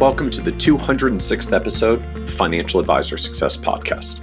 [0.00, 4.20] Welcome to the 206th episode of Financial Advisor Success Podcast.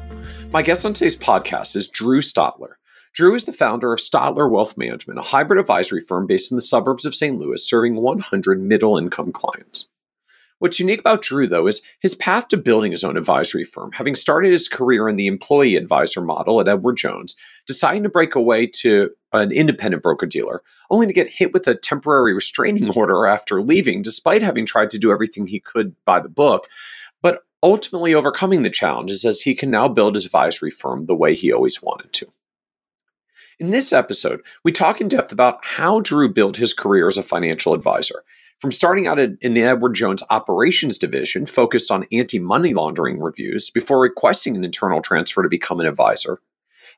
[0.52, 2.74] My guest on today's podcast is Drew Stotler.
[3.14, 6.62] Drew is the founder of Stotler Wealth Management, a hybrid advisory firm based in the
[6.62, 7.40] suburbs of St.
[7.40, 9.88] Louis, serving 100 middle income clients.
[10.60, 13.94] What's unique about Drew, though, is his path to building his own advisory firm.
[13.94, 17.34] Having started his career in the employee advisor model at Edward Jones,
[17.66, 21.76] deciding to break away to an independent broker dealer, only to get hit with a
[21.76, 26.30] temporary restraining order after leaving, despite having tried to do everything he could by the
[26.30, 26.68] book,
[27.22, 31.36] but ultimately overcoming the challenges as he can now build his advisory firm the way
[31.36, 32.28] he always wanted to.
[33.60, 37.24] In this episode, we talk in depth about how Drew built his career as a
[37.24, 38.24] financial advisor
[38.62, 43.70] from starting out in the Edward Jones operations division, focused on anti money laundering reviews,
[43.70, 46.40] before requesting an internal transfer to become an advisor,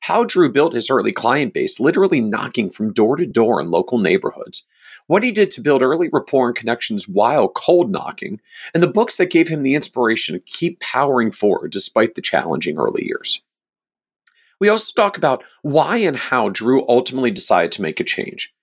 [0.03, 3.97] how Drew built his early client base, literally knocking from door to door in local
[3.97, 4.67] neighborhoods,
[5.07, 8.41] what he did to build early rapport and connections while cold knocking,
[8.73, 12.77] and the books that gave him the inspiration to keep powering forward despite the challenging
[12.77, 13.41] early years.
[14.59, 18.53] We also talk about why and how Drew ultimately decided to make a change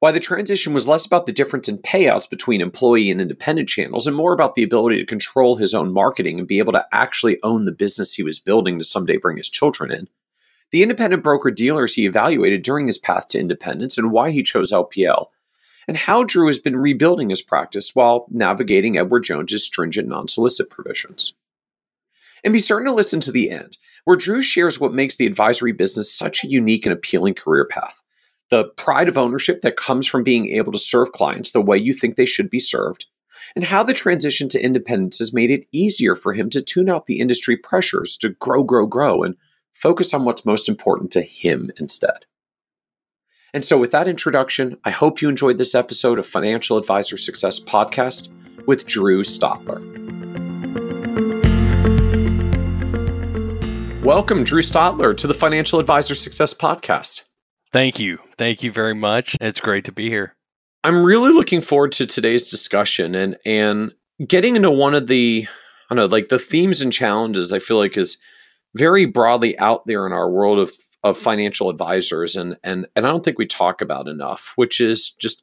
[0.00, 4.06] why the transition was less about the difference in payouts between employee and independent channels
[4.06, 7.38] and more about the ability to control his own marketing and be able to actually
[7.42, 10.08] own the business he was building to someday bring his children in.
[10.72, 14.72] The independent broker dealers he evaluated during his path to independence and why he chose
[14.72, 15.26] LPL.
[15.86, 20.70] And how Drew has been rebuilding his practice while navigating Edward Jones's stringent non solicit
[20.70, 21.34] provisions.
[22.42, 25.72] And be certain to listen to the end, where Drew shares what makes the advisory
[25.72, 28.02] business such a unique and appealing career path
[28.50, 31.92] the pride of ownership that comes from being able to serve clients the way you
[31.92, 33.06] think they should be served,
[33.56, 37.06] and how the transition to independence has made it easier for him to tune out
[37.06, 39.36] the industry pressures to grow, grow, grow, and
[39.74, 42.24] focus on what's most important to him instead.
[43.52, 47.60] And so, with that introduction, I hope you enjoyed this episode of Financial Advisor Success
[47.60, 48.28] Podcast
[48.66, 49.82] with Drew Stotler.
[54.02, 57.22] Welcome, Drew Stotler, to the Financial Advisor Success Podcast.
[57.72, 58.18] Thank you.
[58.38, 59.36] Thank you very much.
[59.40, 60.34] It's great to be here.
[60.82, 63.94] I'm really looking forward to today's discussion and and
[64.26, 65.46] getting into one of the
[65.90, 68.18] I don't know, like the themes and challenges I feel like is
[68.74, 73.10] very broadly out there in our world of of financial advisors and and and I
[73.10, 75.42] don't think we talk about enough, which is just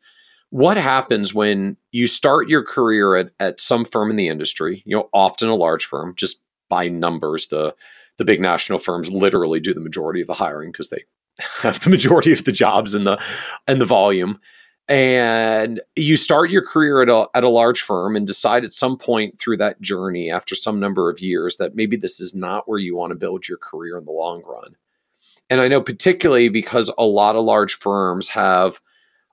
[0.49, 4.95] what happens when you start your career at, at some firm in the industry, you
[4.95, 7.75] know, often a large firm, just by numbers, the
[8.17, 11.03] the big national firms literally do the majority of the hiring because they
[11.61, 13.21] have the majority of the jobs and the
[13.67, 14.39] and the volume
[14.91, 18.97] and you start your career at a, at a large firm and decide at some
[18.97, 22.77] point through that journey after some number of years that maybe this is not where
[22.77, 24.75] you want to build your career in the long run.
[25.49, 28.81] And i know particularly because a lot of large firms have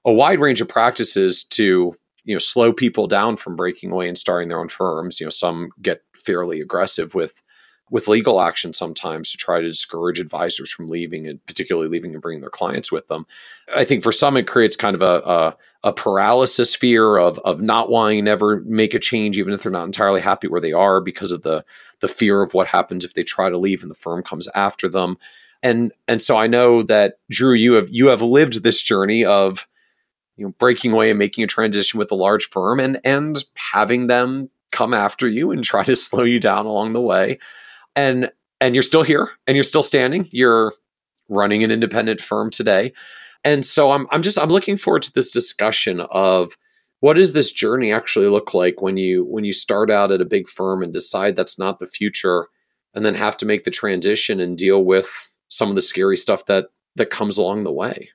[0.05, 1.93] a wide range of practices to
[2.23, 5.19] you know slow people down from breaking away and starting their own firms.
[5.19, 7.43] You know some get fairly aggressive with
[7.91, 12.23] with legal action sometimes to try to discourage advisors from leaving and particularly leaving and
[12.23, 13.27] bringing their clients with them.
[13.75, 17.61] I think for some it creates kind of a, a, a paralysis fear of of
[17.61, 20.73] not wanting to ever make a change even if they're not entirely happy where they
[20.73, 21.65] are because of the
[22.01, 24.89] the fear of what happens if they try to leave and the firm comes after
[24.89, 25.17] them.
[25.63, 29.67] And and so I know that Drew you have you have lived this journey of
[30.37, 34.07] you know breaking away and making a transition with a large firm and and having
[34.07, 37.39] them come after you and try to slow you down along the way
[37.99, 40.27] and and you're still here and you're still standing.
[40.31, 40.73] You're
[41.29, 42.93] running an independent firm today.
[43.45, 46.57] And so i'm i'm just i'm looking forward to this discussion of
[47.01, 50.27] what does this journey actually look like when you when you start out at a
[50.27, 52.49] big firm and decide that's not the future
[52.95, 56.47] and then have to make the transition and deal with some of the scary stuff
[56.47, 58.11] that that comes along the way?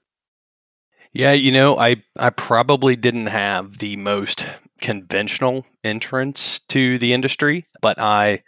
[1.14, 4.46] Yeah you know i i probably didn't have the most
[4.82, 8.44] conventional entrance to the industry but i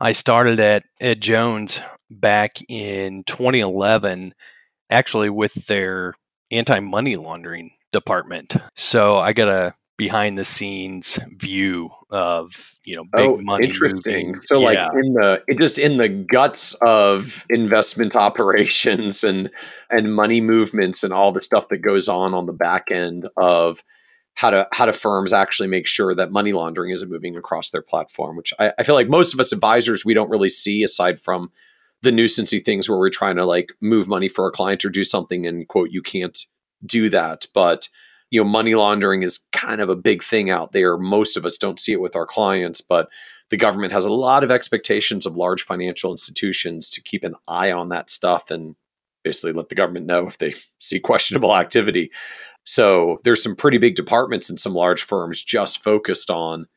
[0.00, 4.34] I started at Ed Jones back in 2011,
[4.88, 6.14] actually with their
[6.50, 8.56] anti money laundering department.
[8.76, 14.28] So I got a behind the scenes view of you know big oh, money interesting
[14.28, 14.34] moving.
[14.34, 14.86] so yeah.
[14.86, 19.50] like in the it just in the guts of investment operations and
[19.90, 23.84] and money movements and all the stuff that goes on on the back end of
[24.34, 27.82] how to how do firms actually make sure that money laundering isn't moving across their
[27.82, 31.20] platform, which I, I feel like most of us advisors we don't really see aside
[31.20, 31.50] from
[32.02, 35.04] the nuisancey things where we're trying to like move money for a client or do
[35.04, 36.46] something and quote you can't
[36.84, 37.46] do that.
[37.52, 37.88] But
[38.30, 40.96] you know, money laundering is kind of a big thing out there.
[40.96, 43.10] Most of us don't see it with our clients, but
[43.50, 47.72] the government has a lot of expectations of large financial institutions to keep an eye
[47.72, 48.76] on that stuff and
[49.24, 52.10] basically let the government know if they see questionable activity.
[52.70, 56.68] So there's some pretty big departments in some large firms just focused on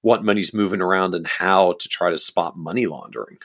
[0.00, 3.36] what money's moving around and how to try to spot money laundering.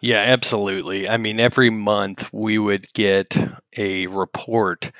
[0.00, 1.08] Yeah, absolutely.
[1.08, 3.36] I mean, every month we would get
[3.76, 4.90] a report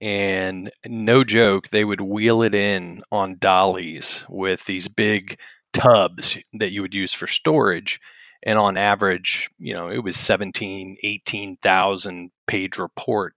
[0.00, 5.38] and no joke, they would wheel it in on dollies with these big
[5.74, 8.00] tubs that you would use for storage.
[8.42, 13.34] And on average, you know, it was 17, 18,000 page report.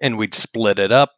[0.00, 1.14] And we'd split it up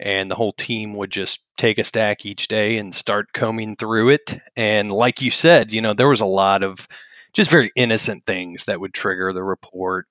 [0.00, 4.10] and the whole team would just take a stack each day and start combing through
[4.10, 4.38] it.
[4.56, 6.86] And like you said, you know, there was a lot of
[7.32, 10.06] just very innocent things that would trigger the report.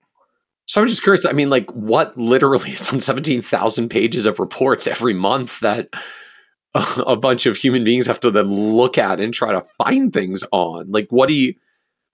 [0.66, 1.25] So I'm just curious.
[1.25, 5.89] I mean, like, what literally is on 17,000 pages of reports every month that
[6.74, 10.44] a bunch of human beings have to then look at and try to find things
[10.51, 10.92] on?
[10.92, 11.54] Like, what do you,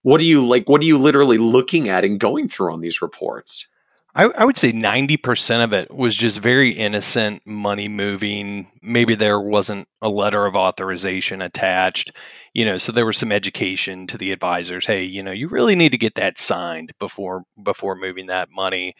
[0.02, 0.68] what do you like?
[0.68, 3.68] What are you literally looking at and going through on these reports?
[4.16, 8.70] I, I, would say 90% of it was just very innocent money moving.
[8.80, 12.12] Maybe there wasn't a letter of authorization attached,
[12.52, 14.86] you know, so there was some education to the advisors.
[14.86, 18.94] Hey, you know, you really need to get that signed before before moving that money.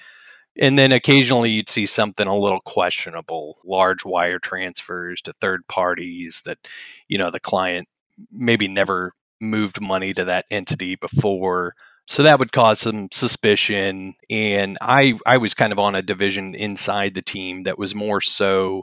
[0.58, 6.42] And then occasionally you'd see something a little questionable, large wire transfers to third parties
[6.44, 6.58] that,
[7.08, 7.88] you know, the client
[8.32, 11.74] maybe never moved money to that entity before
[12.06, 16.54] so that would cause some suspicion and i i was kind of on a division
[16.54, 18.82] inside the team that was more so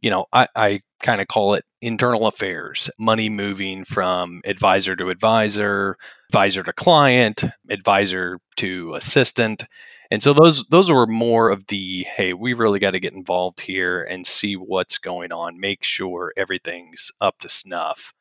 [0.00, 5.10] you know i, I kind of call it internal affairs money moving from advisor to
[5.10, 5.96] advisor
[6.32, 9.66] advisor to client advisor to assistant.
[10.10, 13.60] And so those those were more of the hey we really got to get involved
[13.60, 15.60] here and see what's going on.
[15.60, 18.14] Make sure everything's up to snuff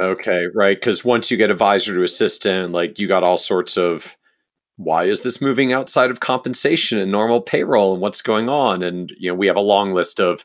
[0.00, 0.76] Okay, right.
[0.76, 4.16] Because once you get advisor to assistant, like you got all sorts of
[4.76, 8.82] why is this moving outside of compensation and normal payroll and what's going on?
[8.82, 10.44] And you know, we have a long list of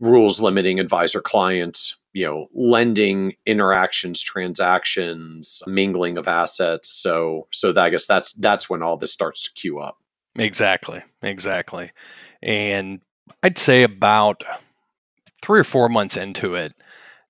[0.00, 6.88] rules limiting advisor clients, you know, lending interactions, transactions, mingling of assets.
[6.88, 9.98] So so that, I guess that's that's when all this starts to queue up.
[10.36, 11.02] Exactly.
[11.22, 11.92] Exactly.
[12.42, 13.00] And
[13.42, 14.42] I'd say about
[15.42, 16.74] three or four months into it,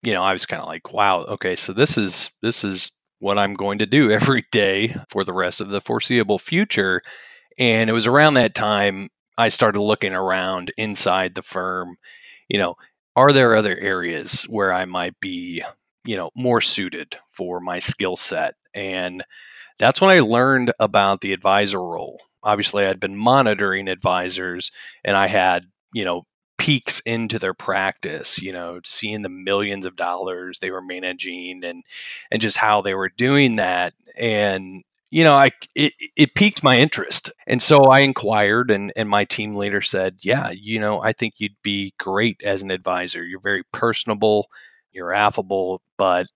[0.03, 3.39] you know, I was kind of like, wow, okay, so this is this is what
[3.39, 7.03] I'm going to do every day for the rest of the foreseeable future.
[7.59, 11.97] And it was around that time I started looking around inside the firm,
[12.49, 12.75] you know,
[13.17, 15.63] are there other areas where I might be,
[16.05, 18.55] you know, more suited for my skill set?
[18.75, 19.25] And
[19.79, 22.21] that's when I learned about the advisor role.
[22.43, 24.71] Obviously, I'd been monitoring advisors
[25.05, 26.25] and I had, you know,
[26.71, 31.83] peeks into their practice you know seeing the millions of dollars they were managing and
[32.31, 33.93] and just how they were doing that.
[34.17, 37.33] And you know i it, it piqued my interest.
[37.49, 41.35] And so i inquired and and my team leader said yeah you know i think
[41.41, 43.25] you'd be great as an advisor.
[43.25, 44.47] You're very personable
[44.93, 46.27] you're affable but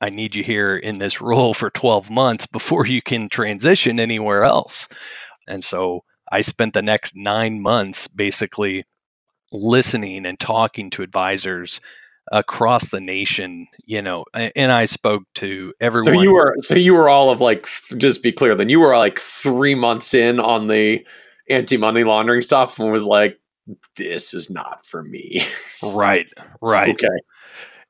[0.00, 4.42] i need you here in this role for 12 months before you can transition anywhere
[4.42, 4.88] else.
[5.46, 8.84] And so i spent the next 9 months basically
[9.52, 11.80] listening and talking to advisors
[12.30, 16.94] across the nation you know and i spoke to everyone so you were so you
[16.94, 17.66] were all of like
[17.96, 21.04] just be clear then you were like three months in on the
[21.50, 23.38] anti-money laundering stuff and was like
[23.96, 25.44] this is not for me.
[25.82, 26.26] Right
[26.60, 26.94] right.
[26.94, 27.06] Okay.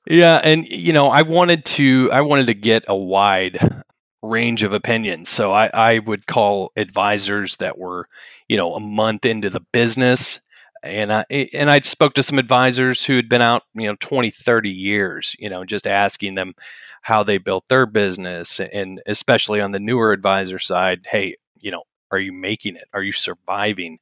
[0.08, 3.84] Yeah and you know i wanted to i wanted to get a wide
[4.22, 5.28] range of opinions.
[5.28, 8.08] So i i would call advisors that were
[8.48, 10.40] you know a month into the business
[10.82, 14.30] and I and I spoke to some advisors who had been out, you know, 20,
[14.30, 16.54] 30 years, you know, just asking them
[17.02, 21.82] how they built their business and especially on the newer advisor side, hey, you know,
[22.10, 22.84] are you making it?
[22.94, 23.98] Are you surviving?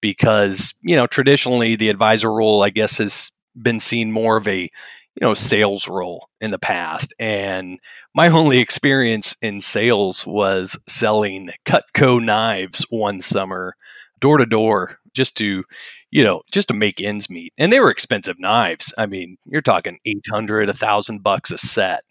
[0.00, 4.62] Because, you know, traditionally the advisor role I guess has been seen more of a,
[4.62, 7.78] you know, sales role in the past and
[8.14, 13.74] my only experience in sales was selling Cutco knives one summer
[14.20, 15.64] door to door just to
[16.12, 17.54] you know, just to make ends meet.
[17.58, 18.94] And they were expensive knives.
[18.98, 22.04] I mean, you're talking 800, a thousand bucks a set.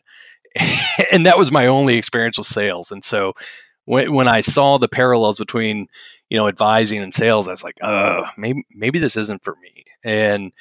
[1.11, 2.91] and that was my only experience with sales.
[2.91, 3.33] And so
[3.85, 5.87] when, when I saw the parallels between,
[6.29, 9.85] you know, advising and sales, I was like, uh, maybe, maybe this isn't for me.
[10.03, 10.51] And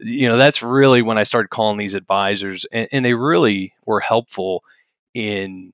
[0.00, 4.00] you know, that's really when I started calling these advisors, and, and they really were
[4.00, 4.62] helpful
[5.14, 5.72] in,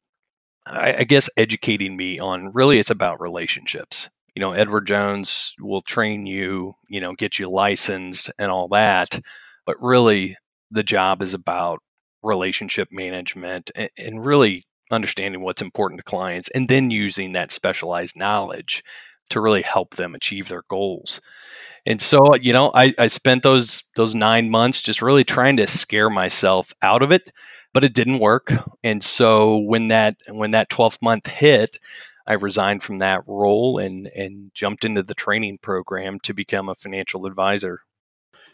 [0.66, 4.08] I, I guess, educating me on really it's about relationships.
[4.34, 9.20] You know, Edward Jones will train you, you know, get you licensed and all that.
[9.66, 10.36] But really,
[10.70, 11.80] the job is about
[12.22, 18.16] relationship management and, and really understanding what's important to clients and then using that specialized
[18.16, 18.82] knowledge
[19.30, 21.20] to really help them achieve their goals.
[21.86, 25.66] And so, you know, I, I spent those those nine months just really trying to
[25.66, 27.30] scare myself out of it,
[27.72, 28.52] but it didn't work.
[28.82, 31.78] And so when that when that 12th month hit,
[32.26, 36.74] I resigned from that role and and jumped into the training program to become a
[36.74, 37.80] financial advisor.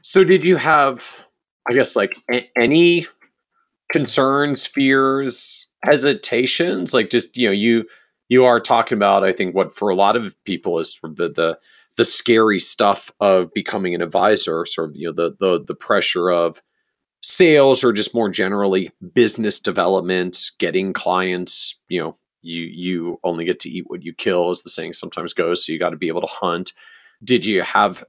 [0.03, 1.27] So did you have
[1.69, 3.07] I guess like a- any
[3.93, 6.95] concerns, fears, hesitations?
[6.95, 7.87] Like just, you know, you
[8.29, 11.59] you are talking about I think what for a lot of people is the the
[11.97, 16.31] the scary stuff of becoming an advisor, sort of you know the the the pressure
[16.31, 16.63] of
[17.23, 23.61] sales or just more generally business development, getting clients, you know, you you only get
[23.61, 26.09] to eat what you kill as the saying sometimes goes, so you got to be
[26.09, 26.73] able to hunt.
[27.23, 28.05] Did you have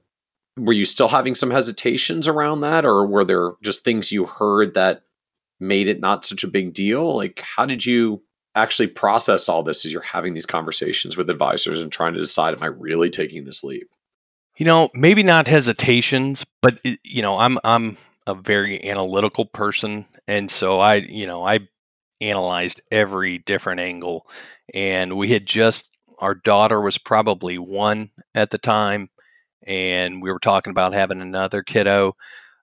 [0.56, 4.74] were you still having some hesitations around that or were there just things you heard
[4.74, 5.02] that
[5.58, 7.16] made it not such a big deal?
[7.16, 8.22] Like how did you
[8.54, 12.54] actually process all this as you're having these conversations with advisors and trying to decide
[12.54, 13.88] am I really taking this leap?
[14.56, 17.96] You know, maybe not hesitations, but you know, I'm I'm
[18.26, 21.60] a very analytical person and so I, you know, I
[22.22, 24.26] analyzed every different angle
[24.74, 25.88] and we had just
[26.18, 29.10] our daughter was probably 1 at the time
[29.66, 32.14] and we were talking about having another kiddo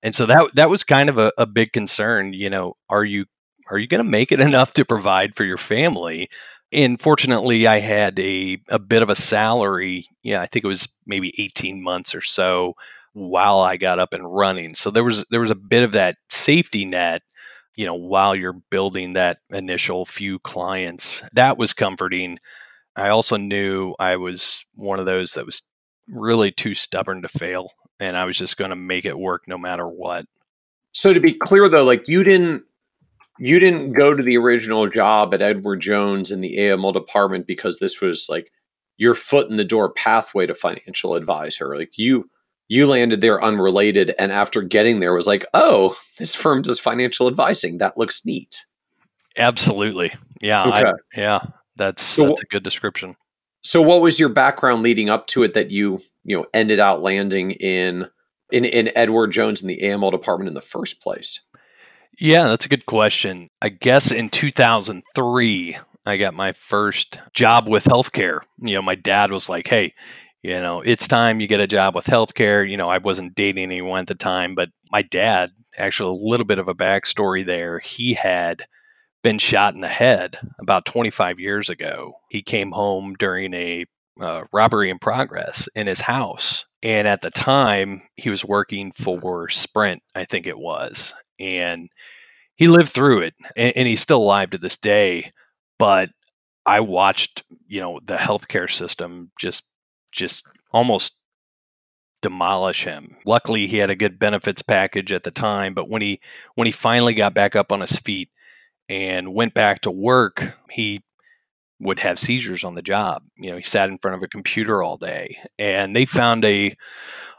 [0.01, 3.25] and so that that was kind of a, a big concern you know are you
[3.69, 6.29] are you going to make it enough to provide for your family?
[6.71, 10.07] And fortunately, I had a, a bit of a salary.
[10.21, 12.73] Yeah, I think it was maybe 18 months or so
[13.13, 14.75] while I got up and running.
[14.75, 17.23] So there was there was a bit of that safety net,
[17.79, 21.23] you know, while you're building that initial few clients.
[21.31, 22.37] That was comforting.
[22.97, 25.61] I also knew I was one of those that was
[26.09, 29.57] really too stubborn to fail and I was just going to make it work no
[29.57, 30.25] matter what.
[30.91, 32.63] So to be clear though, like you didn't
[33.39, 37.77] you didn't go to the original job at Edward Jones in the AML department because
[37.77, 38.51] this was like
[38.97, 41.77] your foot in the door pathway to financial advisor.
[41.77, 42.29] Like you
[42.69, 47.27] you landed there unrelated and after getting there was like, "Oh, this firm does financial
[47.27, 47.79] advising.
[47.79, 48.65] That looks neat."
[49.37, 50.13] Absolutely.
[50.39, 50.89] Yeah, okay.
[50.89, 51.39] I, yeah.
[51.75, 53.15] That's so, that's a good description.
[53.61, 57.01] So what was your background leading up to it that you, you know, ended out
[57.01, 58.07] landing in
[58.51, 61.41] in in Edward Jones in the AML department in the first place?
[62.19, 63.49] Yeah, that's a good question.
[63.61, 68.41] I guess in 2003, I got my first job with healthcare.
[68.61, 69.93] You know, my dad was like, hey,
[70.41, 72.69] you know, it's time you get a job with healthcare.
[72.69, 76.45] You know, I wasn't dating anyone at the time, but my dad, actually, a little
[76.45, 77.79] bit of a backstory there.
[77.79, 78.63] He had
[79.23, 82.13] been shot in the head about 25 years ago.
[82.29, 83.85] He came home during a
[84.21, 86.65] uh, robbery in progress in his house.
[86.81, 91.89] And at the time, he was working for Sprint, I think it was and
[92.55, 95.31] he lived through it and, and he's still alive to this day
[95.77, 96.09] but
[96.65, 99.63] i watched you know the healthcare system just
[100.11, 101.13] just almost
[102.21, 106.19] demolish him luckily he had a good benefits package at the time but when he
[106.55, 108.29] when he finally got back up on his feet
[108.89, 111.01] and went back to work he
[111.79, 114.83] would have seizures on the job you know he sat in front of a computer
[114.83, 116.75] all day and they found a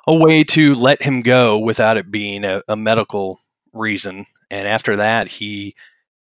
[0.07, 3.41] a way to let him go without it being a, a medical
[3.73, 4.27] reason.
[4.51, 5.75] And after that, he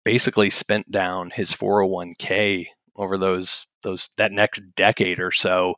[0.03, 5.75] basically spent down his 401k over those those that next decade or so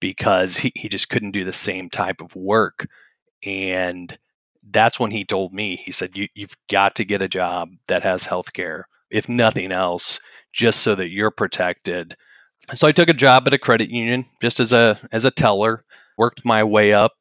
[0.00, 2.88] because he, he just couldn't do the same type of work.
[3.44, 4.16] And
[4.70, 8.02] that's when he told me, he said, you, You've got to get a job that
[8.02, 10.20] has health care, if nothing else,
[10.52, 12.16] just so that you're protected.
[12.74, 15.84] So I took a job at a credit union just as a as a teller,
[16.16, 17.12] worked my way up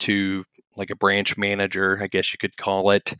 [0.00, 0.44] to
[0.76, 3.14] like a branch manager, I guess you could call it.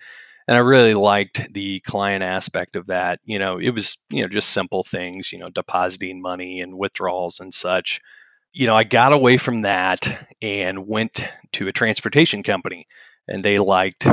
[0.47, 3.21] And I really liked the client aspect of that.
[3.25, 7.39] You know, it was, you know, just simple things, you know, depositing money and withdrawals
[7.41, 8.01] and such.
[8.53, 12.87] You know, I got away from that and went to a transportation company
[13.29, 14.07] and they liked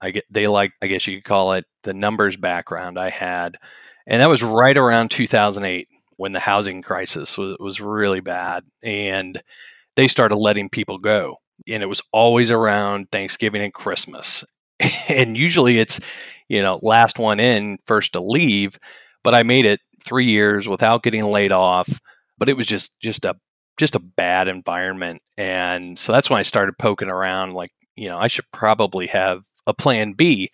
[0.00, 3.56] I get they liked I guess you could call it the numbers background I had.
[4.06, 9.40] And that was right around 2008 when the housing crisis was, was really bad and
[9.94, 11.36] they started letting people go
[11.68, 14.44] and it was always around Thanksgiving and Christmas.
[15.08, 16.00] and usually it's,
[16.48, 18.78] you know, last one in, first to leave.
[19.22, 22.00] But I made it three years without getting laid off.
[22.38, 23.36] But it was just just a
[23.78, 25.22] just a bad environment.
[25.36, 29.42] And so that's when I started poking around like, you know, I should probably have
[29.66, 30.50] a plan B.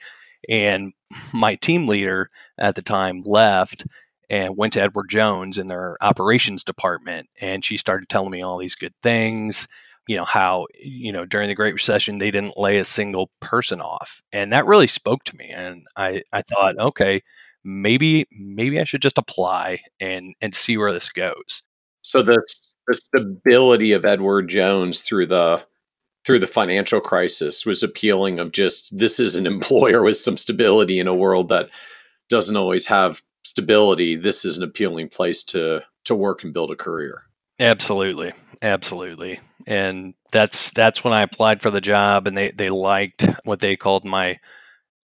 [0.48, 0.92] And
[1.32, 3.86] my team leader at the time left
[4.30, 7.28] and went to Edward Jones in their operations department.
[7.40, 9.66] And she started telling me all these good things,
[10.06, 13.80] you know, how, you know, during the Great Recession, they didn't lay a single person
[13.80, 14.22] off.
[14.32, 15.48] And that really spoke to me.
[15.48, 17.22] And I, I thought, okay,
[17.64, 21.62] maybe, maybe I should just apply and, and see where this goes.
[22.02, 22.42] So the,
[22.88, 25.64] the stability of Edward Jones through the,
[26.26, 30.98] through the financial crisis was appealing of just this is an employer with some stability
[30.98, 31.70] in a world that
[32.28, 34.16] doesn't always have stability.
[34.16, 37.22] This is an appealing place to to work and build a career.
[37.60, 38.32] Absolutely.
[38.62, 39.40] Absolutely.
[39.66, 43.76] And that's that's when i applied for the job and they they liked what they
[43.76, 44.38] called my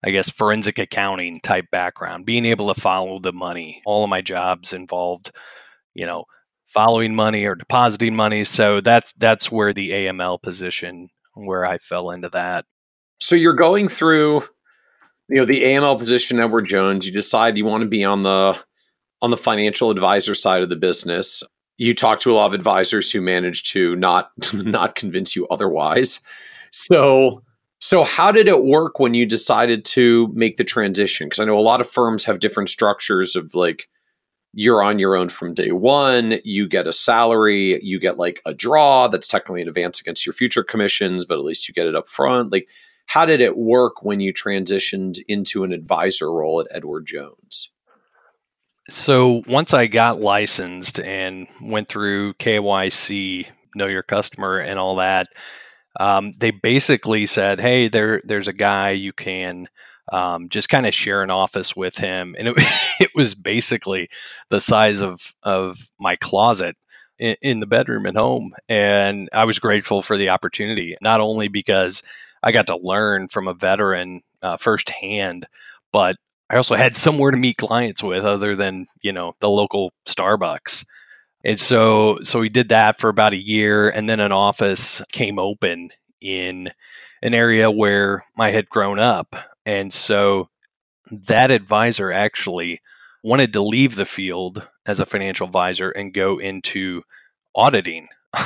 [0.04, 3.82] i guess forensic accounting type background being able to follow the money.
[3.86, 5.32] All of my jobs involved
[5.94, 6.24] you know
[6.74, 12.10] following money or depositing money so that's that's where the aml position where I fell
[12.10, 12.64] into that.
[13.20, 14.42] So you're going through,
[15.28, 17.06] you know, the AML position, Edward Jones.
[17.06, 18.58] You decide you want to be on the
[19.22, 21.42] on the financial advisor side of the business.
[21.76, 26.20] You talk to a lot of advisors who manage to not not convince you otherwise.
[26.70, 27.42] So
[27.80, 31.26] so how did it work when you decided to make the transition?
[31.26, 33.88] Because I know a lot of firms have different structures of like
[34.54, 36.38] you're on your own from day one.
[36.44, 40.32] You get a salary, you get like a draw that's technically an advance against your
[40.32, 42.52] future commissions, but at least you get it up front.
[42.52, 42.68] Like,
[43.06, 47.70] how did it work when you transitioned into an advisor role at Edward Jones?
[48.88, 55.28] So, once I got licensed and went through KYC, know your customer, and all that,
[55.99, 59.68] um, they basically said, "Hey, there, there's a guy you can
[60.12, 62.54] um, just kind of share an office with him, and it,
[63.00, 64.08] it was basically
[64.50, 66.76] the size of of my closet
[67.18, 68.52] in, in, the bedroom at home.
[68.68, 72.02] And I was grateful for the opportunity, not only because
[72.42, 75.46] I got to learn from a veteran uh, firsthand,
[75.92, 76.16] but
[76.50, 80.84] I also had somewhere to meet clients with other than you know the local Starbucks.
[81.44, 85.38] And so so we did that for about a year, and then an office came
[85.38, 86.70] open in
[87.22, 89.35] an area where I had grown up
[89.66, 90.48] and so
[91.11, 92.81] that advisor actually
[93.22, 97.03] wanted to leave the field as a financial advisor and go into
[97.55, 98.09] auditing.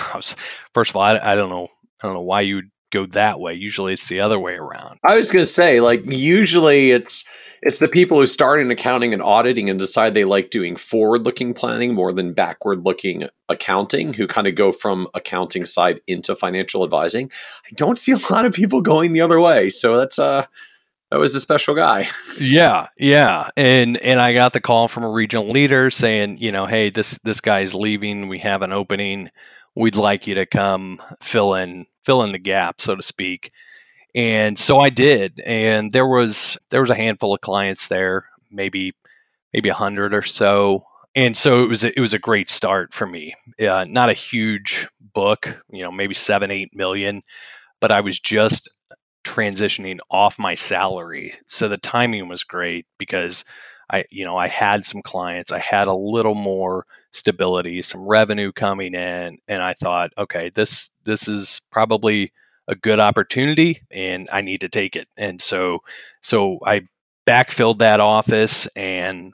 [0.75, 1.69] First of all, I, I don't know.
[2.03, 3.55] I don't know why you would go that way.
[3.55, 4.99] Usually it's the other way around.
[5.05, 7.25] I was going to say like usually it's
[7.61, 11.55] it's the people who start in accounting and auditing and decide they like doing forward-looking
[11.55, 17.33] planning more than backward-looking accounting who kind of go from accounting side into financial advising.
[17.67, 19.71] I don't see a lot of people going the other way.
[19.71, 20.47] So that's uh
[21.11, 22.09] that was a special guy.
[22.41, 26.67] yeah, yeah, and and I got the call from a regional leader saying, you know,
[26.67, 28.29] hey, this this guy's leaving.
[28.29, 29.31] We have an opening.
[29.75, 33.53] We'd like you to come fill in fill in the gap, so to speak.
[34.15, 38.95] And so I did, and there was there was a handful of clients there, maybe
[39.53, 43.07] maybe a hundred or so, and so it was it was a great start for
[43.07, 43.35] me.
[43.61, 47.23] Uh, not a huge book, you know, maybe seven eight million,
[47.81, 48.69] but I was just
[49.29, 51.35] transitioning off my salary.
[51.47, 53.45] So the timing was great because
[53.91, 58.53] I, you know, I had some clients, I had a little more stability, some revenue
[58.53, 62.33] coming in, and I thought, okay, this this is probably
[62.69, 65.09] a good opportunity and I need to take it.
[65.17, 65.81] And so
[66.23, 66.83] so I
[67.27, 69.33] backfilled that office and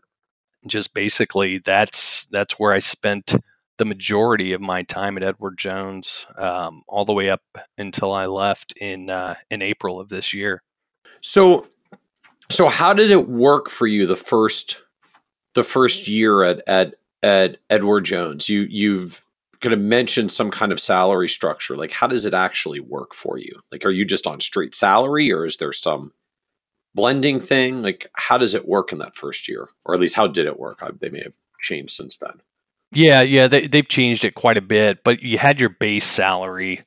[0.66, 3.36] just basically that's that's where I spent
[3.78, 7.42] the majority of my time at Edward Jones, um, all the way up
[7.76, 10.62] until I left in uh, in April of this year.
[11.20, 11.66] So,
[12.50, 14.82] so how did it work for you the first
[15.54, 18.48] the first year at at at Edward Jones?
[18.48, 19.22] You you've
[19.60, 21.76] kind of mentioned some kind of salary structure.
[21.76, 23.60] Like, how does it actually work for you?
[23.72, 26.12] Like, are you just on straight salary, or is there some
[26.94, 27.82] blending thing?
[27.82, 30.60] Like, how does it work in that first year, or at least how did it
[30.60, 30.78] work?
[30.82, 32.42] I, they may have changed since then.
[32.94, 36.82] Yeah, yeah, they, they've changed it quite a bit, but you had your base salary,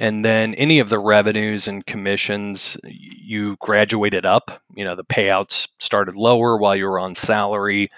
[0.00, 4.62] and then any of the revenues and commissions you graduated up.
[4.74, 7.90] You know, the payouts started lower while you were on salary,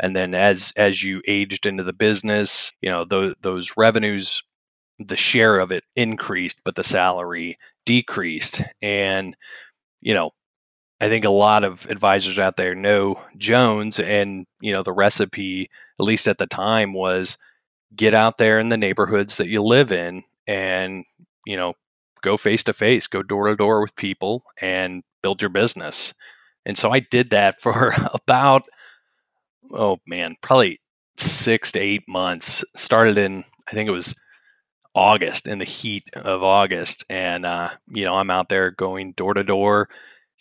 [0.00, 4.42] and then as as you aged into the business, you know, those those revenues,
[4.98, 9.36] the share of it increased, but the salary decreased, and
[10.02, 10.30] you know,
[11.02, 15.68] I think a lot of advisors out there know Jones, and you know the recipe,
[15.98, 17.36] at least at the time, was
[17.96, 21.04] get out there in the neighborhoods that you live in, and
[21.44, 21.74] you know
[22.20, 26.14] go face to face, go door to door with people, and build your business.
[26.64, 28.62] And so I did that for about
[29.72, 30.80] oh man, probably
[31.18, 32.64] six to eight months.
[32.76, 34.14] Started in I think it was
[34.94, 39.34] August in the heat of August, and uh, you know I'm out there going door
[39.34, 39.88] to door,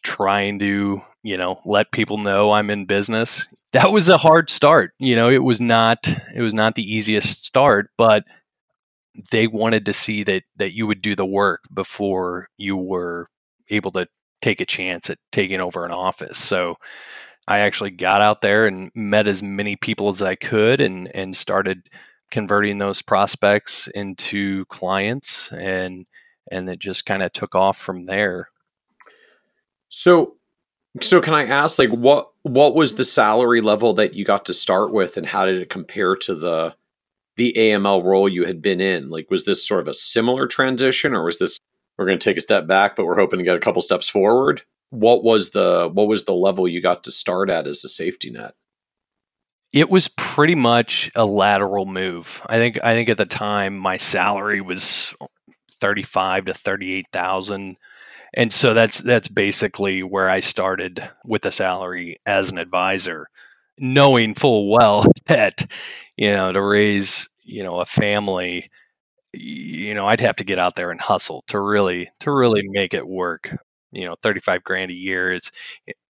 [0.03, 3.47] trying to you know let people know I'm in business.
[3.73, 4.91] That was a hard start.
[4.99, 8.23] You know, it was not it was not the easiest start, but
[9.31, 13.27] they wanted to see that that you would do the work before you were
[13.69, 14.07] able to
[14.41, 16.37] take a chance at taking over an office.
[16.37, 16.75] So
[17.47, 21.35] I actually got out there and met as many people as I could and and
[21.35, 21.89] started
[22.31, 26.05] converting those prospects into clients and
[26.51, 28.47] and it just kind of took off from there.
[29.91, 30.37] So
[31.01, 34.53] so can I ask like what what was the salary level that you got to
[34.53, 36.75] start with and how did it compare to the
[37.35, 39.09] the AML role you had been in?
[39.09, 41.59] Like was this sort of a similar transition or was this
[41.97, 44.07] we're going to take a step back but we're hoping to get a couple steps
[44.07, 44.63] forward?
[44.91, 48.31] What was the what was the level you got to start at as a safety
[48.31, 48.55] net?
[49.73, 52.41] It was pretty much a lateral move.
[52.47, 55.13] I think I think at the time my salary was
[55.81, 57.75] 35 to 38,000
[58.33, 63.27] and so that's that's basically where I started with the salary as an advisor
[63.77, 65.65] knowing full well that
[66.17, 68.69] you know to raise you know a family
[69.33, 72.93] you know I'd have to get out there and hustle to really to really make
[72.93, 73.55] it work.
[73.91, 75.51] You know 35 grand a year is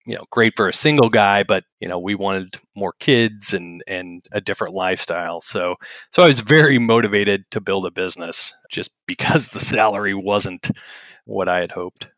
[0.07, 3.83] you know great for a single guy but you know we wanted more kids and
[3.87, 5.41] and a different lifestyle.
[5.41, 5.77] So
[6.13, 10.71] so i was very motivated to build a business just because the salary wasn't
[11.29, 12.09] what i had hoped.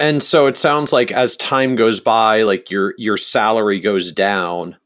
[0.00, 4.76] And so it sounds like as time goes by like your your salary goes down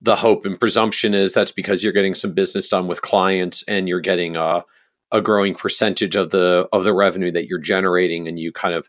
[0.00, 3.88] the hope and presumption is that's because you're getting some business done with clients and
[3.88, 4.64] you're getting a
[5.10, 8.88] a growing percentage of the of the revenue that you're generating and you kind of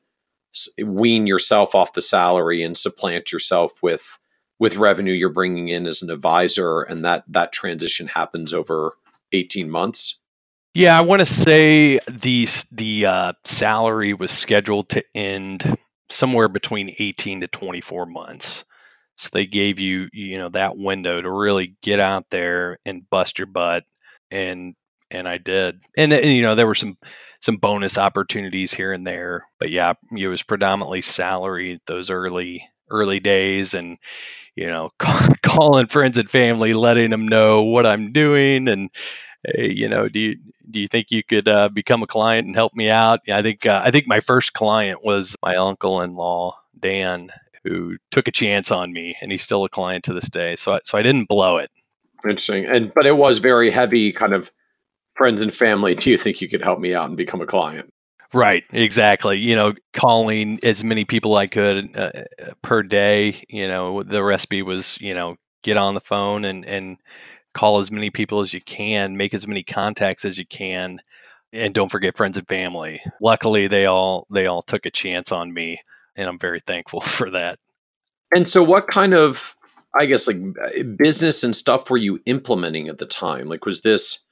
[0.84, 4.19] wean yourself off the salary and supplant yourself with
[4.60, 6.82] with revenue you're bringing in as an advisor.
[6.82, 8.93] And that that transition happens over
[9.32, 10.18] 18 months
[10.73, 15.77] yeah i want to say the the uh, salary was scheduled to end
[16.10, 18.65] somewhere between 18 to 24 months
[19.15, 23.38] so they gave you you know that window to really get out there and bust
[23.39, 23.84] your butt
[24.32, 24.75] and
[25.12, 26.97] and i did and, and you know there were some
[27.41, 29.47] some bonus opportunities here and there.
[29.60, 33.97] But yeah, it was predominantly salary those early early days, and
[34.55, 34.91] you know,
[35.43, 38.89] calling friends and family, letting them know what I'm doing, and
[39.45, 40.36] hey, you know, do you
[40.69, 43.21] do you think you could uh, become a client and help me out?
[43.25, 47.32] Yeah, I think uh, I think my first client was my uncle-in-law Dan,
[47.63, 50.55] who took a chance on me, and he's still a client to this day.
[50.55, 51.69] So I, so I didn't blow it.
[52.23, 54.51] Interesting, and but it was very heavy, kind of
[55.19, 57.93] friends and family, do you think you could help me out and become a client?
[58.32, 59.38] Right, exactly.
[59.38, 62.12] You know, calling as many people I could uh,
[62.62, 63.43] per day.
[63.49, 66.97] You know, the recipe was, you know, get on the phone and and
[67.53, 70.99] call as many people as you can, make as many contacts as you can,
[71.51, 73.01] and don't forget friends and family.
[73.21, 75.81] Luckily, they all they all took a chance on me,
[76.15, 77.59] and I'm very thankful for that.
[78.35, 79.55] And so, what kind of,
[79.99, 80.38] I guess, like
[80.97, 83.49] business and stuff were you implementing at the time?
[83.49, 84.23] Like, was this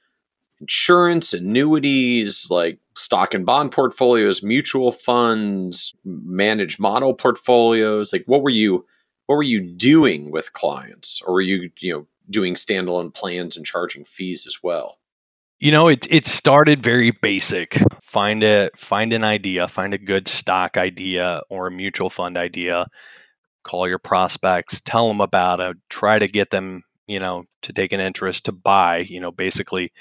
[0.60, 8.12] insurance, annuities, like stock and bond portfolios, mutual funds, managed model portfolios?
[8.12, 8.86] Like what were you
[9.26, 11.20] what were you doing with clients?
[11.22, 14.98] Or were you, you know, doing standalone plans and charging fees as well?
[15.58, 17.82] You know, it it started very basic.
[18.00, 22.86] Find a find an idea, find a good stock idea or a mutual fund idea.
[23.64, 27.92] Call your prospects, tell them about it, try to get them, you know, to take
[27.92, 29.92] an interest to buy, you know, basically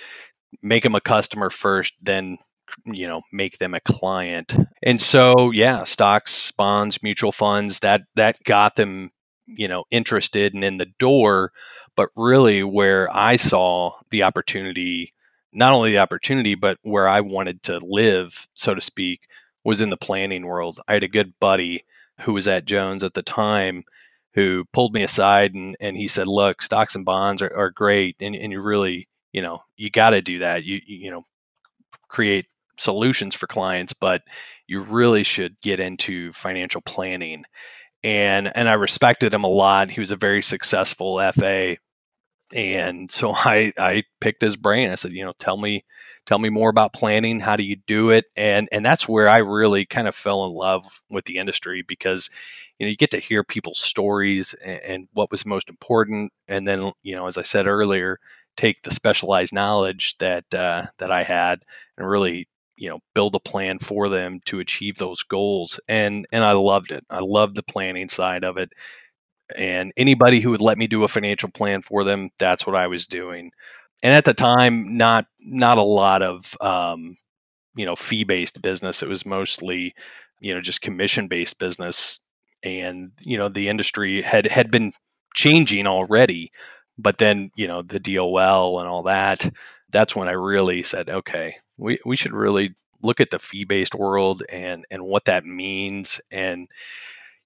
[0.62, 2.38] make them a customer first, then
[2.86, 8.44] you know make them a client and so yeah stocks bonds mutual funds that that
[8.44, 9.10] got them
[9.46, 11.52] you know interested and in the door
[11.98, 15.14] but really where i saw the opportunity
[15.52, 19.28] not only the opportunity but where i wanted to live so to speak
[19.68, 20.80] was in the planning world.
[20.88, 21.84] I had a good buddy
[22.22, 23.84] who was at jones at the time
[24.34, 28.16] who pulled me aside and, and he said look stocks and bonds are, are great
[28.22, 30.64] and, and you really you know you got to do that.
[30.64, 31.24] You you know
[32.08, 32.46] create
[32.78, 34.22] solutions for clients but
[34.68, 37.44] you really should get into financial planning.
[38.06, 39.92] And and I respected him a lot.
[39.92, 41.76] He was a very successful FA
[42.54, 44.90] and so I I picked his brain.
[44.90, 45.84] I said you know tell me
[46.26, 47.40] tell me more about planning.
[47.40, 48.26] How do you do it?
[48.36, 52.30] And and that's where I really kind of fell in love with the industry because
[52.80, 56.68] you know you get to hear people's stories and, and what was most important and
[56.68, 58.20] then you know as I said earlier
[58.56, 61.64] take the specialized knowledge that uh, that I had
[61.98, 65.80] and really you know build a plan for them to achieve those goals.
[65.88, 67.04] And and I loved it.
[67.10, 68.72] I loved the planning side of it
[69.56, 72.88] and anybody who would let me do a financial plan for them that's what I
[72.88, 73.52] was doing
[74.04, 77.18] and at the time, not not a lot of um,
[77.76, 79.02] you know fee based business.
[79.04, 79.94] It was mostly
[80.40, 82.20] you know just commission based business,
[82.64, 84.94] and you know the industry had had been
[85.36, 86.52] changing already.
[86.98, 89.50] But then you know the DOL and all that.
[89.92, 93.96] That's when I really said, okay, we we should really look at the fee based
[93.96, 96.68] world and and what that means and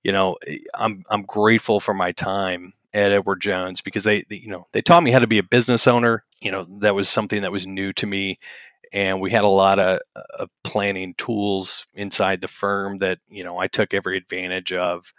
[0.03, 4.37] you know eh, i'm i'm grateful for my time at edward jones because they, they,
[4.37, 7.09] you know they taught me how to be a business owner you know that was
[7.09, 8.37] something that was new to me
[8.93, 9.99] and we had a lot of,
[10.37, 15.13] of planning tools inside the firm that you know i took every advantage of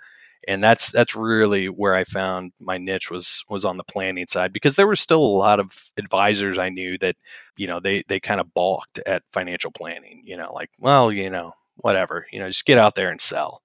[0.49, 4.53] and that's that's really where I found my niche was was on the planning side
[4.53, 7.17] because there were still a lot of advisors I knew that
[7.57, 11.31] you know they they kind of balked at financial planning you know like well you
[11.31, 13.63] know whatever you know just get out there and sell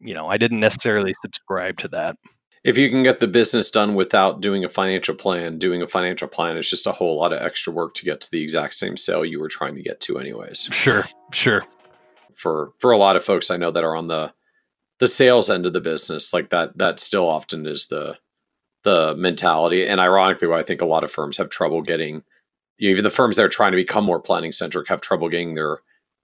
[0.00, 2.16] you know I didn't necessarily subscribe to that.
[2.62, 6.28] If you can get the business done without doing a financial plan doing a financial
[6.28, 8.96] plan is just a whole lot of extra work to get to the exact same
[8.96, 10.68] sale you were trying to get to anyways.
[10.72, 11.64] Sure sure.
[12.34, 14.32] For for a lot of folks I know that are on the
[14.98, 18.18] the sales end of the business like that that still often is the
[18.82, 19.86] the mentality.
[19.86, 22.22] And ironically why i think a lot of firms have trouble getting
[22.78, 25.78] even the firms that are trying to become more planning centric have trouble getting their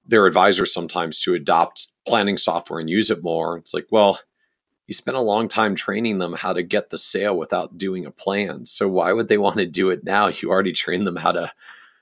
[0.07, 3.59] their advisors sometimes to adopt planning software and use it more.
[3.59, 4.21] It's like well
[4.87, 8.11] you spent a long time training them how to get the sale without doing a
[8.11, 8.65] plan.
[8.67, 10.29] So why would they want to do it now?
[10.29, 11.53] You already trained them how to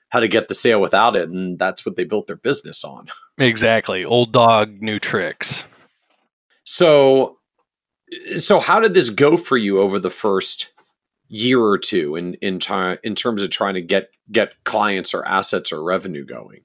[0.09, 3.07] how to get the sale without it and that's what they built their business on.
[3.37, 4.05] Exactly.
[4.05, 5.65] Old dog new tricks.
[6.63, 7.37] So,
[8.37, 10.71] so how did this go for you over the first
[11.27, 15.25] year or two in in time in terms of trying to get get clients or
[15.27, 16.61] assets or revenue going?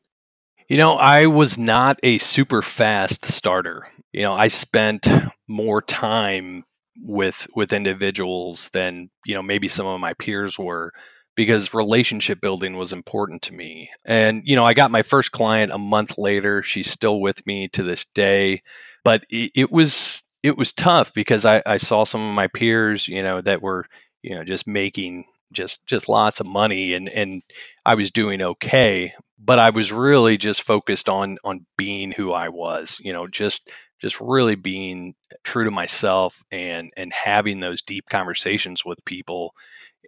[0.70, 3.88] You know, I was not a super fast starter.
[4.12, 5.09] You know, I spent
[5.48, 6.64] more time
[7.02, 10.92] with with individuals than, you know, maybe some of my peers were
[11.37, 13.90] because relationship building was important to me.
[14.04, 16.62] And you know, I got my first client a month later.
[16.62, 18.62] She's still with me to this day
[19.04, 23.09] but it, it was it was tough because I, I saw some of my peers,
[23.09, 23.87] you know, that were,
[24.22, 27.42] you know, just making just just lots of money and and
[27.87, 32.48] I was doing okay, but I was really just focused on on being who I
[32.48, 38.07] was, you know, just just really being true to myself and and having those deep
[38.11, 39.55] conversations with people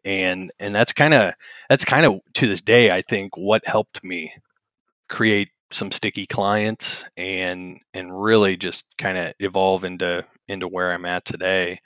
[0.05, 1.35] and and that's kind of
[1.69, 4.33] that's kind of to this day I think what helped me
[5.09, 11.05] create some sticky clients and and really just kind of evolve into into where I'm
[11.05, 11.81] at today.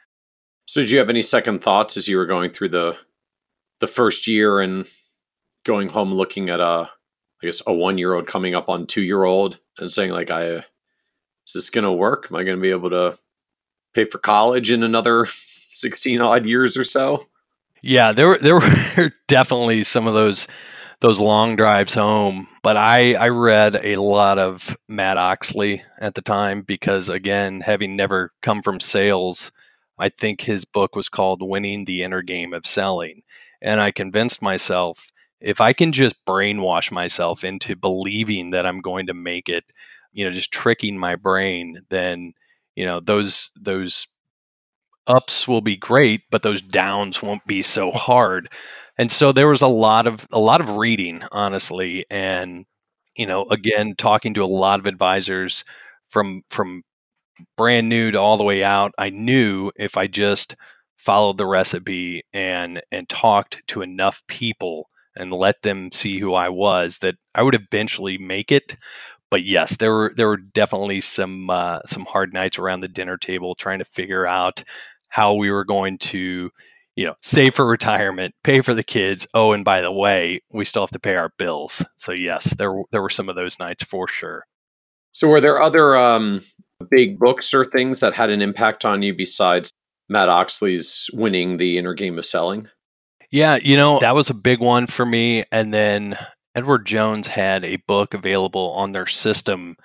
[0.67, 2.97] So did you have any second thoughts as you were going through the
[3.81, 4.87] the first year and
[5.65, 6.89] going home looking at a
[7.42, 10.31] I guess a one year old coming up on two year old and saying like
[10.31, 10.57] I
[11.46, 12.29] is this gonna work?
[12.31, 13.18] Am I gonna be able to
[13.94, 15.27] pay for college in another
[15.72, 17.27] sixteen odd years or so?
[17.83, 20.49] Yeah, there were there were definitely some of those
[21.01, 22.49] those long drives home.
[22.62, 27.96] But I, I read a lot of Matt Oechsli at the time because, again, having
[27.96, 29.53] never come from sales,
[29.99, 33.22] I think his book was called Winning the Inner Game of Selling.
[33.61, 39.07] And I convinced myself if I can just brainwash myself into believing that I'm going
[39.09, 39.64] to make it,
[40.12, 42.33] you know, just tricking my brain, then,
[42.75, 44.07] you know, those, those,
[45.07, 48.49] ups will be great but those downs won't be so hard.
[48.99, 52.64] And so there was a lot of a lot of reading honestly and
[53.16, 55.64] you know again talking to a lot of advisors
[56.09, 56.83] from from
[57.57, 60.57] brand new to all the way out i knew if i just
[60.96, 66.49] followed the recipe and and talked to enough people and let them see who i
[66.49, 68.77] was that i would eventually make it
[69.31, 73.17] but yes there were there were definitely some uh, some hard nights around the dinner
[73.17, 74.63] table trying to figure out
[75.09, 76.51] how we were going to
[76.97, 79.27] you know, save for retirement, pay for the kids.
[79.35, 81.85] Oh, and by the way, we still have to pay our bills.
[81.97, 84.47] So yes, there there were some of those nights for sure.
[85.13, 86.41] So were there other um,
[86.91, 89.73] big books or things that had an impact on you besides
[90.09, 92.69] Matt Oechsli's winning the inner game of selling?
[93.31, 95.45] Yeah, you know, that was a big one for me.
[95.51, 96.17] And then
[96.55, 99.77] Edward Jones had a book available on their system.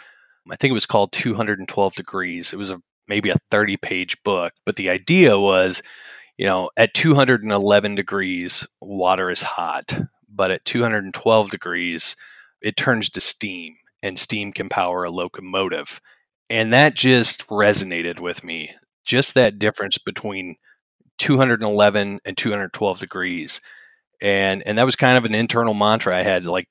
[0.51, 2.53] I think it was called 212 Degrees.
[2.53, 5.81] It was a maybe a 30 page book, but the idea was
[6.37, 12.17] you know, at 211 degrees, water is hot, but at 212 degrees,
[12.61, 16.01] it turns to steam, and steam can power a locomotive.
[16.49, 18.73] And that just resonated with me.
[19.05, 20.55] Just that difference between
[21.21, 23.61] 211 and 212 degrees.
[24.21, 26.67] And and that was kind of an internal mantra I had like,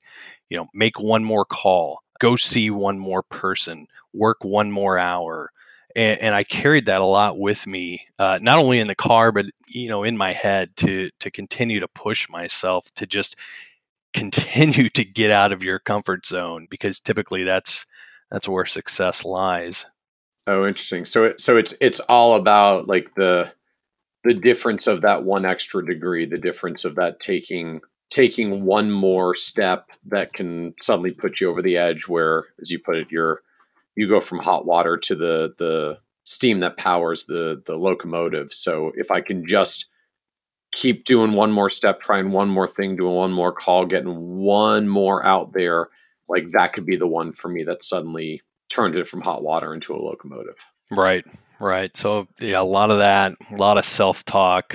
[0.49, 5.51] you know, make one more call, go see one more person, work one more hour,
[5.95, 9.31] and, and, I carried that a lot with me, uh, not only in the car
[9.31, 13.37] but you know in my head to to continue to push myself to just
[14.13, 17.85] continue to get out of your comfort zone because typically that's
[18.29, 19.85] that's where success lies.
[20.47, 21.05] Oh, interesting.
[21.05, 23.53] So it, so it's it's all about like the
[24.23, 29.35] the difference of that one extra degree, the difference of that taking taking one more
[29.35, 33.41] step that can suddenly put you over the edge where as you put it you're
[33.95, 38.53] you go from hot water to the the steam that powers the the locomotive.
[38.53, 39.89] So if I can just
[40.73, 44.87] keep doing one more step, trying one more thing, doing one more call, getting one
[44.87, 45.89] more out there,
[46.29, 49.73] like that could be the one for me that suddenly turned it from hot water
[49.73, 50.55] into a locomotive.
[50.89, 51.25] Right,
[51.61, 51.95] right.
[51.95, 54.73] So yeah, a lot of that, a lot of self talk,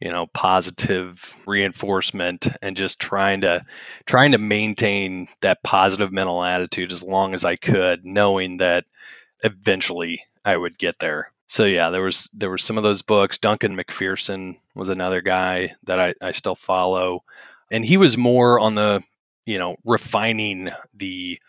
[0.00, 3.64] you know, positive reinforcement, and just trying to
[4.06, 8.84] trying to maintain that positive mental attitude as long as I could, knowing that
[9.42, 11.32] eventually I would get there.
[11.48, 13.38] So yeah, there was there were some of those books.
[13.38, 17.24] Duncan MacPherson was another guy that I, I still follow,
[17.70, 19.02] and he was more on the
[19.46, 21.40] you know refining the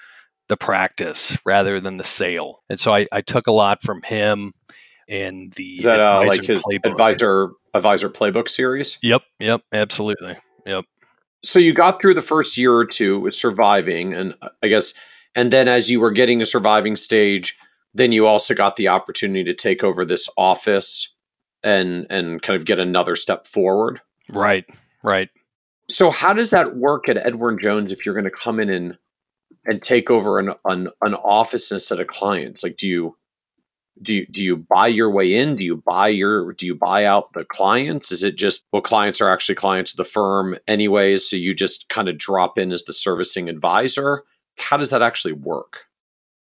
[0.48, 2.64] the practice rather than the sale.
[2.70, 4.54] And so I, I took a lot from him
[5.10, 6.92] and the Is that uh, like his playbook.
[6.92, 9.00] advisor advisor playbook series?
[9.02, 10.38] Yep, yep, absolutely.
[10.66, 10.86] Yep.
[11.44, 14.94] So you got through the first year or two with surviving and I guess
[15.36, 17.58] and then as you were getting a surviving stage,
[17.94, 21.14] then you also got the opportunity to take over this office
[21.64, 24.02] and and kind of get another step forward.
[24.30, 24.66] Right.
[25.04, 25.30] Right.
[25.90, 28.98] So how does that work at Edward Jones if you're going to come in and
[29.66, 32.64] and take over an, an an office and a set of clients?
[32.64, 33.16] Like do you
[34.02, 35.56] do you, do you buy your way in?
[35.56, 38.12] Do you buy your do you buy out the clients?
[38.12, 41.90] Is it just well clients are actually clients of the firm anyways, so you just
[41.90, 44.24] kind of drop in as the servicing advisor?
[44.58, 45.86] How does that actually work?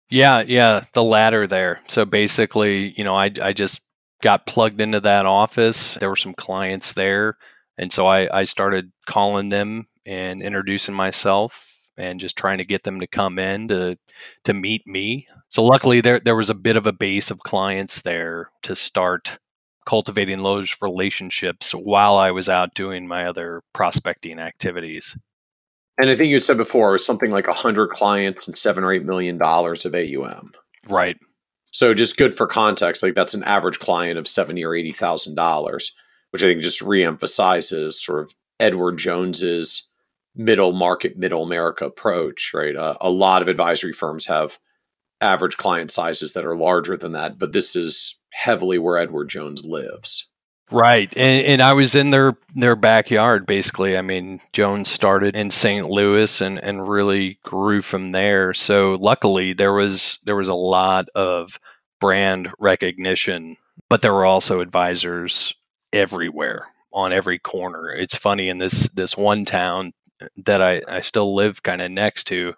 [0.10, 1.82] Yeah, yeah, the latter there.
[1.88, 3.82] So basically, you know, I I just
[4.22, 5.96] got plugged into that office.
[5.96, 7.38] There were some clients there,
[7.78, 11.67] and so I I started calling them and introducing myself
[11.98, 13.98] and just trying to get them to come in to
[14.44, 15.28] to meet me.
[15.50, 19.40] So luckily there there was a bit of a base of clients there to start
[19.86, 25.18] cultivating those relationships while I was out doing my other prospecting activities.
[25.98, 28.92] And I think you said before it was something like hundred clients and seven or
[28.92, 30.52] eight million dollars of AUM.
[30.90, 31.18] Right.
[31.72, 35.36] So just good for context, like that's an average client of seventy or eighty thousand
[35.36, 35.96] dollars,
[36.32, 39.87] which I think just reemphasizes sort of Edward Jones's
[40.38, 42.52] middle market, middle America approach.
[42.54, 42.76] Right.
[42.76, 44.60] Uh, a lot of advisory firms have
[45.20, 49.66] average client sizes that are larger than that, but this is heavily where Edward Jones
[49.66, 50.28] lives.
[50.70, 53.98] Right, and, and, I was in their their backyard basically.
[53.98, 55.90] I mean, Jones started in St.
[55.90, 58.54] Louis and and really grew from there.
[58.54, 61.58] So luckily, there was there was a lot of
[62.02, 63.56] brand recognition,
[63.90, 65.56] but there were also advisors
[65.94, 67.90] everywhere on every corner.
[67.90, 69.94] It's funny in this this one town
[70.38, 72.54] that I I still live kind of next to,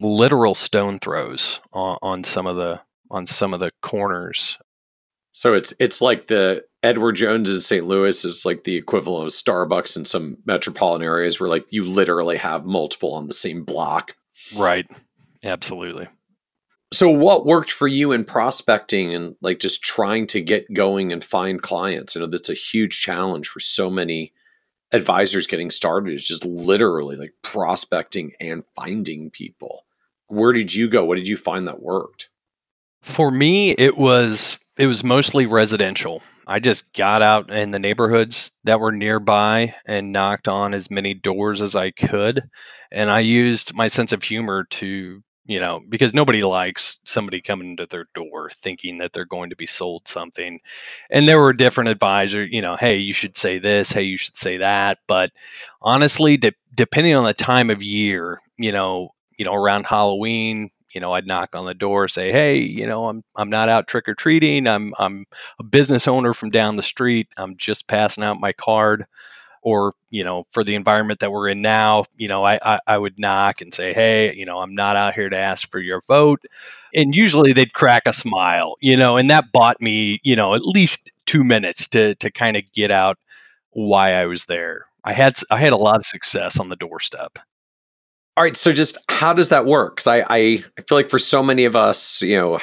[0.00, 4.58] literal stone throws on, on some of the on some of the corners.
[5.32, 7.86] So it's it's like the Edward Jones in St.
[7.86, 12.38] Louis is like the equivalent of Starbucks in some metropolitan areas where like you literally
[12.38, 14.16] have multiple on the same block.
[14.56, 14.86] Right.
[15.44, 16.08] Absolutely.
[16.92, 21.22] So what worked for you in prospecting and like just trying to get going and
[21.22, 22.14] find clients?
[22.14, 24.32] You know, that's a huge challenge for so many
[24.92, 26.14] advisors getting started.
[26.14, 29.84] is just literally like prospecting and finding people.
[30.26, 31.04] Where did you go?
[31.04, 32.30] What did you find that worked?
[33.02, 36.22] For me, it was it was mostly residential.
[36.46, 41.14] I just got out in the neighborhoods that were nearby and knocked on as many
[41.14, 42.42] doors as I could.
[42.90, 47.76] And I used my sense of humor to, you know, because nobody likes somebody coming
[47.76, 50.60] to their door thinking that they're going to be sold something.
[51.10, 54.36] And there were different advisors, you know, hey, you should say this, hey, you should
[54.36, 54.98] say that.
[55.08, 55.32] But
[55.82, 61.00] honestly, de- depending on the time of year, you know, you know, around Halloween, you
[61.00, 64.08] know, I'd knock on the door, say, "Hey, you know, I'm I'm not out trick
[64.08, 64.66] or treating.
[64.66, 65.24] I'm I'm
[65.58, 67.28] a business owner from down the street.
[67.36, 69.06] I'm just passing out my card."
[69.62, 72.98] Or you know, for the environment that we're in now, you know, I, I I
[72.98, 76.00] would knock and say, "Hey, you know, I'm not out here to ask for your
[76.08, 76.40] vote,"
[76.94, 80.62] and usually they'd crack a smile, you know, and that bought me, you know, at
[80.62, 83.18] least two minutes to to kind of get out
[83.70, 84.86] why I was there.
[85.04, 87.38] I had I had a lot of success on the doorstep.
[88.36, 89.96] All right, so just how does that work?
[89.96, 92.58] Because I, I, I feel like for so many of us, you know,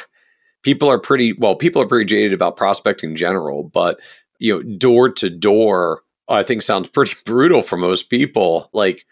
[0.63, 3.99] people are pretty well, people are pretty jaded about prospecting in general, but
[4.39, 8.69] you know, door to door, I think sounds pretty brutal for most people.
[8.73, 9.05] Like,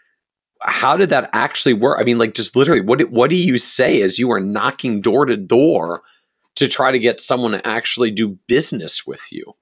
[0.60, 1.98] how did that actually work?
[2.00, 5.26] I mean, like, just literally, what what do you say as you are knocking door
[5.26, 6.02] to door
[6.56, 9.54] to try to get someone to actually do business with you?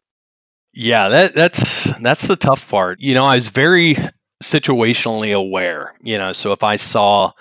[0.72, 3.00] Yeah, that that's that's the tough part.
[3.00, 3.96] You know, I was very
[4.42, 6.32] situationally aware, you know.
[6.32, 7.32] So if I saw,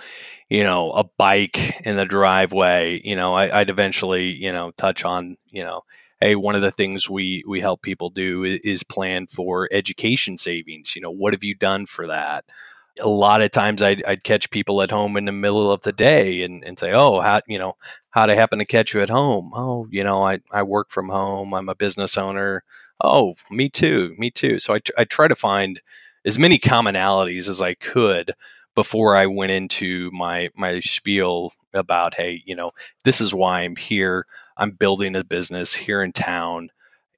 [0.49, 5.03] you know, a bike in the driveway, you know, I, would eventually, you know, touch
[5.03, 5.81] on, you know,
[6.23, 10.95] hey, one of the things we we help people do is, plan for education savings.
[10.95, 12.45] You know, what have you done for that?
[12.99, 15.91] a lot of times I'd, I'd, catch people at home in the middle of the
[15.91, 17.73] day and, and say, oh, how, you know,
[18.11, 19.51] how'd I happen to catch you at home?
[19.55, 21.53] Oh, you know, I, I work from home.
[21.53, 22.63] I'm a business owner.
[23.03, 24.13] Oh, me too.
[24.19, 24.59] Me too.
[24.59, 25.81] So I, I try to find
[26.23, 28.33] as many commonalities as I could
[28.75, 32.71] before I went into my, my spiel about, hey, you know,
[33.03, 34.27] this is why I'm here.
[34.57, 36.69] I'm building a business here in town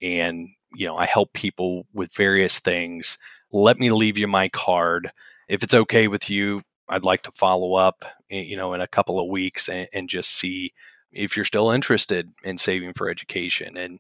[0.01, 3.17] and, you know, I help people with various things.
[3.51, 5.11] Let me leave you my card.
[5.47, 9.19] If it's okay with you, I'd like to follow up, you know, in a couple
[9.19, 10.73] of weeks and, and just see
[11.11, 13.77] if you're still interested in saving for education.
[13.77, 13.99] And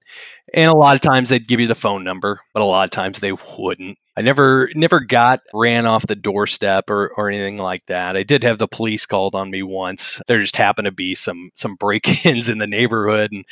[0.53, 2.91] and a lot of times they'd give you the phone number but a lot of
[2.91, 7.85] times they wouldn't i never never got ran off the doorstep or, or anything like
[7.87, 11.15] that i did have the police called on me once there just happened to be
[11.15, 13.45] some some break-ins in the neighborhood and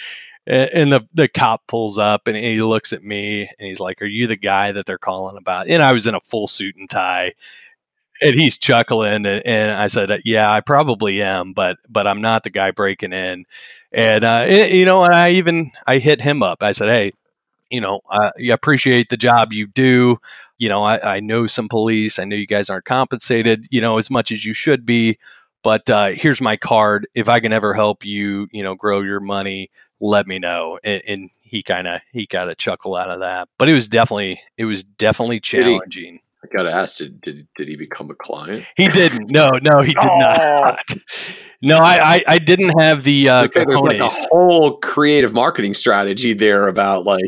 [0.45, 4.05] and the the cop pulls up and he looks at me and he's like are
[4.05, 6.89] you the guy that they're calling about and i was in a full suit and
[6.89, 7.33] tie
[8.21, 12.43] and he's chuckling and, and, I said, "Yeah, I probably am, but but I'm not
[12.43, 13.45] the guy breaking in."
[13.91, 16.63] And uh, you know, and I even I hit him up.
[16.63, 17.13] I said, "Hey,
[17.69, 20.17] you know, I appreciate the job you do.
[20.63, 22.19] You know, I, I, know some police.
[22.19, 25.17] I know you guys aren't compensated, you know, as much as you should be.
[25.61, 27.05] But uh, here's my card.
[27.13, 31.01] If I can ever help you, you know, grow your money, let me know." And,
[31.05, 33.49] and he kind of he got a chuckle out of that.
[33.57, 36.21] But it was definitely it was definitely challenging.
[36.41, 38.63] I gotta ask, did, did, did he become a client?
[38.77, 39.31] He didn't.
[39.31, 40.17] No, no, he did oh.
[40.17, 40.79] not.
[41.65, 43.29] No, I, I, I, didn't have the.
[43.29, 47.21] Uh, there's like a whole creative marketing strategy there about like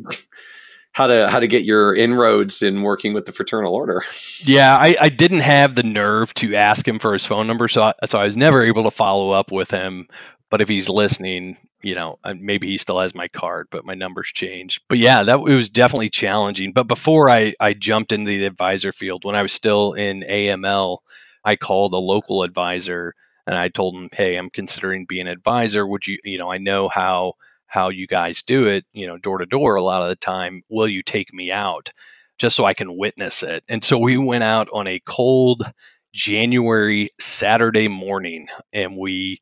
[0.95, 4.01] how to how to get your inroads in working with the fraternal order.
[4.41, 7.83] Yeah, I, I didn't have the nerve to ask him for his phone number, so
[7.83, 10.07] I, so I was never able to follow up with him.
[10.51, 14.27] But if he's listening, you know, maybe he still has my card, but my numbers
[14.27, 14.83] changed.
[14.87, 16.73] But yeah, that it was definitely challenging.
[16.73, 20.99] But before I, I jumped into the advisor field, when I was still in AML,
[21.43, 23.15] I called a local advisor
[23.47, 25.87] and I told him, Hey, I'm considering being an advisor.
[25.87, 27.33] Would you, you know, I know how,
[27.75, 30.63] how you guys do it, you know, door to door a lot of the time.
[30.69, 31.91] Will you take me out
[32.39, 33.65] just so I can witness it?
[33.67, 35.69] And so we went out on a cold
[36.13, 39.39] January Saturday morning and we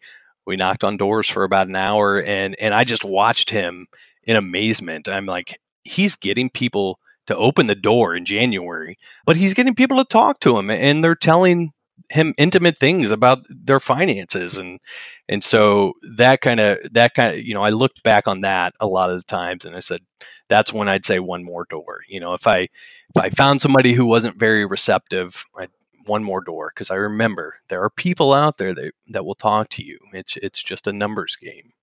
[0.47, 3.85] we knocked on doors for about an hour and and I just watched him
[4.23, 5.07] in amazement.
[5.07, 9.97] I'm like, he's getting people to open the door in January, but he's getting people
[9.97, 11.71] to talk to him and they're telling
[12.13, 14.79] him intimate things about their finances and
[15.27, 18.87] and so that kind of that kind you know I looked back on that a
[18.87, 20.01] lot of the times and I said
[20.47, 23.93] that's when I'd say one more door you know if I if I found somebody
[23.93, 25.69] who wasn't very receptive I'd
[26.05, 29.69] one more door because I remember there are people out there that, that will talk
[29.69, 29.99] to you.
[30.11, 31.73] It's it's just a numbers game.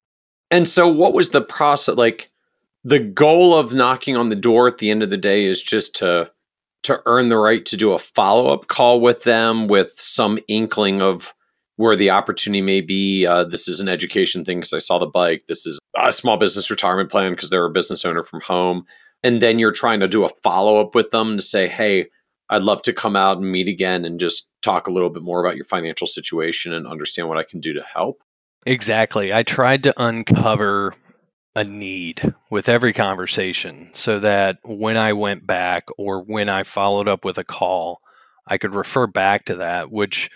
[0.50, 2.30] And so what was the process like
[2.82, 5.94] the goal of knocking on the door at the end of the day is just
[5.96, 6.30] to
[6.90, 11.34] to earn the right to do a follow-up call with them with some inkling of
[11.76, 13.26] where the opportunity may be.
[13.26, 15.44] Uh, this is an education thing because I saw the bike.
[15.48, 18.84] This is a small business retirement plan because they're a business owner from home.
[19.22, 22.06] And then you're trying to do a follow up with them to say, hey,
[22.50, 25.44] I'd love to come out and meet again and just talk a little bit more
[25.44, 28.22] about your financial situation and understand what I can do to help.
[28.66, 29.32] Exactly.
[29.32, 30.94] I tried to uncover
[31.54, 37.08] a need with every conversation so that when I went back or when I followed
[37.08, 38.00] up with a call,
[38.46, 40.30] I could refer back to that, which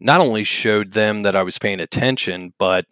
[0.00, 2.86] not only showed them that I was paying attention, but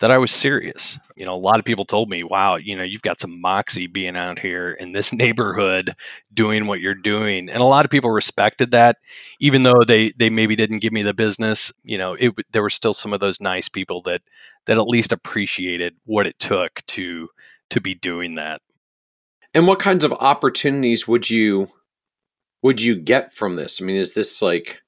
[0.00, 0.98] that I was serious.
[1.16, 3.88] You know, a lot of people told me, wow, you know, you've got some moxie
[3.88, 5.94] being out here in this neighborhood
[6.32, 7.48] doing what you're doing.
[7.48, 8.98] And a lot of people respected that,
[9.40, 12.70] even though they, they maybe didn't give me the business, you know, it, there were
[12.70, 14.22] still some of those nice people that,
[14.66, 17.28] that at least appreciated what it took to,
[17.70, 18.60] to be doing that.
[19.54, 21.68] And what kinds of opportunities would you,
[22.62, 23.80] would you get from this?
[23.80, 24.82] I mean, is this like,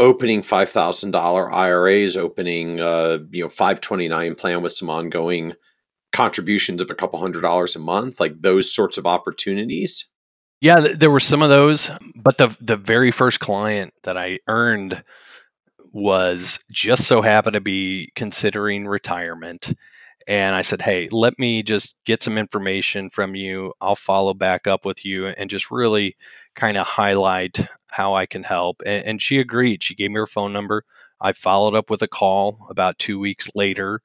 [0.00, 5.54] opening $5,000 IRAs, opening uh, you know 529 plan with some ongoing
[6.12, 10.08] contributions of a couple hundred dollars a month, like those sorts of opportunities.
[10.60, 15.04] Yeah, there were some of those, but the the very first client that I earned
[15.92, 19.74] was just so happened to be considering retirement.
[20.28, 23.72] And I said, Hey, let me just get some information from you.
[23.80, 26.16] I'll follow back up with you and just really
[26.54, 28.82] kind of highlight how I can help.
[28.86, 29.82] And, and she agreed.
[29.82, 30.84] She gave me her phone number.
[31.20, 34.00] I followed up with a call about two weeks later,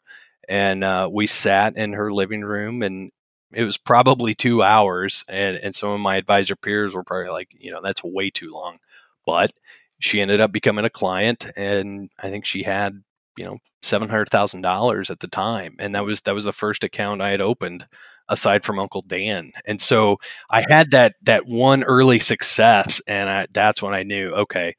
[0.50, 3.12] and uh, we sat in her living room, and
[3.54, 5.24] it was probably two hours.
[5.30, 8.52] And, and some of my advisor peers were probably like, you know, that's way too
[8.52, 8.80] long.
[9.26, 9.52] but
[10.00, 13.04] she ended up becoming a client and I think she had,
[13.38, 15.76] you know, $700,000 at the time.
[15.80, 17.88] And that was, that was the first account I had opened
[18.28, 19.52] aside from Uncle Dan.
[19.66, 20.18] And so
[20.50, 23.02] I had that, that one early success.
[23.08, 24.76] And I, that's when I knew, okay,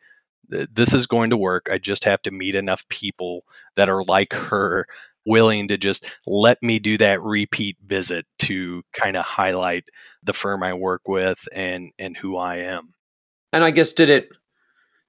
[0.50, 1.68] th- this is going to work.
[1.70, 3.44] I just have to meet enough people
[3.76, 4.86] that are like her
[5.26, 9.84] willing to just let me do that repeat visit to kind of highlight
[10.22, 12.94] the firm I work with and and who I am.
[13.52, 14.28] And I guess did it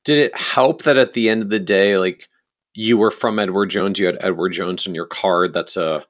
[0.03, 2.27] did it help that at the end of the day like
[2.77, 6.05] you were from Edward Jones, you had Edward Jones in your card that's a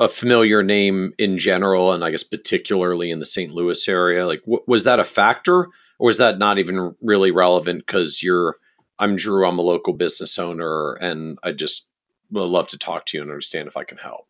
[0.00, 3.52] a familiar name in general and I guess particularly in the St.
[3.52, 4.26] Louis area.
[4.26, 5.66] Like was that a factor
[6.00, 8.56] or was that not even really relevant cuz you're
[8.98, 11.88] I'm Drew, I'm a local business owner and I just
[12.32, 14.26] would love to talk to you and understand if I can help.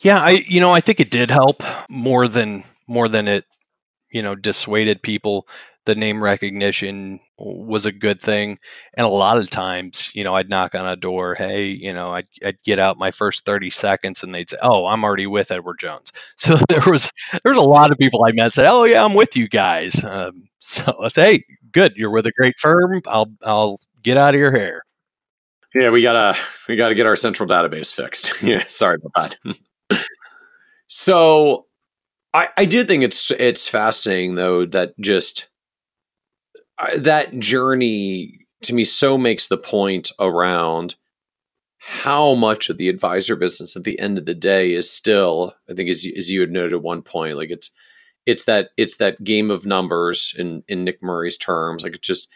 [0.00, 3.44] Yeah, I you know, I think it did help more than more than it
[4.10, 5.46] you know dissuaded people
[5.88, 8.58] the name recognition was a good thing.
[8.94, 12.10] And a lot of times you know i'd knock on a door hey you know
[12.12, 15.50] i'd, I'd get out my first 30 seconds and they'd say oh i'm already with
[15.50, 16.12] edward jones.
[16.36, 17.10] So there was
[17.42, 20.04] there was a lot of people i met said oh yeah i'm with you guys.
[20.04, 23.00] Um, so i say hey good you're with a great firm.
[23.06, 24.82] I'll i'll get out of your hair.
[25.74, 28.32] Yeah, we gotta we gotta get our central database fixed.
[28.42, 29.36] yeah, sorry about
[29.90, 30.00] that.
[30.86, 31.66] so,
[32.32, 35.47] I I do think it's it's fascinating though that just
[36.96, 40.94] that journey to me so makes the point around
[41.80, 45.74] how much of the advisor business at the end of the day is still i
[45.74, 47.70] think as, as you had noted at one point like it's
[48.28, 51.82] it's that it's that game of numbers in in nick murray's terms.
[51.82, 52.28] Like it's just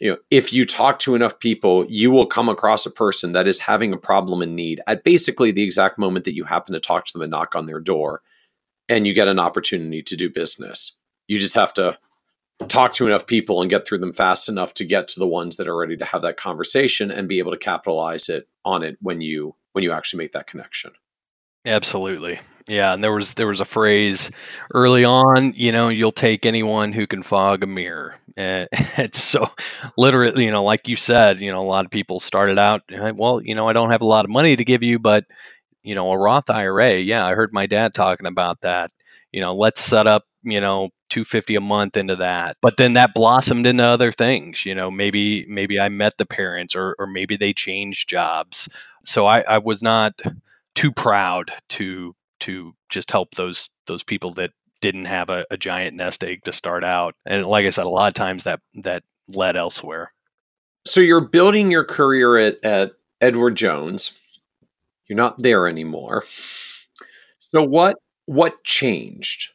[0.00, 3.46] you know if you talk to enough people you will come across a person that
[3.46, 6.80] is having a problem in need at basically the exact moment that you happen to
[6.80, 8.22] talk to them and knock on their door
[8.88, 10.96] and you get an opportunity to do business.
[11.28, 11.98] You just have to
[12.68, 15.56] talk to enough people and get through them fast enough to get to the ones
[15.56, 18.96] that are ready to have that conversation and be able to capitalize it on it
[19.00, 20.92] when you when you actually make that connection
[21.66, 24.30] absolutely yeah, and there was there was a phrase
[24.74, 28.16] early on, you know, you'll take anyone who can fog a mirror.
[28.36, 29.48] And it's so
[29.96, 32.82] literally, you know, like you said, you know, a lot of people started out,
[33.14, 35.24] well, you know, I don't have a lot of money to give you, but
[35.84, 38.90] you know, a Roth IRA, yeah, I heard my dad talking about that.
[39.32, 42.56] You know, let's set up, you know, 250 a month into that.
[42.60, 46.74] But then that blossomed into other things, you know, maybe maybe I met the parents
[46.74, 48.68] or or maybe they changed jobs.
[49.04, 50.20] So I, I was not
[50.74, 54.50] too proud to to just help those those people that
[54.80, 57.14] didn't have a, a giant nest egg to start out.
[57.24, 60.12] And like I said, a lot of times that that led elsewhere.
[60.86, 64.12] So you're building your career at, at Edward Jones.
[65.08, 66.24] You're not there anymore.
[67.38, 67.96] So what
[68.26, 69.52] what changed?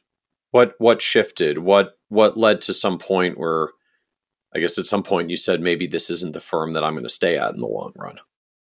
[0.52, 1.58] What what shifted?
[1.58, 3.70] What what led to some point where
[4.54, 7.04] I guess at some point you said maybe this isn't the firm that I'm going
[7.04, 8.18] to stay at in the long run.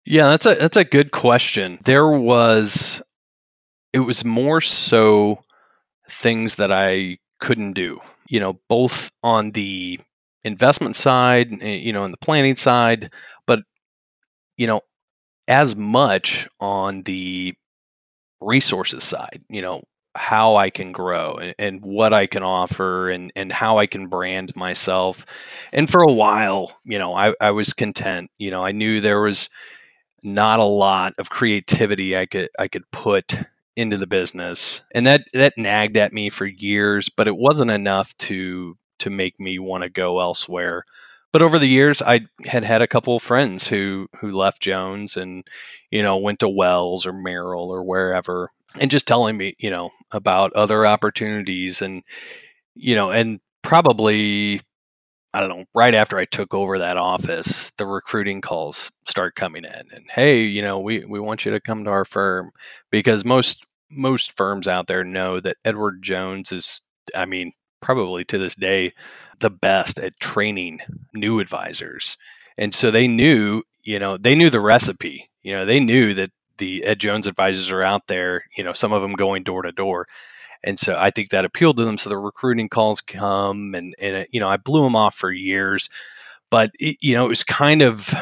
[0.05, 1.79] Yeah, that's a that's a good question.
[1.83, 3.01] There was
[3.93, 5.43] it was more so
[6.09, 9.99] things that I couldn't do, you know, both on the
[10.43, 13.11] investment side, eh, you know, and the planning side,
[13.45, 13.63] but,
[14.57, 14.81] you know,
[15.47, 17.55] as much on the
[18.41, 19.81] resources side, you know,
[20.20, 24.07] how I can grow and, and, what I can offer and, and how I can
[24.07, 25.26] brand myself.
[25.72, 28.30] And for a while, you know, I, I was content.
[28.38, 29.49] You know, I knew there was
[30.22, 33.39] not a lot of creativity I could I could put
[33.78, 38.15] into the business and that that nagged at me for years but it wasn't enough
[38.17, 40.84] to to make me want to go elsewhere
[41.32, 45.15] but over the years i had had a couple of friends who who left jones
[45.15, 45.47] and
[45.91, 49.91] you know went to wells or merrill or wherever and just telling me you know
[50.11, 52.03] about other opportunities and
[52.76, 54.61] you know and probably
[55.34, 59.63] I don't know, right after I took over that office, the recruiting calls start coming
[59.63, 62.51] in and hey, you know, we, we want you to come to our firm
[62.89, 66.82] because most most firms out there know that Edward Jones is,
[67.15, 68.93] I mean, probably to this day,
[69.39, 70.80] the best at training
[71.13, 72.17] new advisors.
[72.57, 75.30] And so they knew, you know, they knew the recipe.
[75.41, 78.93] You know, they knew that the Ed Jones advisors are out there, you know, some
[78.93, 80.07] of them going door to door.
[80.64, 81.97] And so I think that appealed to them.
[81.97, 85.32] So the recruiting calls come and, and it, you know, I blew them off for
[85.32, 85.89] years.
[86.51, 88.14] But, it, you know, it was kind of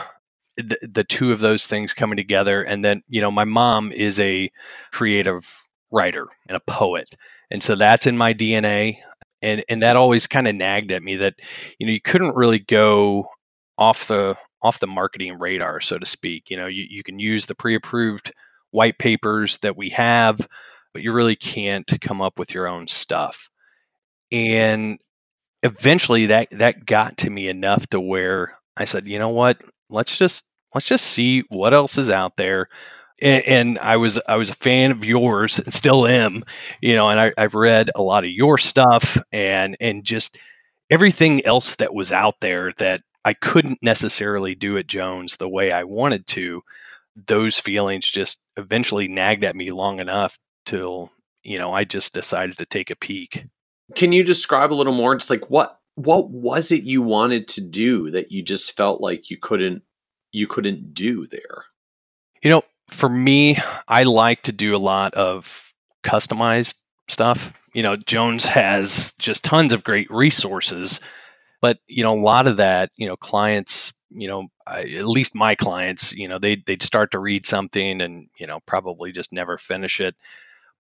[0.55, 2.61] the, the two of those things coming together.
[2.61, 4.51] And then, you know, my mom is a
[4.91, 7.15] creative writer and a poet.
[7.49, 8.97] And so that's in my DNA.
[9.41, 11.35] And, and that always kind of nagged at me that,
[11.79, 13.29] you know, you couldn't really go
[13.77, 14.35] off the
[14.67, 16.49] off the marketing radar, so to speak.
[16.49, 18.33] You know, you, you can use the pre-approved
[18.71, 20.47] white papers that we have,
[20.93, 23.49] but you really can't come up with your own stuff.
[24.31, 24.99] And
[25.63, 30.17] eventually that that got to me enough to where I said, you know what, let's
[30.17, 32.67] just let's just see what else is out there.
[33.21, 36.43] And, and I was I was a fan of yours and still am,
[36.81, 40.37] you know, and I, I've read a lot of your stuff and and just
[40.89, 45.73] everything else that was out there that I couldn't necessarily do it Jones the way
[45.73, 46.61] I wanted to.
[47.13, 51.11] Those feelings just eventually nagged at me long enough till
[51.43, 53.47] you know I just decided to take a peek.
[53.95, 55.13] Can you describe a little more?
[55.13, 59.29] Just like what what was it you wanted to do that you just felt like
[59.29, 59.83] you couldn't
[60.31, 61.65] you couldn't do there?
[62.41, 63.57] You know, for me,
[63.89, 66.75] I like to do a lot of customized
[67.09, 67.53] stuff.
[67.73, 71.01] You know, Jones has just tons of great resources,
[71.61, 75.35] but you know, a lot of that, you know, clients, you know, I, at least
[75.35, 79.31] my clients, you know, they they'd start to read something and you know probably just
[79.31, 80.15] never finish it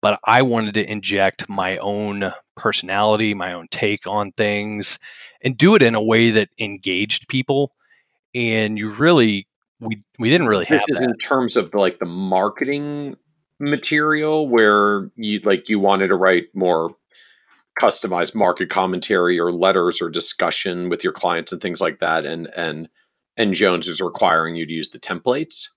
[0.04, 5.00] but I wanted to inject my own personality, my own take on things,
[5.42, 7.72] and do it in a way that engaged people.
[8.36, 9.48] And you really,
[9.80, 10.82] we we didn't really have.
[10.82, 11.10] This is that.
[11.10, 13.16] in terms of the, like the marketing
[13.60, 16.94] material, where you like you wanted to write more
[17.80, 22.48] customized market commentary or letters or discussion with your clients and things like that, and
[22.56, 22.90] and
[23.38, 25.70] and Jones is requiring you to use the templates.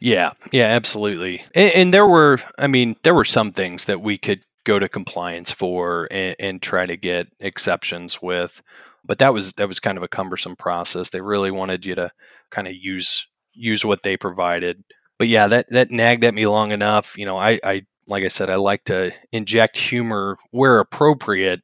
[0.00, 1.42] Yeah, yeah, absolutely.
[1.54, 4.90] And, and, there were, I mean, there were some things that we could go to
[4.90, 8.60] compliance for and, and, try to get exceptions with,
[9.04, 11.10] but that was that was kind of a cumbersome process.
[11.10, 12.10] They really wanted you to
[12.50, 14.84] kind of use use what they provided.
[15.18, 17.16] But yeah, that that nagged at me long enough.
[17.16, 21.62] You know, I, I like I said, I like to inject humor where appropriate,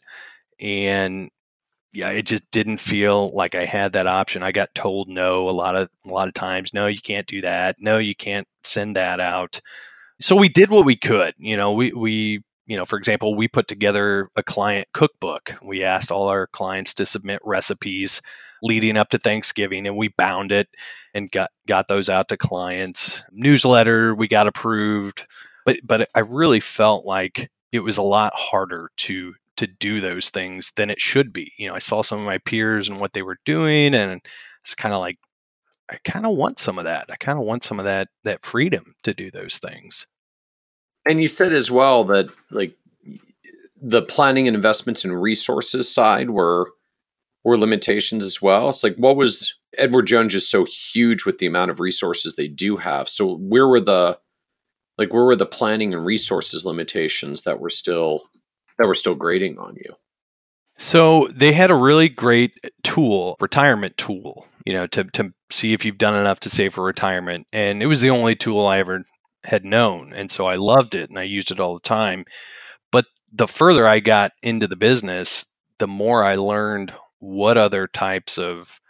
[0.61, 1.31] and
[1.93, 4.43] yeah, it just didn't feel like I had that option.
[4.43, 6.73] I got told no a lot of a lot of times.
[6.75, 7.77] No, you can't do that.
[7.79, 9.61] No, you can't send that out.
[10.21, 11.35] So we did what we could.
[11.39, 15.55] You know, we we you know, for example, we put together a client cookbook.
[15.63, 18.23] We asked all our clients to submit recipes
[18.63, 20.69] leading up to Thanksgiving and we bound it
[21.15, 23.25] and got got those out to clients.
[23.33, 25.27] Newsletter we got approved.
[25.65, 30.31] But but I really felt like it was a lot harder to to do those
[30.31, 31.53] things than it should be.
[31.59, 34.21] You know, I saw some of my peers and what they were doing, and
[34.63, 35.19] it's kind of like
[35.91, 37.07] I kind of want some of that.
[37.11, 40.07] I kind of want some of that that freedom to do those things.
[41.07, 42.77] And you said as well that like
[43.81, 46.71] the planning and investments and resources side were
[47.45, 48.69] were limitations as well.
[48.69, 52.49] It's like what was Edward Jones is so huge with the amount of resources they
[52.49, 53.09] do have.
[53.09, 54.19] So where were the
[54.99, 58.25] like where were the planning and resources limitations that were still
[58.79, 59.95] that were still grading on you?
[60.79, 65.85] So they had a really great tool, retirement tool, you know, to to see if
[65.85, 67.47] you've done enough to save for retirement.
[67.53, 69.05] And it was the only tool I ever
[69.45, 70.13] had known.
[70.13, 72.25] And so I loved it and I used it all the time.
[72.91, 75.47] But the further I got into the business,
[75.79, 78.81] the more I learned what other types of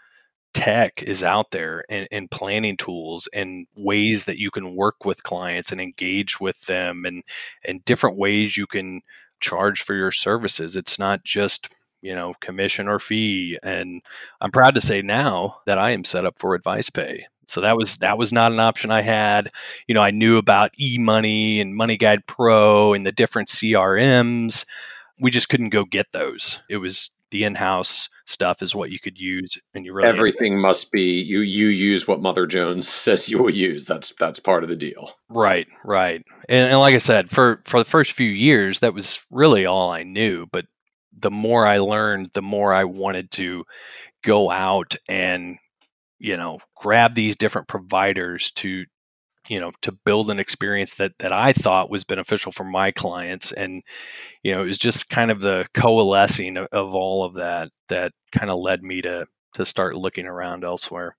[0.54, 5.22] tech is out there and, and, planning tools and ways that you can work with
[5.22, 7.22] clients and engage with them and
[7.64, 9.00] and different ways you can
[9.40, 10.76] charge for your services.
[10.76, 13.58] It's not just you know commission or fee.
[13.62, 14.02] And
[14.40, 17.22] I'm proud to say now that I am set up for AdvicePay.
[17.48, 19.50] So that was that was not an option I had.
[19.86, 24.64] You know, I knew about eMoney and MoneyGuidePro and the different CRMs.
[25.20, 26.60] We just couldn't go get those.
[26.70, 30.92] It was the in-house stuff is what you could use and you really everything must
[30.92, 33.84] be you you use what mother jones says you will use.
[33.86, 35.10] That's that's part of the deal.
[35.28, 36.22] Right right.
[36.48, 39.90] And, and like i said for for the first few years that was really all
[39.90, 40.66] i knew but
[41.18, 43.64] the more i learned the more i wanted to
[44.22, 45.58] go out and
[46.18, 48.84] you know grab these different providers to
[49.48, 53.52] you know to build an experience that that I thought was beneficial for my clients
[53.52, 53.82] and
[54.42, 58.12] you know it was just kind of the coalescing of, of all of that that
[58.32, 61.16] kind of led me to to start looking around elsewhere.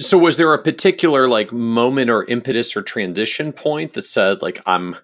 [0.00, 4.62] So was there a particular like moment or impetus or transition point that said like
[4.64, 4.96] i'm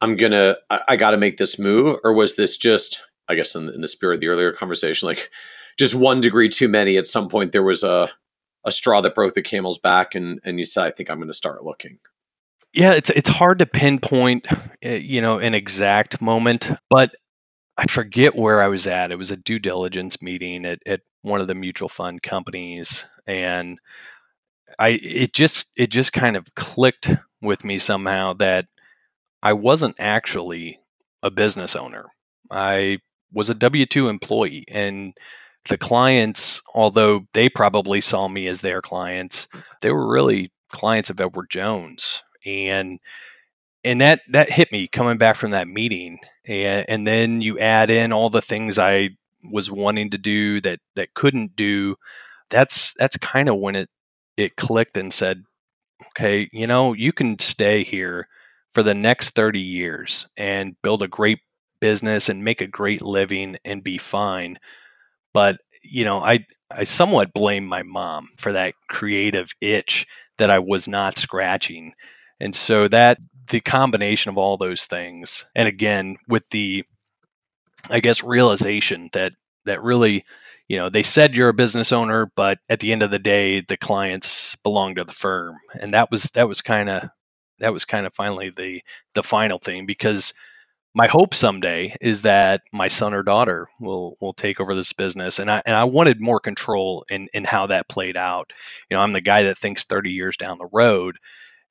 [0.00, 3.68] i'm gonna i, I gotta make this move or was this just i guess in,
[3.70, 5.30] in the spirit of the earlier conversation like
[5.76, 8.08] just one degree too many at some point there was a
[8.64, 11.28] a straw that broke the camel's back and and you said i think i'm going
[11.28, 11.98] to start looking.
[12.72, 14.46] Yeah it's it's hard to pinpoint
[14.82, 17.14] eh, you know an exact moment but
[17.76, 19.12] i forget where i was at.
[19.12, 23.78] It was a due diligence meeting at, at one of the mutual fund companies and
[24.78, 27.10] i it just it just kind of clicked
[27.42, 28.66] with me somehow that
[29.42, 30.80] i wasn't actually
[31.24, 32.06] a business owner.
[32.50, 32.98] I
[33.32, 35.16] was a w2 employee and
[35.68, 39.48] the clients, although they probably saw me as their clients,
[39.80, 42.22] they were really clients of Edward Jones.
[42.44, 43.00] And
[43.84, 46.18] and that that hit me coming back from that meeting.
[46.46, 49.10] And, and then you add in all the things I
[49.50, 51.96] was wanting to do that that couldn't do
[52.50, 53.88] that's that's kind of when it
[54.36, 55.44] it clicked and said
[56.08, 58.28] okay you know you can stay here
[58.72, 61.40] for the next 30 years and build a great
[61.80, 64.58] business and make a great living and be fine
[65.34, 66.40] but you know i
[66.72, 70.06] i somewhat blame my mom for that creative itch
[70.38, 71.92] that i was not scratching
[72.40, 73.18] and so that
[73.50, 76.84] the combination of all those things and again with the
[77.90, 79.32] i guess realization that
[79.66, 80.24] that really
[80.68, 83.60] you know they said you're a business owner but at the end of the day
[83.60, 87.08] the clients belong to the firm and that was that was kind of
[87.58, 88.82] that was kind of finally the
[89.14, 90.32] the final thing because
[90.94, 95.38] my hope someday is that my son or daughter will will take over this business
[95.38, 98.52] and I and I wanted more control in in how that played out.
[98.88, 101.18] You know, I'm the guy that thinks 30 years down the road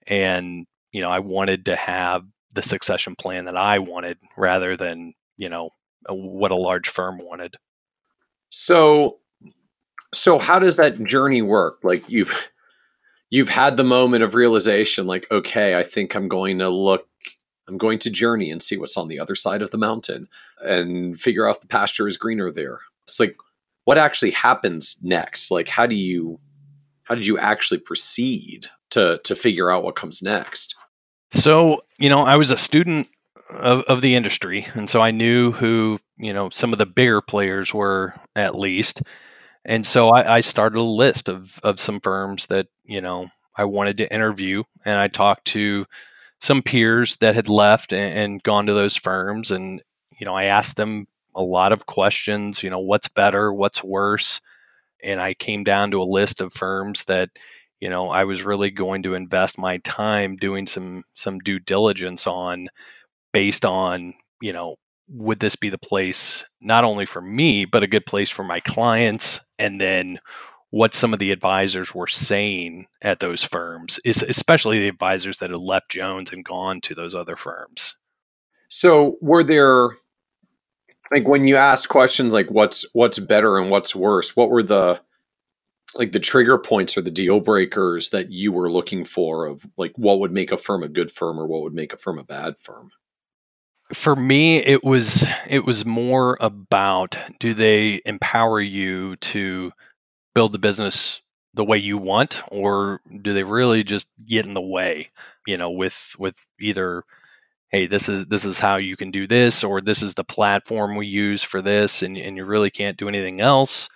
[0.07, 5.13] and you know, I wanted to have the succession plan that I wanted rather than,
[5.37, 5.71] you know,
[6.07, 7.55] what a large firm wanted.
[8.49, 9.19] So
[10.13, 11.79] so how does that journey work?
[11.81, 12.49] Like you've
[13.29, 17.07] you've had the moment of realization like okay, I think I'm going to look
[17.67, 20.27] I'm going to journey and see what's on the other side of the mountain
[20.63, 22.79] and figure out if the pasture is greener there.
[23.03, 23.35] It's like
[23.85, 25.51] what actually happens next?
[25.51, 26.39] Like how do you
[27.03, 30.75] how did you actually proceed to to figure out what comes next?
[31.31, 33.09] So, you know, I was a student
[33.49, 37.21] of, of the industry, and so I knew who, you know, some of the bigger
[37.21, 39.01] players were at least.
[39.65, 43.65] And so I, I started a list of, of some firms that, you know, I
[43.65, 45.85] wanted to interview, and I talked to
[46.43, 49.49] some peers that had left and, and gone to those firms.
[49.49, 49.81] And,
[50.19, 54.41] you know, I asked them a lot of questions, you know, what's better, what's worse.
[55.01, 57.29] And I came down to a list of firms that,
[57.81, 62.25] you know i was really going to invest my time doing some some due diligence
[62.25, 62.69] on
[63.33, 64.77] based on you know
[65.09, 68.61] would this be the place not only for me but a good place for my
[68.61, 70.17] clients and then
[70.73, 75.59] what some of the advisors were saying at those firms especially the advisors that had
[75.59, 77.95] left jones and gone to those other firms.
[78.69, 79.89] So were there
[81.11, 84.35] like when you ask questions like what's what's better and what's worse?
[84.35, 84.99] what were the
[85.93, 89.93] like the trigger points or the deal breakers that you were looking for of like
[89.95, 92.23] what would make a firm a good firm or what would make a firm a
[92.23, 92.89] bad firm?
[93.93, 99.71] For me it was it was more about do they empower you to
[100.35, 101.21] build the business
[101.53, 105.09] the way you want or do they really just get in the way
[105.45, 107.03] you know with with either
[107.73, 110.95] hey this is this is how you can do this or this is the platform
[110.95, 113.89] we use for this and, and you really can't do anything else.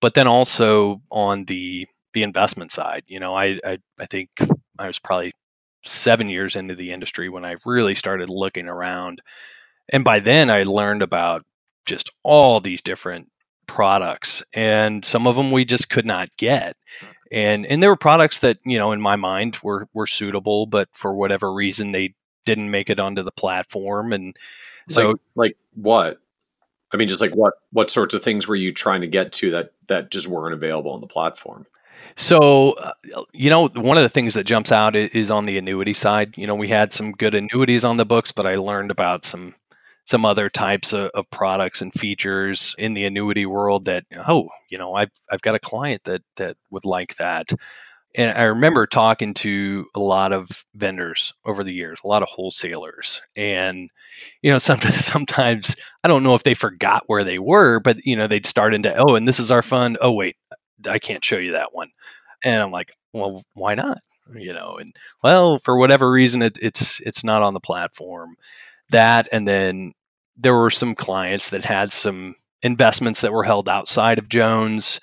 [0.00, 4.30] But then also on the the investment side, you know, I, I I, think
[4.78, 5.32] I was probably
[5.84, 9.22] seven years into the industry when I really started looking around,
[9.88, 11.44] and by then I learned about
[11.86, 13.30] just all these different
[13.66, 16.76] products, and some of them we just could not get,
[17.30, 20.88] and and there were products that you know in my mind were were suitable, but
[20.92, 24.36] for whatever reason they didn't make it onto the platform, and
[24.88, 26.20] so like, like what
[26.92, 29.50] I mean, just like what what sorts of things were you trying to get to
[29.50, 31.66] that that just weren't available on the platform?
[32.16, 32.92] So, uh,
[33.32, 36.38] you know, one of the things that jumps out is on the annuity side.
[36.38, 39.56] You know, we had some good annuities on the books, but I learned about some
[40.04, 44.78] some other types of, of products and features in the annuity world that oh, you
[44.78, 47.52] know, I've I've got a client that that would like that
[48.16, 52.28] and I remember talking to a lot of vendors over the years, a lot of
[52.28, 53.90] wholesalers, and
[54.42, 58.16] you know, sometimes sometimes I don't know if they forgot where they were, but you
[58.16, 59.98] know, they'd start into oh, and this is our fund.
[60.00, 60.36] Oh wait,
[60.88, 61.90] I can't show you that one,
[62.44, 63.98] and I'm like, well, why not?
[64.34, 68.36] You know, and well, for whatever reason, it, it's it's not on the platform.
[68.90, 69.92] That, and then
[70.36, 75.00] there were some clients that had some investments that were held outside of Jones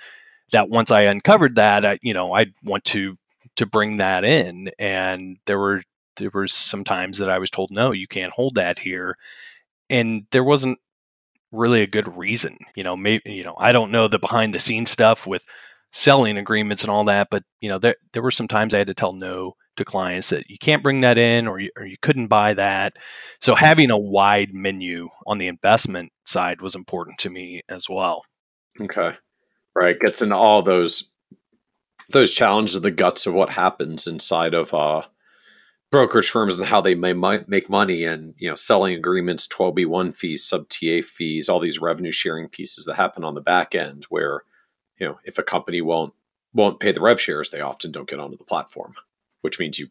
[0.51, 3.17] that once I uncovered that, I, you know, I'd want to
[3.57, 4.69] to bring that in.
[4.79, 5.83] And there were
[6.17, 9.17] there were some times that I was told, no, you can't hold that here,
[9.89, 10.79] and there wasn't
[11.51, 12.57] really a good reason.
[12.75, 15.45] You know, maybe you know, I don't know the behind the scenes stuff with
[15.91, 18.87] selling agreements and all that, but you know, there there were some times I had
[18.87, 21.97] to tell no to clients that you can't bring that in or you, or you
[22.01, 22.93] couldn't buy that.
[23.39, 28.23] So having a wide menu on the investment side was important to me as well.
[28.79, 29.13] Okay
[29.75, 29.99] right?
[29.99, 31.09] Gets into all those
[32.09, 35.03] those challenges of the guts of what happens inside of uh,
[35.91, 39.85] brokerage firms and how they may make money, and you know, selling agreements, twelve B
[39.85, 43.75] one fees, sub TA fees, all these revenue sharing pieces that happen on the back
[43.75, 44.05] end.
[44.09, 44.43] Where
[44.99, 46.13] you know, if a company won't
[46.53, 48.95] won't pay the rev shares, they often don't get onto the platform,
[49.41, 49.87] which means you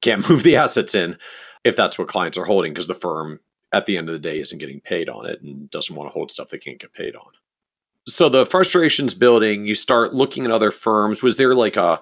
[0.00, 1.18] can't move the assets in
[1.64, 3.40] if that's what clients are holding because the firm
[3.72, 6.12] at the end of the day isn't getting paid on it and doesn't want to
[6.12, 7.30] hold stuff they can't get paid on.
[8.06, 11.22] so the frustrations building, you start looking at other firms.
[11.22, 12.00] Was there like a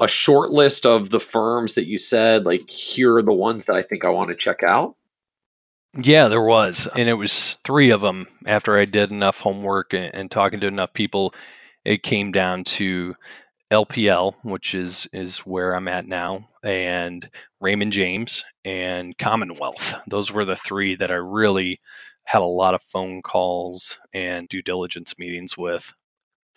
[0.00, 3.76] a short list of the firms that you said like here are the ones that
[3.76, 4.96] I think I want to check out?
[5.96, 6.88] Yeah, there was.
[6.96, 10.66] And it was three of them after I did enough homework and, and talking to
[10.66, 11.34] enough people.
[11.84, 13.14] It came down to
[13.70, 17.28] LPL, which is is where I'm at now, and
[17.60, 19.94] Raymond James and Commonwealth.
[20.06, 21.80] Those were the three that I really
[22.24, 25.92] had a lot of phone calls and due diligence meetings with.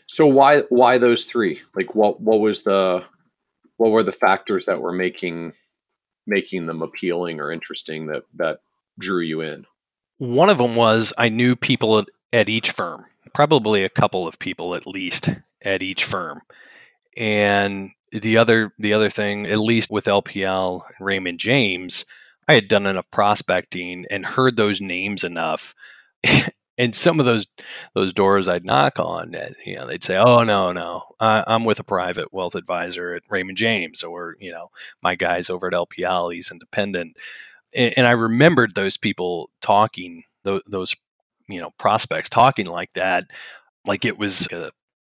[0.07, 1.61] So why why those three?
[1.75, 3.03] Like what what was the
[3.77, 5.53] what were the factors that were making
[6.25, 8.59] making them appealing or interesting that that
[8.99, 9.65] drew you in?
[10.17, 14.39] One of them was I knew people at, at each firm, probably a couple of
[14.39, 15.29] people at least
[15.61, 16.41] at each firm.
[17.17, 22.05] And the other the other thing, at least with LPL Raymond James,
[22.47, 25.75] I had done enough prospecting and heard those names enough.
[26.77, 27.47] and some of those
[27.95, 31.65] those doors I'd knock on, eh, you know, they'd say, "Oh no, no, I, am
[31.65, 34.69] with a private wealth advisor at Raymond James, or you know,
[35.01, 37.17] my guy's over at LPL, he's independent."
[37.75, 40.95] And, and I remembered those people talking, those, those
[41.49, 43.25] you know prospects talking like that,
[43.85, 44.71] like it was a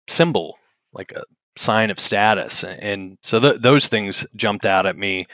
[0.09, 0.59] symbol,
[0.92, 1.24] like a
[1.61, 5.26] sign of status, and so th- those things jumped out at me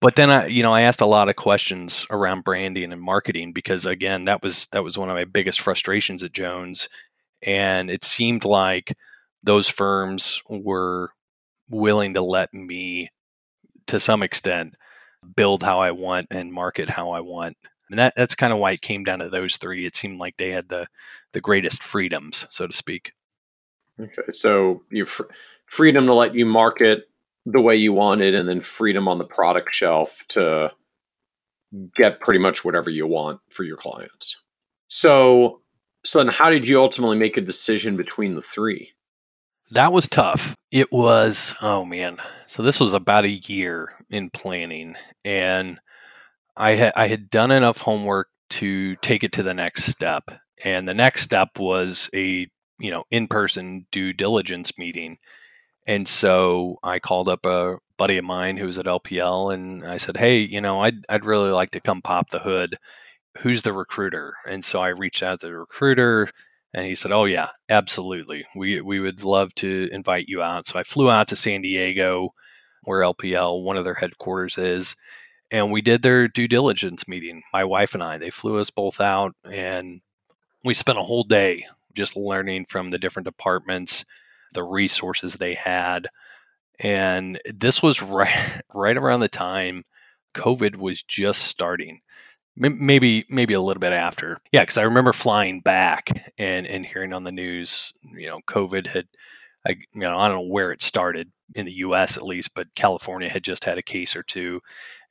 [0.00, 3.52] but then I, you know, I asked a lot of questions around branding and marketing
[3.52, 6.88] because again, that was that was one of my biggest frustrations at Jones,
[7.42, 8.96] and it seemed like
[9.42, 11.12] those firms were
[11.70, 13.08] willing to let me,
[13.86, 14.74] to some extent,
[15.34, 17.56] build how I want and market how I want.
[17.90, 19.86] And that, that's kind of why it came down to those three.
[19.86, 20.88] It seemed like they had the
[21.32, 23.12] the greatest freedoms, so to speak.
[23.98, 25.06] Okay, so you
[25.66, 27.08] freedom to let you market
[27.44, 30.72] the way you wanted and then freedom on the product shelf to
[31.96, 34.36] get pretty much whatever you want for your clients.
[34.88, 35.60] So,
[36.04, 38.92] so then how did you ultimately make a decision between the three?
[39.72, 40.54] That was tough.
[40.70, 42.18] It was, oh man.
[42.46, 44.94] So this was about a year in planning
[45.24, 45.78] and
[46.56, 50.30] I had I had done enough homework to take it to the next step.
[50.64, 52.48] And the next step was a,
[52.78, 55.18] you know, in-person due diligence meeting
[55.86, 59.96] and so I called up a buddy of mine who was at LPL and I
[59.96, 62.76] said, Hey, you know, I'd, I'd really like to come pop the hood.
[63.38, 64.34] Who's the recruiter?
[64.48, 66.28] And so I reached out to the recruiter
[66.74, 68.44] and he said, Oh, yeah, absolutely.
[68.54, 70.66] We, we would love to invite you out.
[70.66, 72.30] So I flew out to San Diego,
[72.84, 74.96] where LPL, one of their headquarters is.
[75.50, 78.18] And we did their due diligence meeting, my wife and I.
[78.18, 80.00] They flew us both out and
[80.64, 84.04] we spent a whole day just learning from the different departments
[84.56, 86.08] the resources they had.
[86.80, 89.84] And this was right right around the time
[90.34, 92.00] COVID was just starting.
[92.58, 94.40] Maybe maybe a little bit after.
[94.50, 98.86] Yeah, because I remember flying back and and hearing on the news, you know, COVID
[98.86, 99.06] had
[99.66, 102.74] I you know, I don't know where it started in the US at least, but
[102.74, 104.60] California had just had a case or two.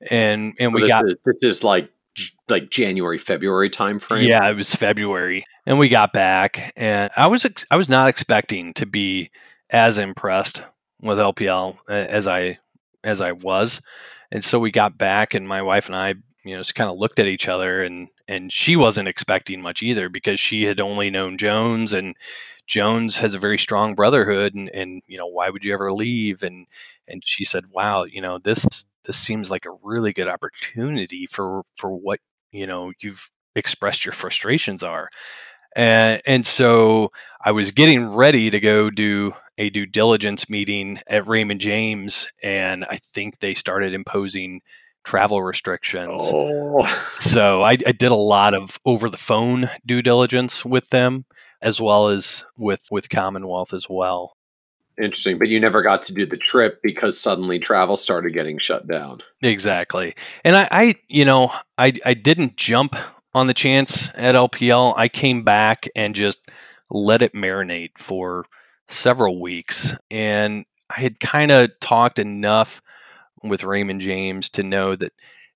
[0.09, 1.89] And and we this got is, this is like
[2.49, 4.25] like January February timeframe.
[4.25, 8.07] Yeah, it was February, and we got back, and I was ex- I was not
[8.07, 9.31] expecting to be
[9.69, 10.63] as impressed
[11.01, 12.59] with LPL as I
[13.03, 13.81] as I was,
[14.31, 16.97] and so we got back, and my wife and I, you know, just kind of
[16.97, 21.09] looked at each other, and and she wasn't expecting much either because she had only
[21.09, 22.15] known Jones, and
[22.67, 26.43] Jones has a very strong brotherhood, and and you know, why would you ever leave?
[26.43, 26.67] And
[27.07, 31.63] and she said, wow, you know, this this seems like a really good opportunity for
[31.75, 32.19] for what
[32.51, 35.09] you know you've expressed your frustrations are
[35.75, 37.11] and and so
[37.43, 42.85] I was getting ready to go do a due diligence meeting at Raymond James, and
[42.85, 44.61] I think they started imposing
[45.03, 46.13] travel restrictions.
[46.15, 46.85] Oh.
[47.19, 51.25] So I, I did a lot of over the phone due diligence with them,
[51.61, 54.33] as well as with with Commonwealth as well.
[55.01, 58.87] Interesting, but you never got to do the trip because suddenly travel started getting shut
[58.87, 59.19] down.
[59.41, 60.15] Exactly,
[60.45, 62.95] and I, I you know, I I didn't jump
[63.33, 64.93] on the chance at LPL.
[64.95, 66.39] I came back and just
[66.89, 68.45] let it marinate for
[68.87, 72.81] several weeks, and I had kind of talked enough
[73.43, 75.11] with Raymond James to know that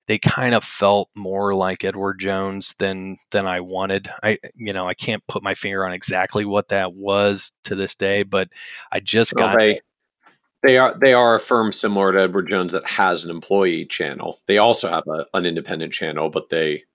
[0.10, 4.10] they kind of felt more like Edward Jones than than I wanted.
[4.24, 7.93] I you know I can't put my finger on exactly what that was to this
[7.93, 8.49] day, but
[8.91, 9.60] I just oh, got.
[9.60, 9.80] they,
[10.66, 14.39] they are they are a firm similar to Edward Jones that has an employee channel.
[14.47, 16.86] They also have a, an independent channel, but they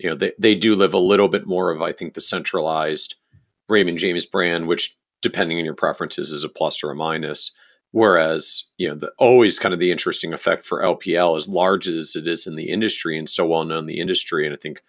[0.00, 3.14] you know they, they do live a little bit more of I think the centralized
[3.68, 7.52] Raymond James brand, which depending on your preferences is a plus or a minus.
[7.90, 12.14] Whereas, you know, the, always kind of the interesting effect for LPL, as large as
[12.16, 14.82] it is in the industry and so well known in the industry, and I think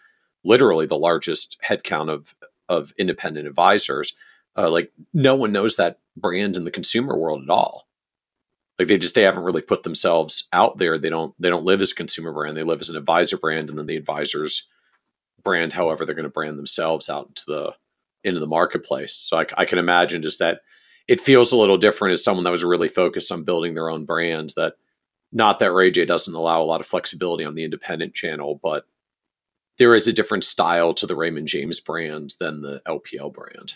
[0.43, 2.36] literally the largest headcount of
[2.68, 4.16] of independent advisors,
[4.56, 7.88] uh, like no one knows that brand in the consumer world at all.
[8.78, 10.97] Like they just they haven't really put themselves out there.
[10.97, 12.56] They don't they don't live as a consumer brand.
[12.56, 14.68] They live as an advisor brand, and then the advisors
[15.41, 17.74] brand however they're going to brand themselves out into the
[18.24, 19.14] into the marketplace.
[19.14, 20.62] So I, I can imagine just that
[21.10, 24.05] it feels a little different as someone that was really focused on building their own
[24.05, 24.53] brands.
[24.53, 24.76] That
[25.32, 28.86] not that Ray J doesn't allow a lot of flexibility on the independent channel, but
[29.80, 33.76] there is a different style to the Raymond James brand than the LPL brand.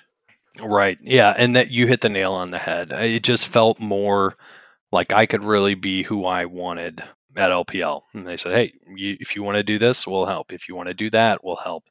[0.61, 0.99] Right.
[1.01, 2.91] Yeah, and that you hit the nail on the head.
[2.91, 4.37] It just felt more
[4.91, 7.01] like I could really be who I wanted
[7.35, 8.03] at LPL.
[8.13, 10.53] And they said, "Hey, you, if you want to do this, we'll help.
[10.53, 11.85] If you want to do that, we'll help."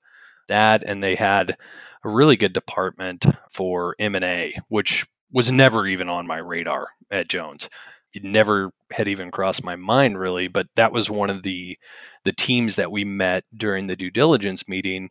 [0.46, 1.56] That and they had
[2.04, 7.68] a really good department for M&A, which was never even on my radar at Jones.
[8.14, 11.78] It never had even crossed my mind really, but that was one of the
[12.24, 15.10] the teams that we met during the due diligence meeting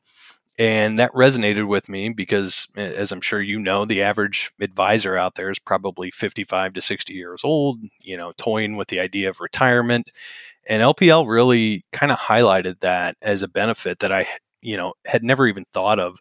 [0.59, 5.36] and that resonated with me because as i'm sure you know the average advisor out
[5.36, 9.39] there is probably 55 to 60 years old you know toying with the idea of
[9.39, 10.11] retirement
[10.67, 14.28] and lpl really kind of highlighted that as a benefit that i
[14.61, 16.19] you know had never even thought of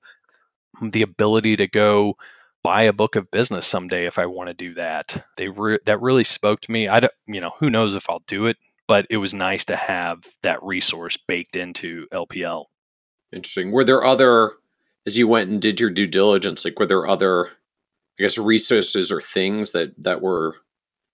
[0.83, 2.15] the ability to go
[2.63, 6.01] buy a book of business someday if i want to do that they re- that
[6.01, 8.57] really spoke to me i don't you know who knows if i'll do it
[8.87, 12.67] but it was nice to have that resource baked into lpl
[13.33, 13.71] Interesting.
[13.71, 14.53] Were there other,
[15.07, 19.13] as you went and did your due diligence, like were there other, I guess, resources
[19.13, 20.57] or things that that were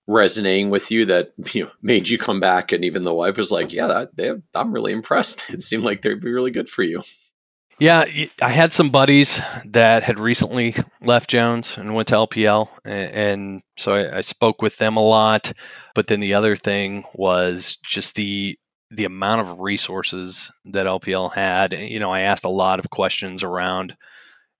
[0.07, 2.73] resonating with you that you know made you come back?
[2.73, 5.47] And even the wife was like, "Yeah, that they, I'm really impressed.
[5.51, 7.03] It seemed like they'd be really good for you."
[7.79, 8.05] Yeah,
[8.41, 13.95] I had some buddies that had recently left Jones and went to LPL, and, so
[13.95, 15.53] I, I spoke with them a lot.
[15.95, 18.59] But then the other thing was just the
[18.91, 21.75] the amount of resources that LPL had.
[21.75, 23.97] You know, I asked a lot of questions around,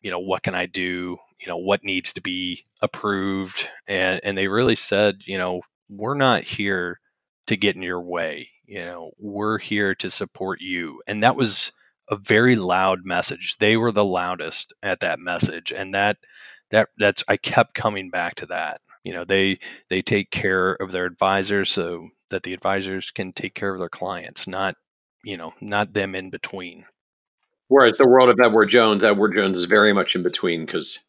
[0.03, 1.17] you know, what can I do?
[1.41, 3.71] You know, what needs to be approved?
[3.89, 7.01] And and they really said, you know, we're not here
[7.47, 8.51] to get in your way.
[8.67, 11.01] You know, we're here to support you.
[11.07, 11.73] And that was
[12.09, 13.57] a very loud message.
[13.59, 15.73] They were the loudest at that message.
[15.73, 16.19] And that
[16.71, 18.81] that that's I kept coming back to that.
[19.05, 23.55] You know, they they take care of their advisors, so that the advisors can take
[23.55, 24.75] care of their clients, not
[25.25, 26.85] you know, not them in between.
[27.69, 31.01] Whereas the world of Edward Jones, Edward Jones is very much in between because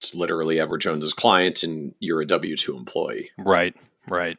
[0.00, 3.30] it's literally Edward Jones's client and you're a W two employee.
[3.38, 3.76] Right,
[4.08, 4.36] right.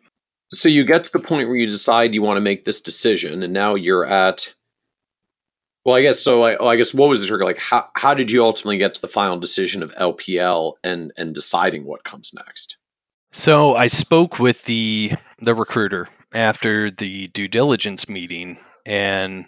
[0.53, 3.43] So you get to the point where you decide you want to make this decision,
[3.43, 4.53] and now you're at.
[5.83, 6.43] Well, I guess so.
[6.43, 7.45] I, I guess what was the trigger?
[7.45, 11.33] Like, how how did you ultimately get to the final decision of LPL and and
[11.33, 12.77] deciding what comes next?
[13.31, 19.47] So I spoke with the the recruiter after the due diligence meeting and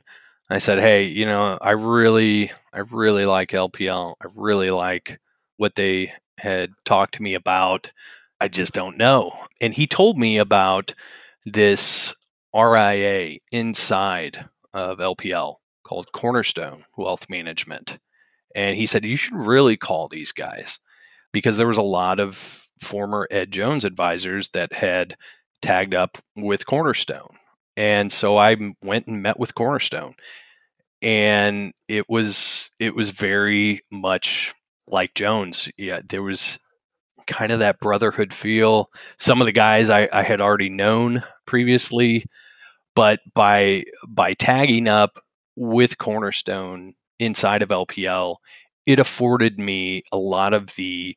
[0.50, 4.16] I said, "Hey, you know, I really I really like LPL.
[4.22, 5.20] I really like
[5.58, 7.92] what they had talked to me about.
[8.42, 10.96] I just don't know." And he told me about
[11.46, 12.16] this
[12.56, 18.00] RIA inside of LPL called Cornerstone Wealth Management.
[18.56, 20.80] And he said, "You should really call these guys."
[21.32, 25.16] Because there was a lot of former Ed Jones advisors that had
[25.62, 27.38] tagged up with Cornerstone.
[27.76, 30.16] And so I went and met with Cornerstone.
[31.02, 34.54] And it was it was very much
[34.88, 35.70] like Jones.
[35.78, 36.60] Yeah, there was
[37.28, 38.90] kind of that brotherhood feel.
[39.18, 42.26] Some of the guys I, I had already known previously,
[42.96, 45.20] but by by tagging up
[45.56, 48.38] with Cornerstone inside of LPL,
[48.86, 51.16] it afforded me a lot of the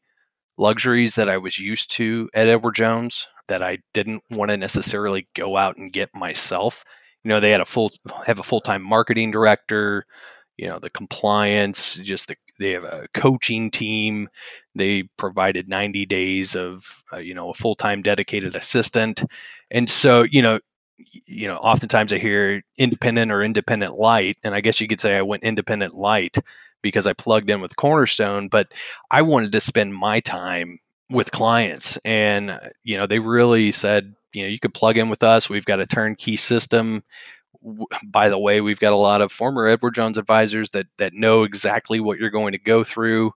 [0.59, 5.29] luxuries that I was used to at Edward Jones that I didn't want to necessarily
[5.35, 6.85] go out and get myself.
[7.25, 7.91] You know, they had a full
[8.27, 10.07] have a full time marketing director.
[10.57, 14.29] You know, the compliance, just the they have a coaching team.
[14.75, 19.23] They provided 90 days of uh, you know a full time dedicated assistant,
[19.71, 20.61] and so you know
[20.99, 25.17] you know oftentimes I hear independent or independent light, and I guess you could say
[25.17, 26.39] I went independent light
[26.83, 28.73] because I plugged in with Cornerstone, but
[29.11, 30.79] I wanted to spend my time
[31.11, 35.09] with clients and uh, you know they really said you know you could plug in
[35.09, 37.03] with us we've got a turnkey system.
[38.05, 41.43] By the way we've got a lot of former edward jones advisors that that know
[41.45, 43.33] exactly what you're going to go through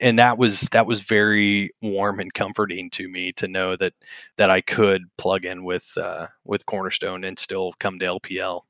[0.00, 3.94] and that was that was very warm and comforting to me to know that
[4.36, 8.62] that i could plug in with uh, with cornerstone and still come to lpl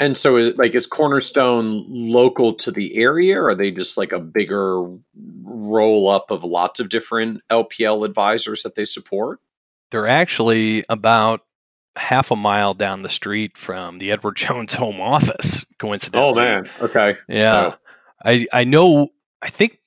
[0.00, 4.18] and so, like, is Cornerstone local to the area, or are they just like a
[4.18, 4.84] bigger
[5.44, 9.40] roll up of lots of different LPL advisors that they support?
[9.90, 11.42] They're actually about
[11.96, 15.64] half a mile down the street from the Edward Jones home office.
[15.78, 16.32] Coincidentally.
[16.32, 16.68] Oh man.
[16.80, 17.16] Okay.
[17.28, 17.70] Yeah.
[17.70, 17.76] So.
[18.24, 19.10] I I know.
[19.42, 19.78] I think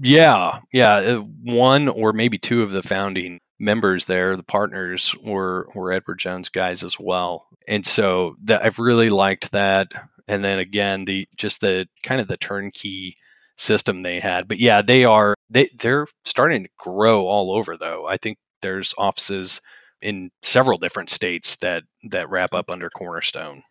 [0.00, 0.94] Yeah, yeah.
[0.94, 6.18] uh, One or maybe two of the founding members there, the partners, were were Edward
[6.18, 9.92] Jones guys as well, and so that I've really liked that.
[10.26, 13.16] And then again, the just the kind of the turnkey
[13.56, 14.48] system they had.
[14.48, 18.06] But yeah, they are they they're starting to grow all over though.
[18.06, 19.60] I think there's offices
[20.00, 23.62] in several different states that that wrap up under Cornerstone.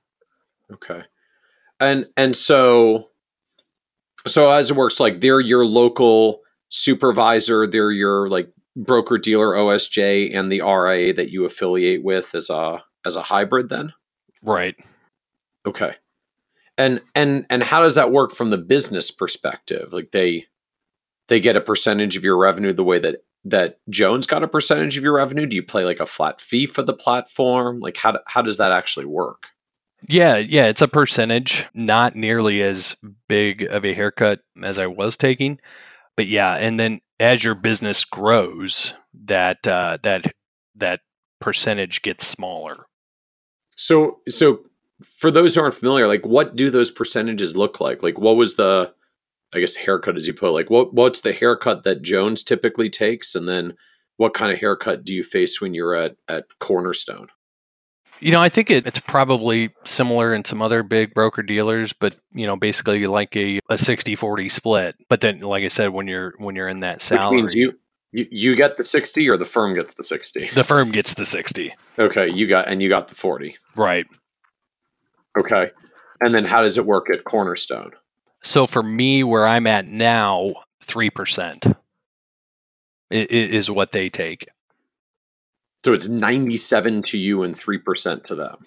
[0.71, 1.03] Okay.
[1.80, 3.09] And and so
[4.30, 10.34] so as it works like they're your local supervisor, they're your like broker dealer OSJ
[10.34, 13.93] and the RIA that you affiliate with as a as a hybrid then?
[14.41, 14.75] Right.
[15.65, 15.95] Okay.
[16.77, 19.93] And and and how does that work from the business perspective?
[19.93, 20.45] Like they
[21.27, 24.97] they get a percentage of your revenue the way that that Jones got a percentage
[24.97, 25.45] of your revenue?
[25.45, 27.80] Do you play like a flat fee for the platform?
[27.80, 29.47] Like how how does that actually work?
[30.08, 32.95] Yeah, yeah, it's a percentage, not nearly as
[33.28, 35.60] big of a haircut as I was taking,
[36.16, 38.93] but yeah, and then as your business grows,
[39.26, 40.26] that uh, that
[40.76, 41.02] that
[41.41, 42.86] percentage gets smaller.
[43.76, 44.62] So so
[45.04, 48.02] for those who aren't familiar, like what do those percentages look like?
[48.02, 48.93] Like what was the
[49.54, 53.36] I guess haircut as you put, like what what's the haircut that Jones typically takes
[53.36, 53.76] and then
[54.18, 57.28] what kind of haircut do you face when you're at at Cornerstone?
[58.20, 62.15] You know, I think it, it's probably similar in some other big broker dealers, but
[62.34, 64.95] you know, basically like a, a 60-40 split.
[65.09, 67.80] But then like I said, when you're when you're in that salary Which means you,
[68.11, 70.49] you you get the 60 or the firm gets the 60.
[70.53, 71.74] the firm gets the 60.
[71.97, 73.55] Okay, you got and you got the 40.
[73.76, 74.05] Right.
[75.38, 75.72] Okay.
[76.22, 77.91] And then how does it work at Cornerstone?
[78.43, 81.65] So for me, where I'm at now, three percent
[83.11, 84.47] is what they take.
[85.84, 88.65] So it's 97 to you and 3% to them.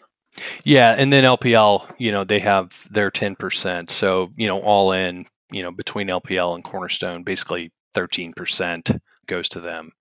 [0.64, 3.90] Yeah, and then LPL, you know, they have their ten percent.
[3.90, 8.90] So you know, all in, you know, between LPL and Cornerstone, basically thirteen percent
[9.26, 9.92] goes to them.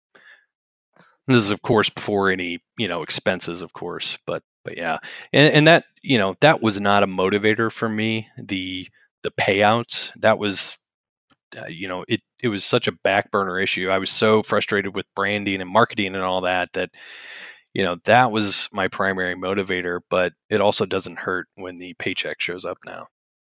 [1.28, 5.00] This is, of course, before any you know expenses, of course, but but yeah,
[5.34, 8.28] and and that you know that was not a motivator for me.
[8.38, 8.88] The
[9.24, 10.78] the payouts that was
[11.58, 14.96] uh, you know it it was such a back burner issue i was so frustrated
[14.96, 16.90] with branding and marketing and all that that
[17.74, 22.40] you know that was my primary motivator but it also doesn't hurt when the paycheck
[22.42, 23.08] shows up now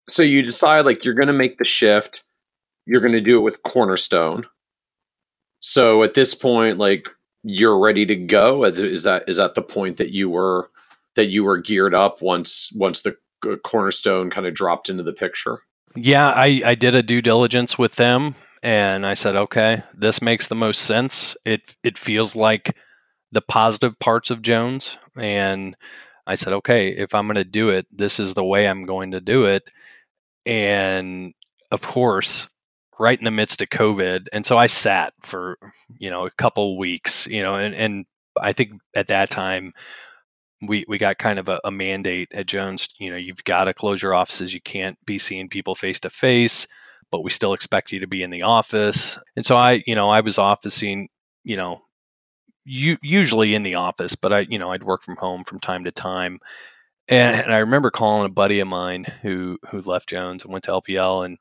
[0.08, 2.22] So you decide like you're going to make the shift.
[2.86, 4.46] You're going to do it with Cornerstone.
[5.60, 7.08] So at this point like
[7.42, 8.64] you're ready to go.
[8.64, 10.70] Is- Is that is that the point that you were
[11.16, 13.16] that you were geared up once once the
[13.48, 15.58] uh, Cornerstone kind of dropped into the picture?
[15.94, 18.34] yeah i i did a due diligence with them
[18.66, 21.36] and i said okay this makes the most sense.
[21.44, 22.76] It it feels like
[23.30, 25.76] the positive parts of jones and
[26.26, 29.12] i said okay if i'm going to do it this is the way i'm going
[29.12, 29.62] to do it.
[30.44, 31.32] And
[31.70, 32.48] of course
[32.98, 35.58] right in the midst of covid and so i sat for
[35.98, 38.06] you know a couple weeks you know and and
[38.40, 39.72] i think at that time
[40.62, 43.74] we we got kind of a, a mandate at jones you know you've got to
[43.74, 44.52] close your offices.
[44.54, 46.66] You can't be seeing people face to face
[47.10, 50.10] but we still expect you to be in the office and so i you know
[50.10, 51.08] i was officing
[51.44, 51.82] you know
[52.64, 55.84] u- usually in the office but i you know i'd work from home from time
[55.84, 56.38] to time
[57.08, 60.64] and, and I remember calling a buddy of mine who who left Jones and went
[60.64, 61.38] to LPL, and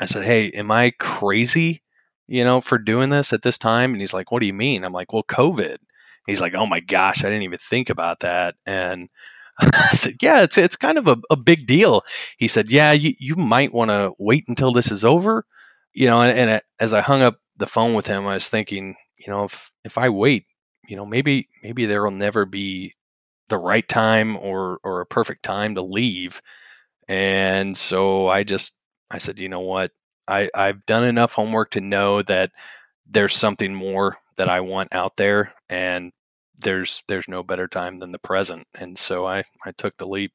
[0.00, 1.82] I said, "Hey, am I crazy,
[2.26, 4.84] you know, for doing this at this time?" And he's like, "What do you mean?"
[4.84, 5.78] I'm like, "Well, COVID."
[6.26, 9.08] He's like, "Oh my gosh, I didn't even think about that." And
[9.72, 12.02] I said, "Yeah, it's it's kind of a, a big deal."
[12.38, 15.44] He said, "Yeah, you you might want to wait until this is over."
[15.94, 18.48] You know, and, and uh, as I hung up the phone with him, I was
[18.48, 20.46] thinking, you know, if if I wait,
[20.88, 22.94] you know, maybe maybe there will never be
[23.48, 26.42] the right time or or a perfect time to leave.
[27.08, 28.74] And so I just
[29.10, 29.92] I said, you know what?
[30.28, 32.50] I I've done enough homework to know that
[33.08, 36.12] there's something more that I want out there and
[36.62, 38.66] there's there's no better time than the present.
[38.74, 40.32] And so I I took the leap.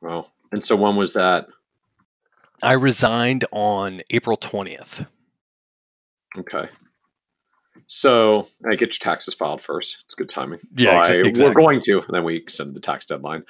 [0.00, 0.28] Wow.
[0.52, 1.48] And so when was that?
[2.62, 5.06] I resigned on April 20th.
[6.36, 6.68] Okay.
[7.86, 9.98] So I get your taxes filed first.
[10.04, 10.60] It's good timing.
[10.76, 11.42] Yeah, ex- exactly.
[11.44, 13.44] we're going to, and then we extend the tax deadline.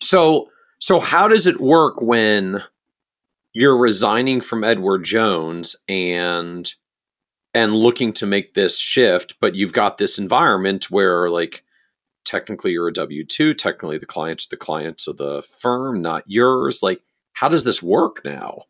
[0.00, 0.48] So,
[0.78, 2.62] so how does it work when
[3.52, 6.72] you're resigning from Edward Jones and
[7.54, 11.62] and looking to make this shift, but you've got this environment where, like,
[12.24, 16.82] technically you're a W two, technically the client's the clients of the firm, not yours.
[16.82, 17.02] Like,
[17.34, 18.64] how does this work now?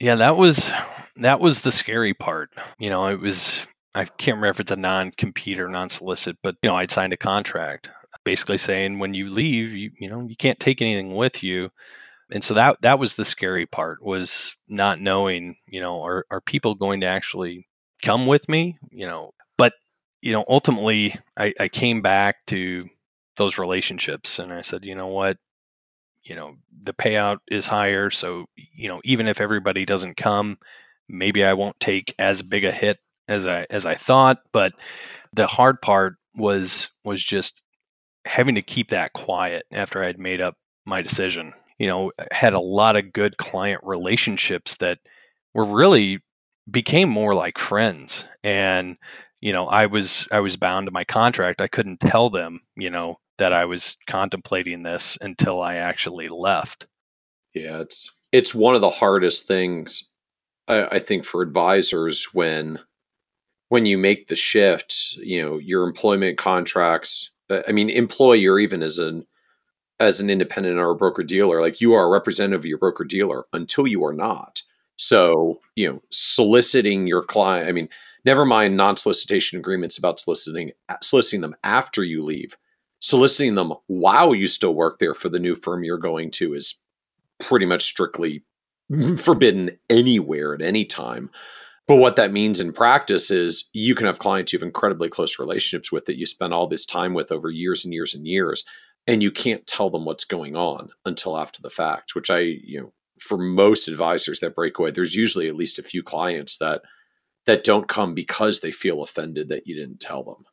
[0.00, 0.72] Yeah, that was
[1.16, 2.50] that was the scary part.
[2.78, 6.68] You know, it was I can't remember if it's a non-compete or non-solicit, but you
[6.68, 7.90] know, I'd signed a contract
[8.24, 11.70] basically saying when you leave, you you know, you can't take anything with you.
[12.30, 16.40] And so that that was the scary part was not knowing, you know, are are
[16.40, 17.65] people going to actually
[18.02, 18.78] come with me?
[18.90, 19.72] You know, but
[20.22, 22.88] you know, ultimately I, I came back to
[23.36, 25.36] those relationships and I said, you know what,
[26.24, 28.10] you know, the payout is higher.
[28.10, 30.58] So, you know, even if everybody doesn't come,
[31.08, 32.98] maybe I won't take as big a hit
[33.28, 34.38] as I as I thought.
[34.52, 34.72] But
[35.32, 37.62] the hard part was was just
[38.24, 41.52] having to keep that quiet after I'd made up my decision.
[41.78, 44.98] You know, had a lot of good client relationships that
[45.54, 46.20] were really
[46.70, 48.26] became more like friends.
[48.42, 48.96] And,
[49.40, 51.60] you know, I was I was bound to my contract.
[51.60, 56.86] I couldn't tell them, you know, that I was contemplating this until I actually left.
[57.54, 60.10] Yeah, it's it's one of the hardest things
[60.68, 62.80] I, I think for advisors when
[63.68, 67.30] when you make the shift, you know, your employment contracts.
[67.50, 69.26] I mean, employer even as an
[69.98, 73.04] as an independent or a broker dealer, like you are a representative of your broker
[73.04, 74.62] dealer until you are not.
[74.96, 77.68] So, you know, soliciting your client.
[77.68, 77.88] I mean,
[78.24, 82.56] never mind non-solicitation agreements about soliciting soliciting them after you leave.
[83.00, 86.76] Soliciting them while you still work there for the new firm you're going to is
[87.38, 88.42] pretty much strictly
[89.16, 91.30] forbidden anywhere at any time.
[91.86, 95.38] But what that means in practice is you can have clients you have incredibly close
[95.38, 98.64] relationships with that you spend all this time with over years and years and years,
[99.06, 102.80] and you can't tell them what's going on until after the fact, which I, you
[102.80, 106.82] know, for most advisors that break away, there's usually at least a few clients that
[107.46, 110.44] that don't come because they feel offended that you didn't tell them.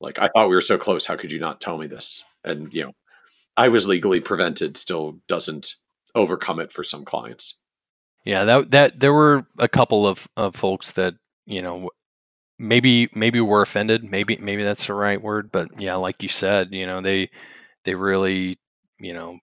[0.00, 1.06] Like, I thought we were so close.
[1.06, 2.24] How could you not tell me this?
[2.44, 2.92] And, you know,
[3.56, 5.74] I was legally prevented still doesn't
[6.14, 7.58] overcome it for some clients.
[8.24, 11.14] Yeah, that that there were a couple of, of folks that
[11.46, 11.90] you know
[12.58, 14.04] maybe maybe were offended.
[14.04, 17.30] Maybe maybe that's the right word, but yeah, like you said, you know they
[17.84, 18.58] they really
[18.98, 19.38] you know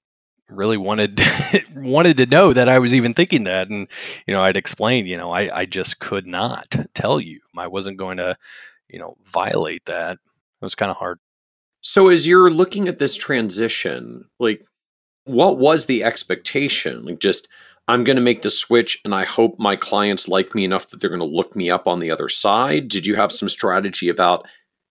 [0.49, 1.21] really wanted
[1.75, 3.87] wanted to know that I was even thinking that, and
[4.25, 7.41] you know I'd explained, you know I I just could not tell you.
[7.55, 8.37] I wasn't going to
[8.89, 10.13] you know violate that.
[10.13, 11.19] It was kind of hard.
[11.81, 14.65] So as you're looking at this transition, like
[15.25, 17.05] what was the expectation?
[17.05, 17.47] Like just
[17.87, 20.99] I'm going to make the switch and I hope my clients like me enough that
[20.99, 22.87] they're going to look me up on the other side.
[22.87, 24.45] Did you have some strategy about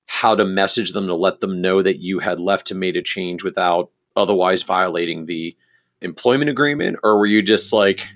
[0.09, 3.03] how to message them to let them know that you had left and made a
[3.03, 5.57] change without otherwise violating the
[6.01, 8.09] employment agreement or were you just like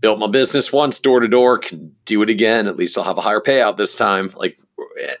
[0.00, 3.18] built my business once door to door can do it again at least I'll have
[3.18, 4.58] a higher payout this time like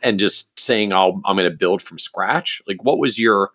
[0.02, 3.50] and just saying I'll, I'm going to build from scratch like what was your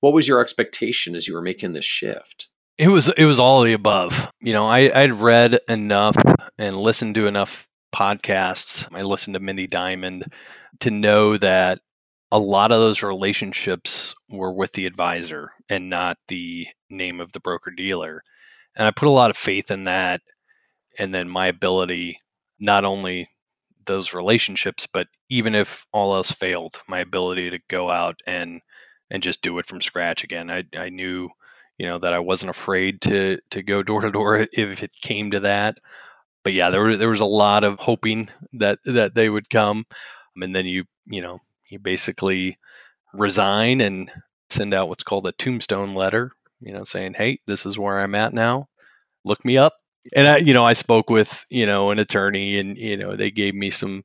[0.00, 2.48] what was your expectation as you were making this shift?
[2.76, 4.32] It was it was all the above.
[4.40, 6.16] You know, I I'd read enough
[6.58, 8.86] and listened to enough podcasts.
[8.92, 10.32] I listened to Mindy Diamond
[10.80, 11.80] to know that
[12.30, 17.40] a lot of those relationships were with the advisor and not the name of the
[17.40, 18.22] broker dealer.
[18.76, 20.20] And I put a lot of faith in that
[20.98, 22.20] and then my ability
[22.58, 23.28] not only
[23.86, 28.60] those relationships but even if all else failed, my ability to go out and
[29.10, 30.50] and just do it from scratch again.
[30.50, 31.30] I I knew,
[31.78, 35.30] you know, that I wasn't afraid to to go door to door if it came
[35.30, 35.78] to that.
[36.44, 39.86] But yeah, there was there was a lot of hoping that that they would come,
[40.36, 42.58] and then you you know you basically
[43.14, 44.10] resign and
[44.50, 48.14] send out what's called a tombstone letter, you know, saying, "Hey, this is where I'm
[48.14, 48.68] at now.
[49.24, 49.74] Look me up."
[50.14, 53.30] And I, you know, I spoke with you know an attorney, and you know they
[53.30, 54.04] gave me some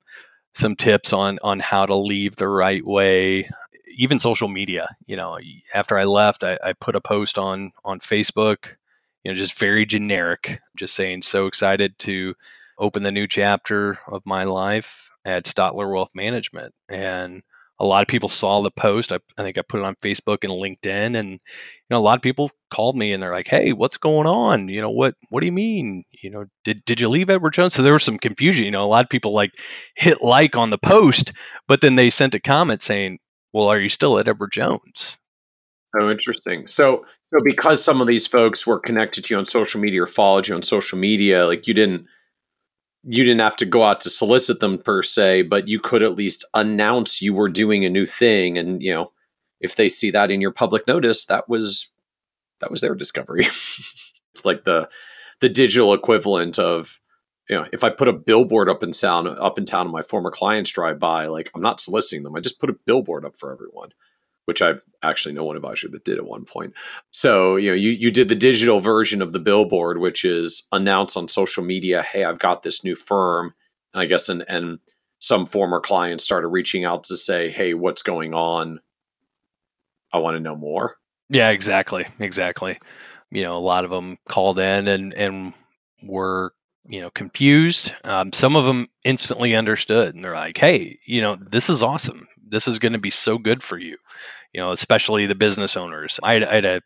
[0.53, 3.49] some tips on on how to leave the right way
[3.95, 4.87] even social media.
[5.05, 5.39] You know,
[5.73, 8.75] after I left, I, I put a post on on Facebook.
[9.23, 12.35] You know, just very generic, just saying, so excited to
[12.77, 16.73] open the new chapter of my life at Stotler Wealth Management.
[16.89, 17.41] And
[17.79, 19.11] a lot of people saw the post.
[19.11, 21.39] I, I, think I put it on Facebook and LinkedIn, and you
[21.89, 24.69] know, a lot of people called me and they're like, "Hey, what's going on?
[24.69, 26.03] You know, what what do you mean?
[26.11, 28.65] You know, did did you leave Edward Jones?" So there was some confusion.
[28.65, 29.51] You know, a lot of people like
[29.95, 31.33] hit like on the post,
[31.67, 33.19] but then they sent a comment saying,
[33.53, 35.17] well, are you still at Edward Jones?
[35.99, 36.65] Oh, interesting.
[36.65, 40.07] So, so because some of these folks were connected to you on social media or
[40.07, 42.07] followed you on social media, like you didn't,
[43.03, 46.15] you didn't have to go out to solicit them per se, but you could at
[46.15, 49.11] least announce you were doing a new thing, and you know,
[49.59, 51.91] if they see that in your public notice, that was
[52.59, 53.41] that was their discovery.
[53.45, 54.89] it's like the
[55.41, 56.99] the digital equivalent of
[57.49, 60.01] you know, if I put a billboard up in town, up in town, and my
[60.01, 62.35] former clients drive by, like I'm not soliciting them.
[62.35, 63.89] I just put a billboard up for everyone,
[64.45, 66.73] which I actually know one advisor that did at one point.
[67.11, 71.17] So you know, you you did the digital version of the billboard, which is announce
[71.17, 73.53] on social media, "Hey, I've got this new firm,"
[73.93, 74.79] and I guess and and
[75.19, 78.79] some former clients started reaching out to say, "Hey, what's going on?
[80.11, 80.97] I want to know more."
[81.29, 82.77] Yeah, exactly, exactly
[83.33, 85.53] you know, a lot of them called in and and
[86.03, 86.53] were
[86.85, 87.93] you know confused.
[88.03, 92.27] Um, some of them instantly understood, and they're like, "Hey, you know, this is awesome.
[92.47, 93.97] This is going to be so good for you."
[94.53, 96.19] You know, especially the business owners.
[96.23, 96.81] I had, I had a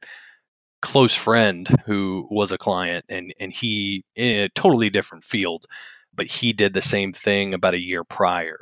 [0.82, 5.66] close friend who was a client, and and he in a totally different field,
[6.14, 8.60] but he did the same thing about a year prior,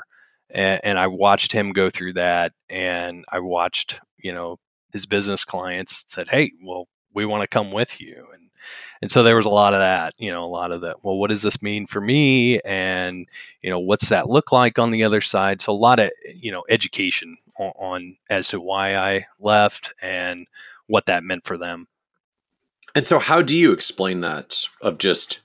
[0.51, 4.57] and, and I watched him go through that, and I watched you know
[4.93, 8.49] his business clients said, "Hey, well, we want to come with you," and
[9.01, 11.03] and so there was a lot of that, you know, a lot of that.
[11.03, 12.59] Well, what does this mean for me?
[12.61, 13.27] And
[13.61, 15.61] you know, what's that look like on the other side?
[15.61, 19.93] So a lot of eh, you know education on, on as to why I left
[20.01, 20.47] and
[20.87, 21.87] what that meant for them.
[22.93, 24.65] And so, how do you explain that?
[24.81, 25.41] Of just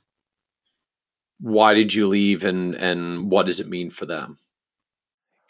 [1.41, 4.39] why did you leave, and and what does it mean for them?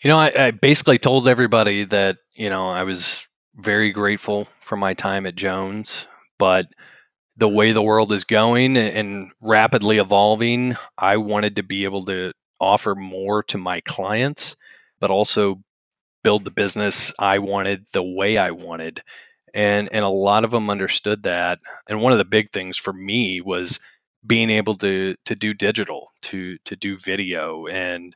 [0.02, 3.26] You know, I, I basically told everybody that you know I was
[3.56, 6.06] very grateful for my time at Jones,
[6.38, 6.68] but
[7.36, 12.32] the way the world is going and rapidly evolving, I wanted to be able to
[12.60, 14.56] offer more to my clients,
[15.00, 15.62] but also
[16.22, 19.02] build the business I wanted the way I wanted.
[19.54, 21.58] And and a lot of them understood that.
[21.88, 23.80] And one of the big things for me was
[24.26, 28.14] being able to to do digital, to to do video and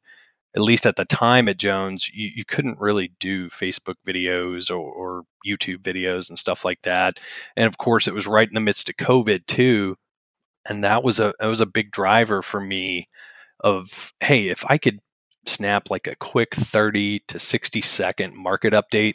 [0.54, 4.76] at least at the time at Jones, you, you couldn't really do Facebook videos or,
[4.76, 7.20] or, YouTube videos and stuff like that.
[7.54, 9.94] And of course, it was right in the midst of COVID too,
[10.66, 13.08] and that was a that was a big driver for me.
[13.60, 15.00] Of hey, if I could
[15.48, 19.14] snap like a quick thirty to sixty second market update,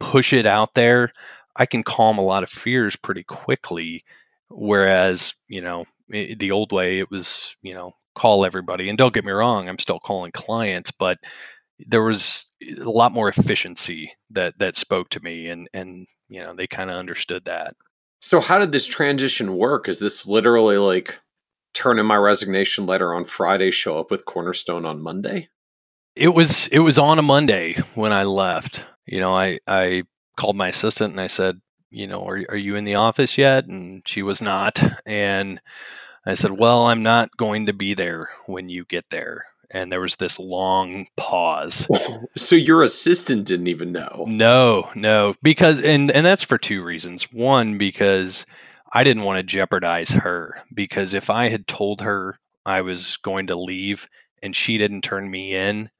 [0.00, 1.12] push it out there,
[1.56, 4.04] I can calm a lot of fears pretty quickly.
[4.48, 8.88] Whereas you know the old way, it was you know call everybody.
[8.88, 11.18] And don't get me wrong, I'm still calling clients, but
[11.78, 12.46] there was
[12.80, 16.90] a lot more efficiency that that spoke to me and and you know, they kind
[16.90, 17.76] of understood that.
[18.20, 19.88] So how did this transition work?
[19.88, 21.20] Is this literally like
[21.74, 25.48] turn in my resignation letter on Friday, show up with Cornerstone on Monday?
[26.16, 28.84] It was it was on a Monday when I left.
[29.04, 30.04] You know, I I
[30.36, 31.60] called my assistant and I said,
[31.90, 33.66] you know, are are you in the office yet?
[33.66, 34.80] And she was not.
[35.04, 35.60] And
[36.26, 39.46] I said, Well, I'm not going to be there when you get there.
[39.70, 41.86] And there was this long pause.
[42.36, 44.24] so your assistant didn't even know?
[44.26, 45.34] No, no.
[45.42, 47.32] Because, and, and that's for two reasons.
[47.32, 48.46] One, because
[48.92, 50.62] I didn't want to jeopardize her.
[50.72, 54.08] Because if I had told her I was going to leave
[54.42, 55.90] and she didn't turn me in,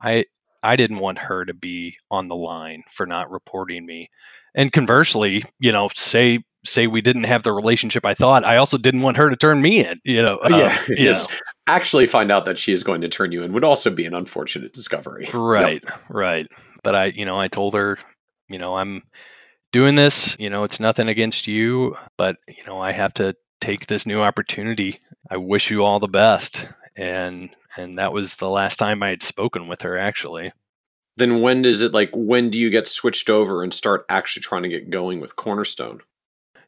[0.00, 0.24] I,
[0.62, 4.10] I didn't want her to be on the line for not reporting me.
[4.54, 8.76] And conversely, you know, say say we didn't have the relationship I thought, I also
[8.76, 10.00] didn't want her to turn me in.
[10.04, 11.30] You know, uh, yeah, just
[11.66, 14.14] actually find out that she is going to turn you in would also be an
[14.14, 15.28] unfortunate discovery.
[15.32, 16.00] Right, yep.
[16.08, 16.46] right.
[16.82, 17.98] But I, you know, I told her,
[18.48, 19.02] you know, I'm
[19.72, 20.36] doing this.
[20.38, 24.20] You know, it's nothing against you, but you know, I have to take this new
[24.20, 25.00] opportunity.
[25.30, 26.66] I wish you all the best.
[26.96, 30.52] And and that was the last time I had spoken with her actually.
[31.16, 34.62] Then when does it like when do you get switched over and start actually trying
[34.62, 36.00] to get going with Cornerstone?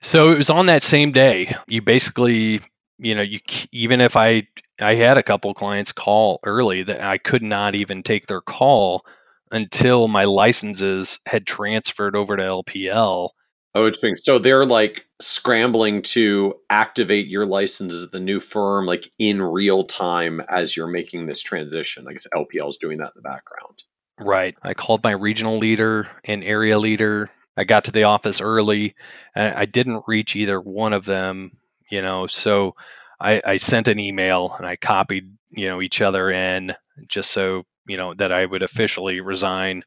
[0.00, 1.54] So it was on that same day.
[1.68, 2.60] You basically,
[2.98, 3.38] you know, you
[3.70, 4.48] even if I
[4.80, 9.06] I had a couple clients call early that I could not even take their call
[9.50, 13.30] until my licenses had transferred over to LPL.
[13.74, 14.16] Oh, interesting.
[14.16, 19.84] So they're like scrambling to activate your licenses at the new firm, like in real
[19.84, 22.06] time as you're making this transition.
[22.06, 23.82] I guess LPL is doing that in the background.
[24.20, 24.54] Right.
[24.62, 28.94] I called my regional leader and area leader I got to the office early
[29.34, 31.58] and I didn't reach either one of them,
[31.90, 32.74] you know, so
[33.20, 36.72] I, I sent an email and I copied, you know, each other in
[37.08, 39.84] just so, you know, that I would officially resign.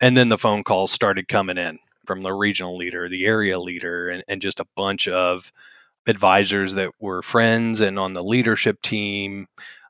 [0.00, 4.08] And then the phone calls started coming in from the regional leader, the area leader,
[4.08, 5.52] and, and just a bunch of
[6.06, 9.46] advisors that were friends and on the leadership team.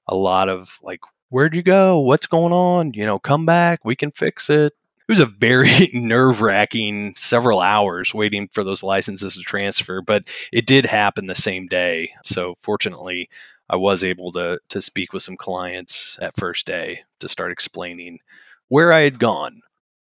[0.08, 1.98] A lot of like, where'd you go?
[2.00, 2.92] What's going on?
[2.94, 3.84] You know, come back.
[3.84, 8.82] We can fix it it was a very nerve wracking several hours waiting for those
[8.82, 12.12] licenses to transfer, but it did happen the same day.
[12.24, 13.28] So fortunately,
[13.68, 18.20] I was able to to speak with some clients at first day to start explaining
[18.68, 19.60] where I had gone.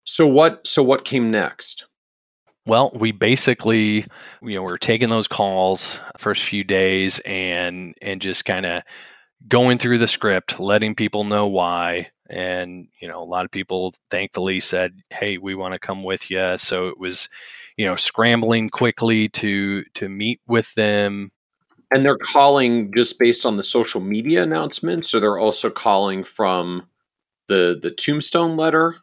[0.05, 1.87] So what so what came next?
[2.65, 4.05] Well, we basically,
[4.41, 8.83] you know, we are taking those calls first few days and and just kind of
[9.49, 13.95] going through the script, letting people know why, and you know a lot of people
[14.11, 17.29] thankfully said hey we want to come with you so it was
[17.77, 21.31] you know scrambling quickly to to meet with them.
[21.95, 25.15] And they're calling just based on the social media announcements?
[25.15, 26.89] Or they're also calling from
[27.49, 28.97] the the tombstone letter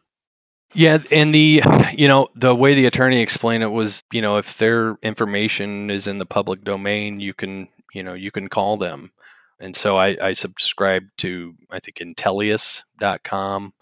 [0.74, 1.62] Yeah, and the
[1.94, 6.06] you know the way the attorney explained it was you know if their information is
[6.06, 9.10] in the public domain, you can you know you can call them,
[9.58, 13.72] and so I, I subscribed to I think Intelius.com,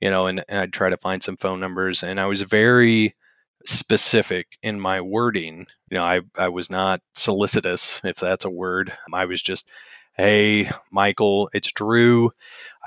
[0.00, 3.16] you know, and, and I'd try to find some phone numbers, and I was very
[3.66, 5.66] specific in my wording.
[5.90, 8.94] You know, I I was not solicitous, if that's a word.
[9.12, 9.68] I was just,
[10.16, 12.32] hey, Michael, it's Drew.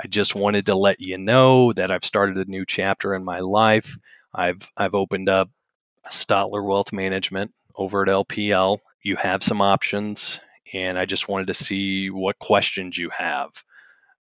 [0.02, 3.40] I just wanted to let you know that I've started a new chapter in my
[3.40, 3.98] life.
[4.34, 5.50] I've I've opened up
[6.10, 8.80] Stotler Wealth Management over at LPL.
[9.04, 10.40] You have some options,
[10.74, 13.50] and I just wanted to see what questions you have.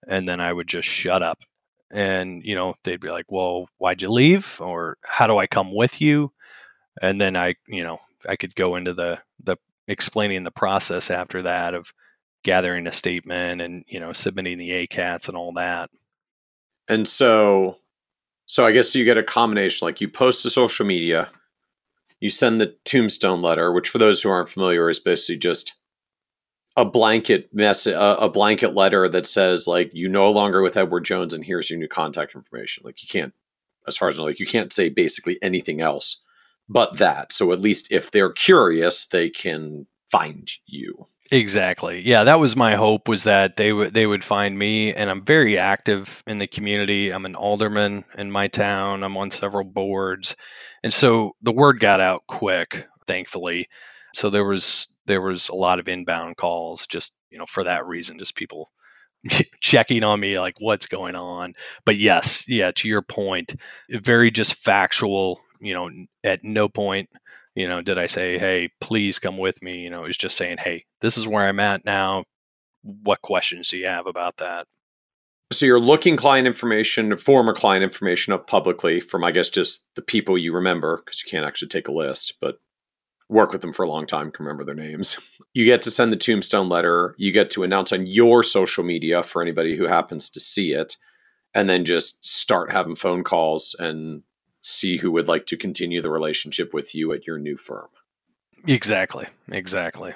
[0.07, 1.39] And then I would just shut up.
[1.91, 4.59] And, you know, they'd be like, Well, why'd you leave?
[4.61, 6.31] Or how do I come with you?
[7.01, 9.57] And then I, you know, I could go into the the
[9.87, 11.91] explaining the process after that of
[12.43, 15.89] gathering a statement and you know submitting the ACATs and all that.
[16.87, 17.77] And so,
[18.45, 19.85] so I guess you get a combination.
[19.85, 21.29] Like you post to social media,
[22.19, 25.75] you send the tombstone letter, which for those who aren't familiar is basically just
[26.77, 31.33] a blanket mess, a, blanket letter that says like you no longer with Edward Jones,
[31.33, 32.83] and here's your new contact information.
[32.85, 33.33] Like you can't,
[33.87, 36.21] as far as I know, like you can't say basically anything else
[36.69, 37.33] but that.
[37.33, 41.07] So at least if they're curious, they can find you.
[41.33, 42.01] Exactly.
[42.01, 45.23] Yeah, that was my hope was that they would they would find me and I'm
[45.23, 47.09] very active in the community.
[47.09, 49.01] I'm an alderman in my town.
[49.03, 50.35] I'm on several boards.
[50.83, 53.67] And so the word got out quick, thankfully.
[54.13, 57.85] So there was there was a lot of inbound calls just, you know, for that
[57.85, 58.69] reason, just people
[59.61, 61.53] checking on me like what's going on.
[61.85, 63.55] But yes, yeah, to your point,
[63.89, 65.89] very just factual, you know,
[66.23, 67.09] at no point
[67.55, 69.83] you know, did I say, hey, please come with me?
[69.83, 72.23] You know, it was just saying, hey, this is where I'm at now.
[72.83, 74.67] What questions do you have about that?
[75.51, 80.01] So you're looking client information, former client information up publicly from, I guess, just the
[80.01, 82.59] people you remember, because you can't actually take a list, but
[83.27, 85.17] work with them for a long time, can remember their names.
[85.53, 87.15] You get to send the tombstone letter.
[87.17, 90.95] You get to announce on your social media for anybody who happens to see it,
[91.53, 94.23] and then just start having phone calls and
[94.61, 97.87] see who would like to continue the relationship with you at your new firm.
[98.67, 99.27] Exactly.
[99.51, 100.13] Exactly.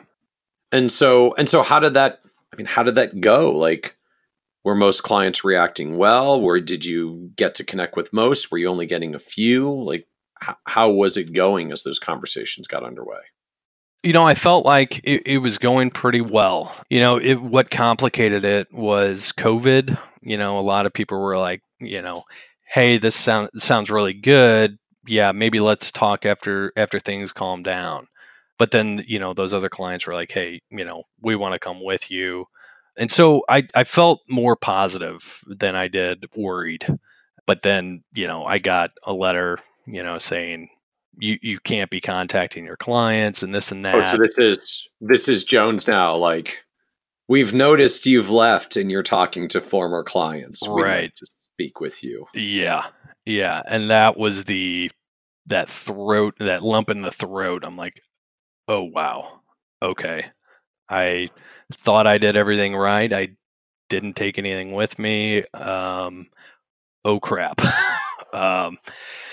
[0.71, 2.21] And so and so how did that
[2.53, 3.51] I mean how did that go?
[3.51, 3.95] Like
[4.63, 6.39] were most clients reacting well?
[6.39, 8.51] Where did you get to connect with most?
[8.51, 9.71] Were you only getting a few?
[9.71, 10.07] Like
[10.39, 13.19] how, how was it going as those conversations got underway?
[14.03, 16.75] You know, I felt like it, it was going pretty well.
[16.89, 19.97] You know, it, what complicated it was COVID.
[20.21, 22.23] You know, a lot of people were like, you know,
[22.65, 24.77] hey, this sound sounds really good.
[25.07, 28.07] Yeah, maybe let's talk after after things calm down.
[28.57, 31.59] But then, you know, those other clients were like, hey, you know, we want to
[31.59, 32.45] come with you.
[32.97, 36.85] And so I, I felt more positive than I did worried.
[37.45, 40.69] But then, you know, I got a letter, you know, saying
[41.17, 43.95] you, you can't be contacting your clients and this and that.
[43.95, 46.15] Oh, so this is this is Jones now.
[46.15, 46.63] Like
[47.27, 50.67] we've noticed you've left and you're talking to former clients.
[50.67, 51.19] We'd right.
[51.55, 52.27] Speak with you.
[52.33, 52.85] Yeah.
[53.25, 53.61] Yeah.
[53.65, 54.91] And that was the
[55.47, 57.63] that throat that lump in the throat.
[57.65, 58.01] I'm like,
[58.67, 59.39] oh wow.
[59.81, 60.25] Okay.
[60.89, 61.29] I
[61.71, 63.11] thought I did everything right.
[63.11, 63.29] I
[63.89, 65.45] didn't take anything with me.
[65.53, 66.27] Um
[67.05, 67.61] oh crap.
[68.33, 68.77] um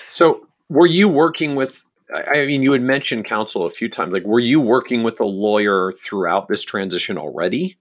[0.08, 1.84] so were you working with
[2.14, 4.12] I mean, you had mentioned counsel a few times.
[4.12, 7.78] Like, were you working with a lawyer throughout this transition already?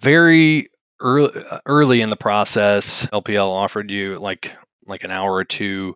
[0.00, 0.70] Very
[1.00, 4.54] early, uh, early in the process, LPL offered you like
[4.86, 5.94] like an hour or two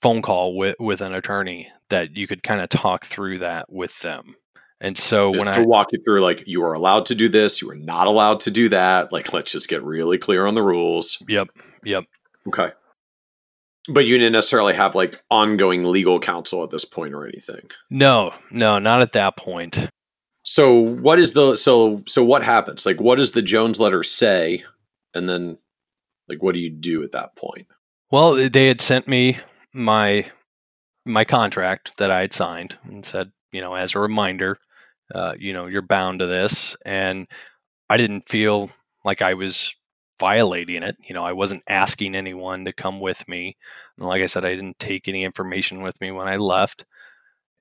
[0.00, 3.98] phone call with with an attorney that you could kind of talk through that with
[4.00, 4.36] them.
[4.82, 7.28] And so just when to I walk you through, like you are allowed to do
[7.28, 9.12] this, you are not allowed to do that.
[9.12, 11.22] Like, let's just get really clear on the rules.
[11.28, 11.48] Yep.
[11.84, 12.04] Yep.
[12.48, 12.72] Okay.
[13.88, 17.70] But you didn't necessarily have like ongoing legal counsel at this point or anything.
[17.90, 19.88] No, no, not at that point.
[20.42, 22.84] So what is the so so what happens?
[22.84, 24.64] Like what does the Jones letter say?
[25.14, 25.58] And then
[26.28, 27.66] like what do you do at that point?
[28.10, 29.38] Well, they had sent me
[29.72, 30.26] my
[31.06, 34.58] my contract that I had signed and said, you know, as a reminder,
[35.14, 36.76] uh, you know, you're bound to this.
[36.84, 37.26] And
[37.88, 38.70] I didn't feel
[39.04, 39.74] like I was
[40.20, 40.96] violating it.
[41.02, 43.56] You know, I wasn't asking anyone to come with me.
[43.98, 46.84] And like I said, I didn't take any information with me when I left.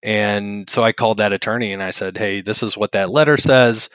[0.04, 3.38] And so I called that attorney and I said, Hey, this is what that letter
[3.38, 3.90] says.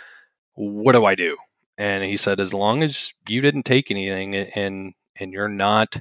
[0.54, 1.36] What do I do?
[1.78, 5.96] And he said, As long as you didn't take anything and and you're not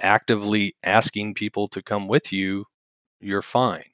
[0.00, 2.64] actively asking people to come with you,
[3.20, 3.84] you're fine.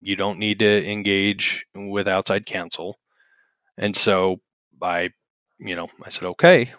[0.00, 2.98] You don't need to engage with outside counsel.
[3.78, 4.40] And so
[4.80, 5.10] I,
[5.58, 6.72] you know, I said, okay.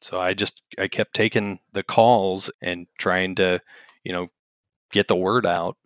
[0.00, 3.60] So I just, I kept taking the calls and trying to,
[4.04, 4.28] you know,
[4.92, 5.76] get the word out.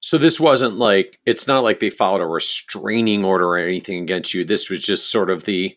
[0.00, 4.32] So this wasn't like it's not like they filed a restraining order or anything against
[4.34, 4.44] you.
[4.44, 5.76] This was just sort of the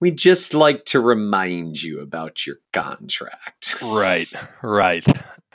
[0.00, 3.80] we just like to remind you about your contract.
[3.82, 4.32] Right,
[4.62, 5.06] right.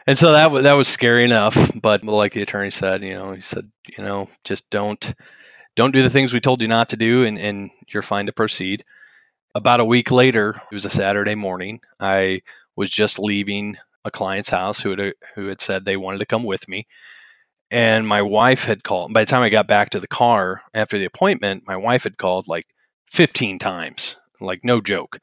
[0.08, 3.34] And so that was that was scary enough, but like the attorney said, you know,
[3.34, 5.14] he said, you know, just don't
[5.76, 8.34] don't do the things we told you not to do and, and you're fine to
[8.34, 8.84] proceed.
[9.54, 11.82] About a week later, it was a Saturday morning.
[12.00, 12.42] I
[12.76, 16.44] was just leaving a client's house who had who had said they wanted to come
[16.44, 16.88] with me
[17.72, 19.14] and my wife had called.
[19.14, 22.18] By the time I got back to the car after the appointment, my wife had
[22.18, 22.68] called like
[23.08, 25.20] 15 times, like no joke.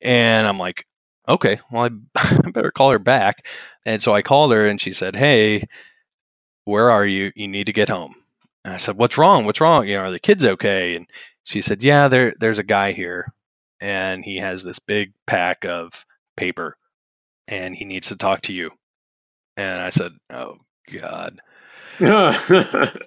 [0.00, 0.86] And I'm like,
[1.28, 3.46] okay, well, I, better call her back.
[3.86, 5.66] And so I called her and she said, hey,
[6.64, 7.32] where are you?
[7.34, 8.14] You need to get home.
[8.64, 9.44] And I said, what's wrong?
[9.44, 9.86] What's wrong?
[9.86, 10.96] You know, are the kids okay?
[10.96, 11.06] And
[11.44, 13.32] she said, yeah, there, there's a guy here
[13.80, 16.04] and he has this big pack of
[16.36, 16.76] paper
[17.46, 18.70] and he needs to talk to you.
[19.56, 20.58] And I said, oh,
[20.92, 21.40] God.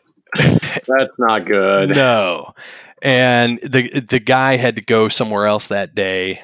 [0.87, 1.89] That's not good.
[1.89, 2.53] No.
[3.01, 6.41] And the the guy had to go somewhere else that day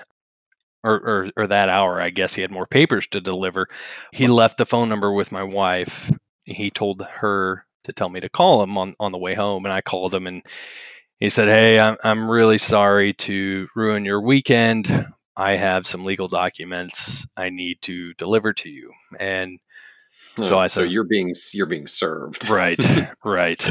[0.84, 3.68] or, or, or that hour, I guess he had more papers to deliver.
[4.14, 6.12] He left the phone number with my wife.
[6.46, 9.74] He told her to tell me to call him on, on the way home, and
[9.74, 10.44] I called him and
[11.20, 15.08] he said, Hey, I'm, I'm really sorry to ruin your weekend.
[15.36, 18.92] I have some legal documents I need to deliver to you.
[19.20, 19.60] And
[20.44, 22.78] so I said, so you're being you're being served, right,
[23.26, 23.66] right.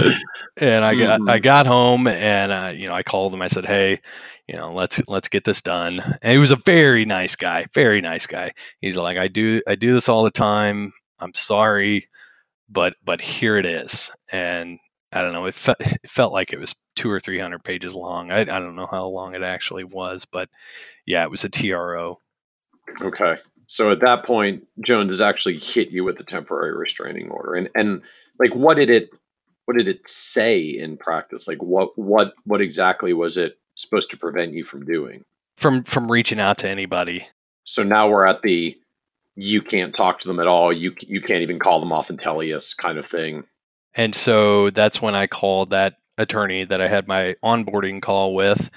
[0.56, 1.30] And I got mm-hmm.
[1.30, 3.42] I got home and uh, you know I called him.
[3.42, 4.00] I said, hey,
[4.46, 6.00] you know, let's let's get this done.
[6.22, 8.52] And he was a very nice guy, very nice guy.
[8.80, 10.92] He's like, I do I do this all the time.
[11.18, 12.08] I'm sorry,
[12.68, 14.10] but but here it is.
[14.32, 14.78] And
[15.12, 15.46] I don't know.
[15.46, 18.30] It, fe- it felt like it was two or three hundred pages long.
[18.30, 20.48] I, I don't know how long it actually was, but
[21.06, 22.20] yeah, it was a TRO.
[23.00, 23.36] Okay.
[23.66, 27.54] So at that point, Jones has actually hit you with the temporary restraining order.
[27.54, 28.02] And and
[28.38, 29.10] like what did it
[29.64, 31.48] what did it say in practice?
[31.48, 35.24] Like what what what exactly was it supposed to prevent you from doing?
[35.56, 37.28] From from reaching out to anybody.
[37.64, 38.78] So now we're at the
[39.34, 40.72] you can't talk to them at all.
[40.72, 43.44] You you can't even call them off and tell us kind of thing.
[43.94, 48.70] And so that's when I called that attorney that I had my onboarding call with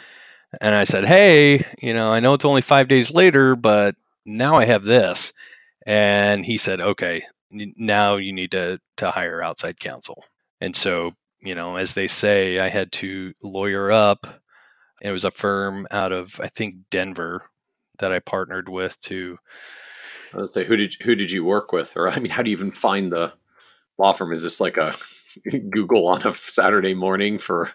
[0.60, 3.96] and I said, "Hey, you know, I know it's only 5 days later, but
[4.26, 5.34] now I have this.
[5.86, 10.24] And he said, okay, now you need to, to hire outside counsel.
[10.62, 14.28] And so, you know, as they say, I had to lawyer up.
[15.02, 17.44] It was a firm out of, I think, Denver
[18.00, 19.38] that I partnered with to.
[20.34, 22.50] I was say, who did who did you work with, or I mean, how do
[22.50, 23.34] you even find the
[23.98, 24.34] law firm?
[24.34, 24.96] Is this like a
[25.70, 27.72] Google on a Saturday morning for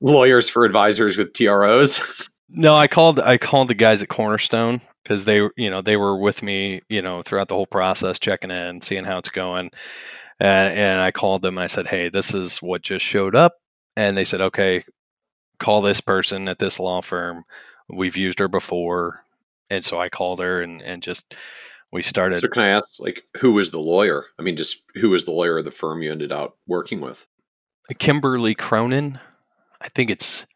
[0.00, 2.28] lawyers for advisors with TROs?
[2.48, 6.16] No, I called I called the guys at Cornerstone because they you know they were
[6.16, 9.70] with me you know throughout the whole process, checking in, seeing how it's going,
[10.38, 13.54] and and I called them I said, hey, this is what just showed up,
[13.96, 14.84] and they said, okay,
[15.58, 17.44] call this person at this law firm.
[17.88, 19.24] We've used her before,
[19.68, 21.34] and so I called her and and just
[21.92, 22.38] we started.
[22.38, 24.26] So can I ask, like, who was the lawyer?
[24.38, 27.26] I mean, just who was the lawyer of the firm you ended up working with?
[27.98, 29.18] Kimberly Cronin.
[29.80, 30.46] I think it's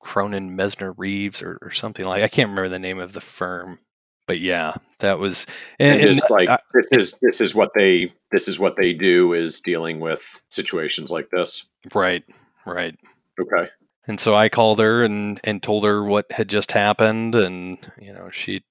[0.00, 3.78] Cronin Mesner Reeves or, or something like I can't remember the name of the firm,
[4.26, 5.46] but yeah, that was
[5.78, 8.92] and, and it's like I, this is this is what they this is what they
[8.92, 11.66] do is dealing with situations like this.
[11.94, 12.24] Right,
[12.66, 12.94] right.
[13.40, 13.70] Okay.
[14.06, 18.12] And so I called her and and told her what had just happened, and you
[18.12, 18.62] know she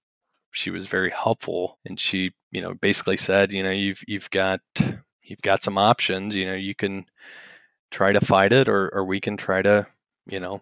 [0.52, 4.62] she was very helpful, and she you know basically said you know you've you've got
[5.24, 7.06] you've got some options, you know you can
[7.91, 9.86] try to fight it, or or we can try to
[10.28, 10.62] you know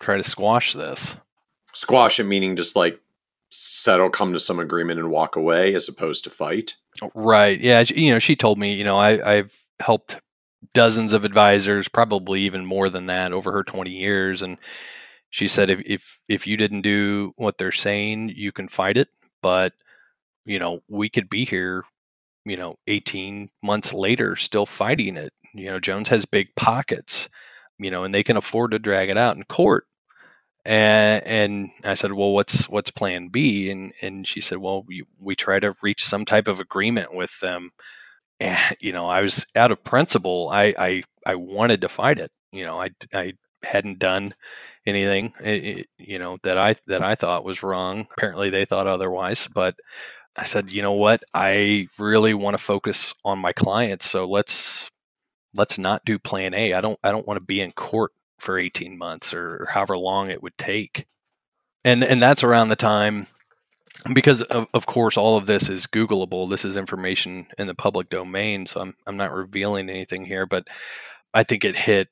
[0.00, 1.16] try to squash this.
[1.72, 3.00] Squash it meaning just like
[3.50, 6.76] settle, come to some agreement, and walk away, as opposed to fight.
[7.14, 7.60] Right.
[7.60, 7.84] Yeah.
[7.86, 8.74] You know, she told me.
[8.74, 10.20] You know, I, I've helped
[10.74, 14.58] dozens of advisors, probably even more than that, over her twenty years, and
[15.30, 19.08] she said if if if you didn't do what they're saying, you can fight it,
[19.42, 19.72] but
[20.44, 21.84] you know, we could be here,
[22.44, 25.32] you know, 18 months later still fighting it.
[25.54, 27.28] You know, Jones has big pockets,
[27.78, 29.86] you know, and they can afford to drag it out in court
[30.64, 35.04] and and I said, "Well, what's what's Plan B?" And and she said, "Well, we
[35.18, 37.70] we try to reach some type of agreement with them."
[38.40, 40.50] And you know, I was out of principle.
[40.52, 42.30] I I I wanted to fight it.
[42.52, 43.34] You know, I I
[43.64, 44.34] hadn't done
[44.86, 48.06] anything eh, eh, you know that I that I thought was wrong.
[48.16, 49.76] Apparently, they thought otherwise, but.
[50.38, 51.24] I said, you know what?
[51.34, 54.90] I really want to focus on my clients, so let's
[55.56, 56.74] let's not do plan A.
[56.74, 60.30] I don't I don't want to be in court for 18 months or however long
[60.30, 61.06] it would take.
[61.84, 63.26] And and that's around the time
[64.12, 66.48] because of, of course all of this is googleable.
[66.48, 70.68] This is information in the public domain so I'm, I'm not revealing anything here but
[71.34, 72.08] i think it hit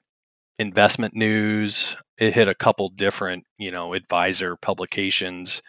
[0.59, 1.97] investment news.
[2.19, 5.63] It hit a couple different you know advisor publications.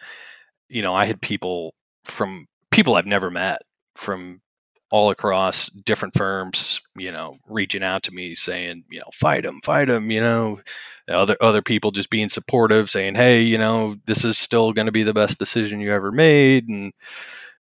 [0.68, 1.74] You know i had people
[2.04, 3.62] from people i've never met
[3.96, 4.40] from
[4.90, 9.60] all across different firms, you know, reaching out to me saying, you know, fight them,
[9.62, 10.60] fight them, you know,
[11.08, 14.92] other other people just being supportive, saying, hey, you know, this is still going to
[14.92, 16.92] be the best decision you ever made, and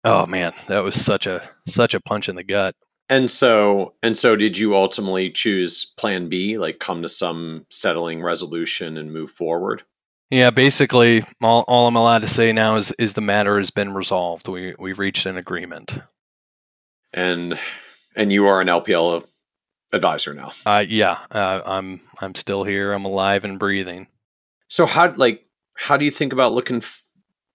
[0.04, 2.76] oh man, that was such a such a punch in the gut.
[3.08, 8.24] And so, and so, did you ultimately choose Plan B, like come to some settling
[8.24, 9.84] resolution and move forward?
[10.32, 13.94] Yeah, basically, all, all I'm allowed to say now is is the matter has been
[13.94, 14.48] resolved.
[14.48, 16.00] We we've reached an agreement
[17.16, 17.58] and
[18.16, 19.26] and you are an LPL
[19.92, 20.52] advisor now.
[20.66, 22.92] Uh, yeah, uh, I'm I'm still here.
[22.94, 24.08] I'm alive and breathing.
[24.68, 27.04] So how like how do you think about looking f-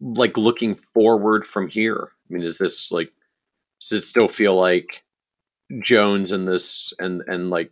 [0.00, 2.08] like looking forward from here?
[2.28, 3.12] I mean, is this like
[3.80, 5.04] does it still feel like
[5.82, 7.70] Jones and this and and like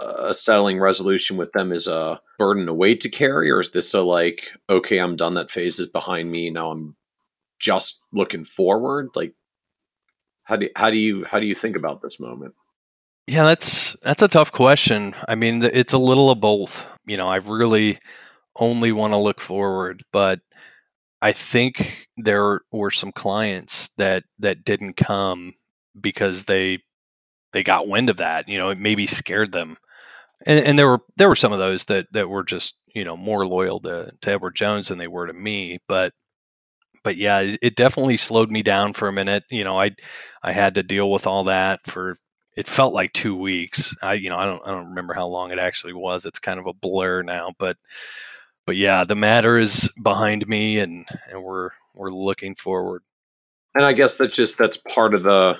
[0.00, 3.92] a settling resolution with them is a burden a weight to carry, or is this
[3.92, 5.34] a like okay, I'm done.
[5.34, 6.50] That phase is behind me.
[6.50, 6.96] Now I'm
[7.58, 9.10] just looking forward.
[9.14, 9.34] Like
[10.50, 12.54] how do how do you how do you think about this moment?
[13.28, 15.14] Yeah, that's that's a tough question.
[15.28, 16.88] I mean, it's a little of both.
[17.06, 18.00] You know, I really
[18.56, 20.40] only want to look forward, but
[21.22, 25.54] I think there were some clients that that didn't come
[25.98, 26.80] because they
[27.52, 28.48] they got wind of that.
[28.48, 29.76] You know, it maybe scared them,
[30.46, 33.16] and, and there were there were some of those that that were just you know
[33.16, 35.78] more loyal to to Edward Jones than they were to me.
[35.86, 36.12] But
[37.02, 39.44] but yeah, it, definitely slowed me down for a minute.
[39.50, 39.92] You know, I
[40.42, 42.18] I had to deal with all that for
[42.56, 43.96] it felt like two weeks.
[44.02, 46.26] I you know I don't I don't remember how long it actually was.
[46.26, 47.76] It's kind of a blur now, but
[48.66, 53.02] but yeah, the matter is behind me, and and we're we're looking forward.
[53.74, 55.58] And I guess that's just that's part of the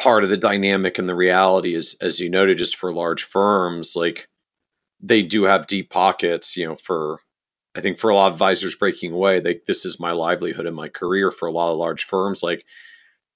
[0.00, 3.94] part of the dynamic and the reality is as you noted just for large firms
[3.94, 4.26] like
[5.00, 7.20] they do have deep pockets you know for
[7.74, 10.88] I think for a lot of advisors breaking away, this is my livelihood and my
[10.88, 12.42] career for a lot of large firms.
[12.42, 12.66] Like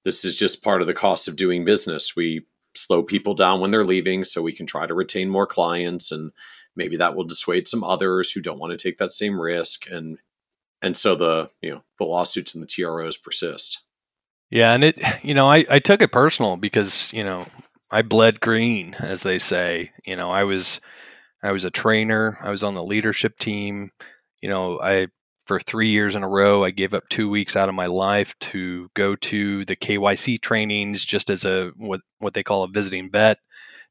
[0.05, 2.15] this is just part of the cost of doing business.
[2.15, 6.13] We slow people down when they're leaving so we can try to retain more clients
[6.13, 6.33] and
[6.77, 10.19] maybe that will dissuade some others who don't want to take that same risk and
[10.83, 13.83] and so the you know the lawsuits and the TROs persist.
[14.51, 17.47] Yeah, and it you know I I took it personal because you know
[17.91, 19.93] I bled green as they say.
[20.05, 20.81] You know I was
[21.43, 22.39] I was a trainer.
[22.43, 23.91] I was on the leadership team
[24.47, 25.09] you know, I
[25.45, 28.33] for three years in a row, I gave up two weeks out of my life
[28.53, 33.11] to go to the KYC trainings just as a what what they call a visiting
[33.11, 33.39] vet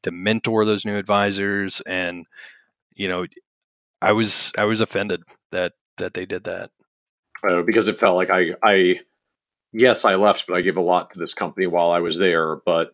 [0.03, 1.81] to mentor those new advisors.
[1.85, 2.25] And
[2.93, 3.25] you know,
[4.01, 6.71] I was I was offended that that they did that
[7.45, 9.01] uh, because it felt like I I
[9.73, 12.55] yes I left, but I gave a lot to this company while I was there,
[12.65, 12.93] but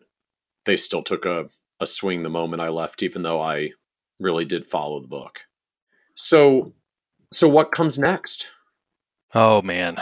[0.64, 1.48] they still took a
[1.78, 3.70] a swing the moment I left, even though I
[4.18, 5.44] really did follow the book.
[6.16, 6.72] So
[7.34, 8.52] so what comes next?
[9.34, 9.96] Oh man.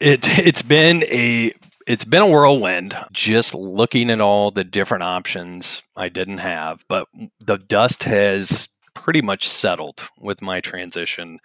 [0.00, 1.52] It it's been a
[1.86, 7.08] it's been a whirlwind just looking at all the different options I didn't have, but
[7.40, 11.38] the dust has pretty much settled with my transition.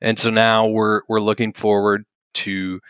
[0.00, 2.04] And so now we're we're looking forward
[2.34, 2.80] to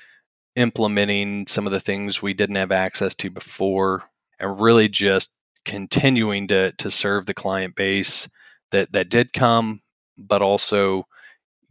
[0.57, 4.05] implementing some of the things we didn't have access to before
[4.39, 5.31] and really just
[5.65, 8.29] continuing to to serve the client base
[8.73, 9.81] that that did come
[10.17, 11.07] but also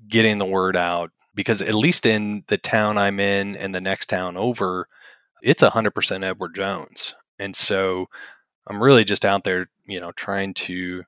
[0.10, 4.10] getting the word out because at least in the town I'm in and the next
[4.10, 4.88] town over,
[5.42, 7.16] it's 100% Edward Jones.
[7.40, 8.08] And so
[8.68, 11.04] I'm really just out there, you know, trying to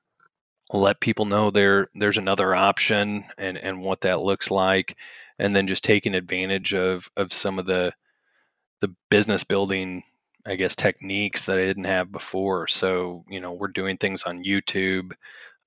[0.72, 4.96] let people know there there's another option and and what that looks like
[5.38, 7.92] and then just taking advantage of of some of the
[8.80, 10.02] the business building
[10.46, 12.66] I guess techniques that I didn't have before.
[12.66, 15.12] So, you know, we're doing things on YouTube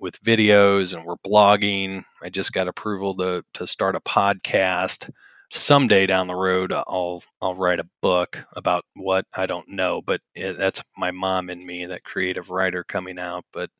[0.06, 2.04] with videos and we're blogging.
[2.22, 5.10] I just got approval to to start a podcast.
[5.52, 10.22] Someday down the road, I'll I'll write a book about what I don't know, but
[10.36, 13.46] it, that's my mom and me, that creative writer coming out.
[13.52, 13.72] But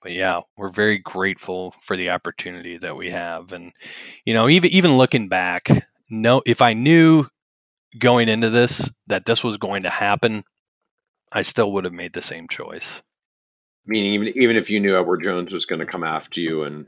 [0.00, 3.72] but yeah, we're very grateful for the opportunity that we have, and
[4.24, 5.68] you know, even even looking back,
[6.08, 7.26] no, if I knew
[7.98, 10.44] going into this that this was going to happen,
[11.30, 13.02] I still would have made the same choice.
[13.86, 16.86] Meaning, even even if you knew Edward Jones was going to come after you and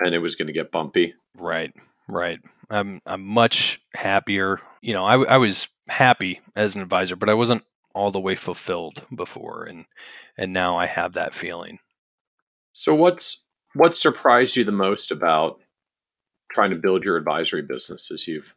[0.00, 1.72] and it was going to get bumpy, right?
[2.08, 2.40] Right.
[2.70, 4.60] I'm I'm much happier.
[4.80, 7.64] You know, I I was happy as an advisor, but I wasn't
[7.94, 9.86] all the way fulfilled before, and
[10.36, 11.78] and now I have that feeling.
[12.72, 13.44] So what's
[13.74, 15.60] what surprised you the most about
[16.50, 18.54] trying to build your advisory business as you've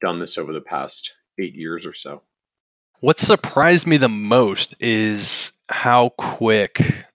[0.00, 2.22] done this over the past eight years or so?
[3.00, 7.06] What surprised me the most is how quick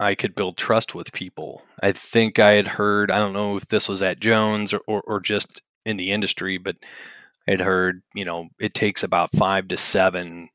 [0.00, 1.62] I could build trust with people.
[1.80, 5.00] I think I had heard, I don't know if this was at Jones or, or,
[5.02, 6.76] or just in the industry, but
[7.48, 10.48] I'd heard, you know, it takes about five to seven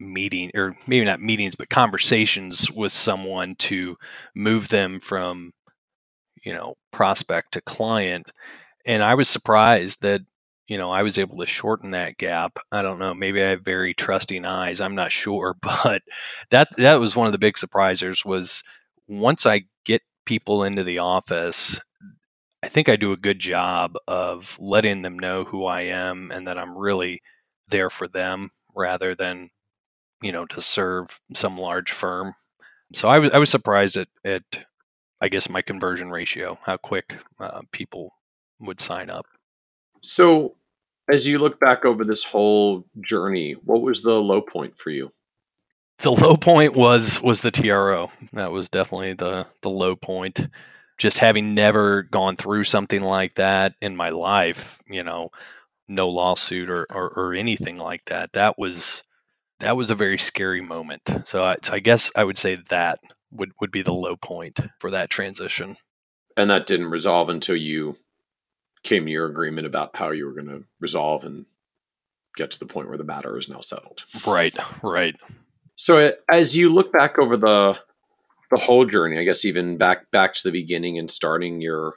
[0.00, 3.96] meeting or maybe not meetings, but conversations with someone to
[4.34, 5.52] move them from,
[6.42, 8.32] you know, prospect to client.
[8.86, 10.22] And I was surprised that,
[10.68, 12.58] you know, I was able to shorten that gap.
[12.70, 14.80] I don't know, maybe I have very trusting eyes.
[14.80, 16.02] I'm not sure, but
[16.50, 18.62] that that was one of the big surprises was
[19.08, 21.80] once I get people into the office
[22.62, 26.46] I think I do a good job of letting them know who I am and
[26.46, 27.20] that I'm really
[27.68, 29.50] there for them rather than,
[30.22, 32.34] you know, to serve some large firm.
[32.94, 34.44] So I was I was surprised at at
[35.20, 38.12] I guess my conversion ratio, how quick uh, people
[38.60, 39.26] would sign up.
[40.02, 40.56] So,
[41.10, 45.12] as you look back over this whole journey, what was the low point for you?
[45.98, 48.10] The low point was was the TRO.
[48.32, 50.48] That was definitely the the low point
[50.98, 55.30] just having never gone through something like that in my life, you know,
[55.88, 58.32] no lawsuit or, or, or anything like that.
[58.32, 59.02] That was
[59.60, 61.08] that was a very scary moment.
[61.24, 62.98] So I, so I guess I would say that
[63.30, 65.76] would, would be the low point for that transition.
[66.36, 67.96] And that didn't resolve until you
[68.82, 71.46] came to your agreement about how you were going to resolve and
[72.36, 74.04] get to the point where the matter is now settled.
[74.26, 75.16] Right, right.
[75.76, 77.78] So as you look back over the
[78.50, 81.94] the whole journey, I guess even back back to the beginning and starting your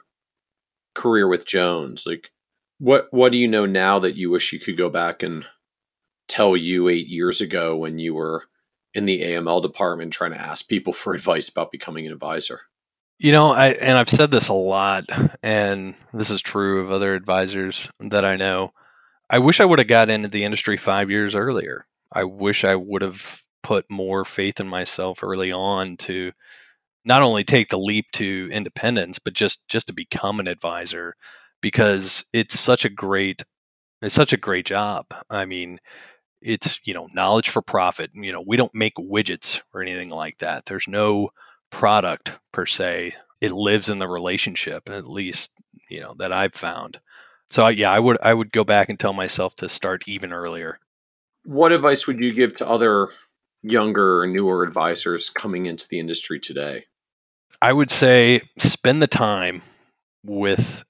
[0.94, 2.30] career with Jones, like
[2.78, 5.46] what what do you know now that you wish you could go back and
[6.28, 8.44] tell you 8 years ago when you were
[8.94, 12.62] in the AML department trying to ask people for advice about becoming an advisor?
[13.18, 15.04] You know, I and I've said this a lot
[15.42, 18.72] and this is true of other advisors that I know.
[19.30, 21.86] I wish I would have got into the industry 5 years earlier.
[22.12, 26.32] I wish I would have put more faith in myself early on to
[27.04, 31.14] not only take the leap to independence but just just to become an advisor
[31.62, 33.44] because it's such a great
[34.02, 35.78] it's such a great job i mean
[36.42, 40.38] it's you know knowledge for profit you know we don't make widgets or anything like
[40.38, 41.28] that there's no
[41.70, 45.50] product per se it lives in the relationship at least
[45.88, 47.00] you know that i've found
[47.50, 50.78] so yeah i would i would go back and tell myself to start even earlier
[51.44, 53.08] what advice would you give to other
[53.62, 56.84] younger or newer advisors coming into the industry today?
[57.62, 59.62] I would say spend the time
[60.24, 60.84] with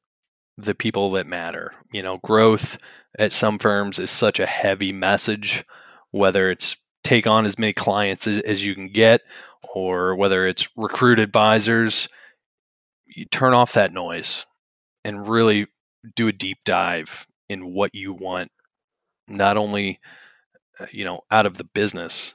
[0.57, 1.73] the people that matter.
[1.93, 2.79] You know, growth
[3.19, 5.65] at some firms is such a heavy message,
[6.11, 9.23] whether it's take on as many clients as, as you can get
[9.75, 12.09] or whether it's recruit advisors.
[13.07, 14.47] You turn off that noise
[15.05, 15.67] and really
[16.15, 18.51] do a deep dive in what you want,
[19.29, 20.01] not only
[20.81, 22.35] uh, you know out of the business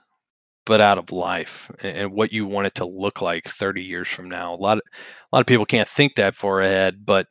[0.65, 4.29] but out of life and what you want it to look like 30 years from
[4.29, 4.53] now.
[4.53, 7.27] A lot of a lot of people can't think that far ahead, but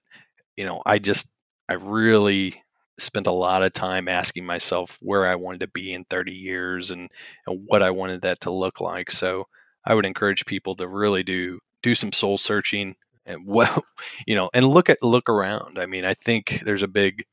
[0.56, 1.28] you know, I just
[1.68, 2.62] I really
[2.98, 6.90] spent a lot of time asking myself where I wanted to be in 30 years
[6.90, 7.08] and,
[7.46, 9.10] and what I wanted that to look like.
[9.10, 9.46] So
[9.90, 12.94] I would encourage people to really do do some soul searching
[13.26, 13.82] and what
[14.26, 15.78] you know and look at look around.
[15.78, 17.24] I mean, I think there's a big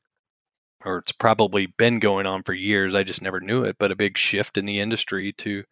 [0.84, 2.94] or it's probably been going on for years.
[2.94, 5.62] I just never knew it, but a big shift in the industry to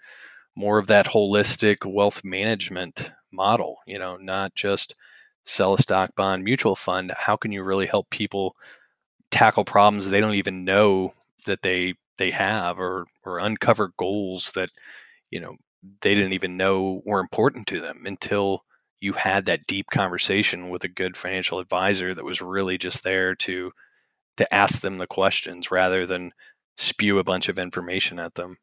[0.57, 4.95] more of that holistic wealth management model, you know, not just
[5.45, 7.13] sell a stock bond mutual fund.
[7.17, 8.55] How can you really help people
[9.31, 11.15] tackle problems they don't even know
[11.47, 14.71] that they they have or or uncover goals that,
[15.31, 15.57] you know,
[16.03, 18.63] they didn't even know were important to them until
[19.01, 23.35] you had that deep conversation with a good financial advisor that was really just there
[23.35, 23.73] to
[24.37, 26.33] to ask them the questions rather than
[26.77, 28.59] spew a bunch of information at them.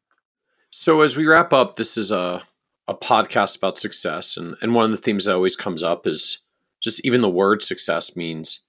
[0.70, 2.42] So as we wrap up, this is a
[2.86, 6.42] a podcast about success, and and one of the themes that always comes up is
[6.82, 8.66] just even the word success means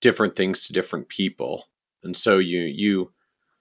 [0.00, 1.68] different things to different people,
[2.02, 3.12] and so you you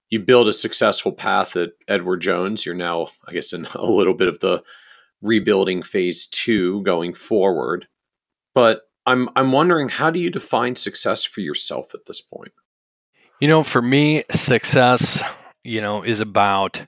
[0.10, 2.65] you build a successful path at Edward Jones.
[2.65, 4.64] You're now, I guess, in a little bit of the
[5.22, 7.88] rebuilding phase two going forward,
[8.53, 12.52] but I'm I'm wondering how do you define success for yourself at this point?
[13.40, 15.23] You know, for me, success,
[15.64, 16.86] you know, is about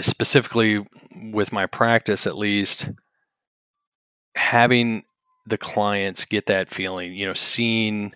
[0.00, 0.84] specifically
[1.32, 2.88] with my practice at least
[4.34, 5.04] having
[5.46, 8.12] the clients get that feeling, you know, seeing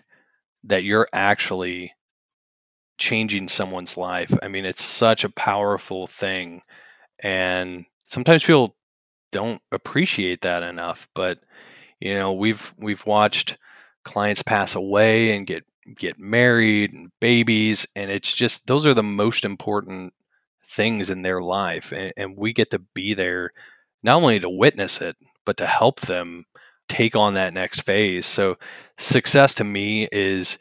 [0.63, 1.93] that you're actually
[2.97, 4.33] changing someone's life.
[4.41, 6.61] I mean, it's such a powerful thing.
[7.19, 8.75] And sometimes people
[9.31, 11.39] don't appreciate that enough, but
[11.99, 13.57] you know, we've we've watched
[14.03, 15.63] clients pass away and get
[15.95, 17.87] get married and babies.
[17.95, 20.13] And it's just, those are the most important
[20.65, 21.91] things in their life.
[21.91, 23.51] And, and we get to be there
[24.03, 25.15] not only to witness it,
[25.45, 26.45] but to help them
[26.89, 28.25] take on that next phase.
[28.25, 28.57] So
[28.97, 30.57] success to me is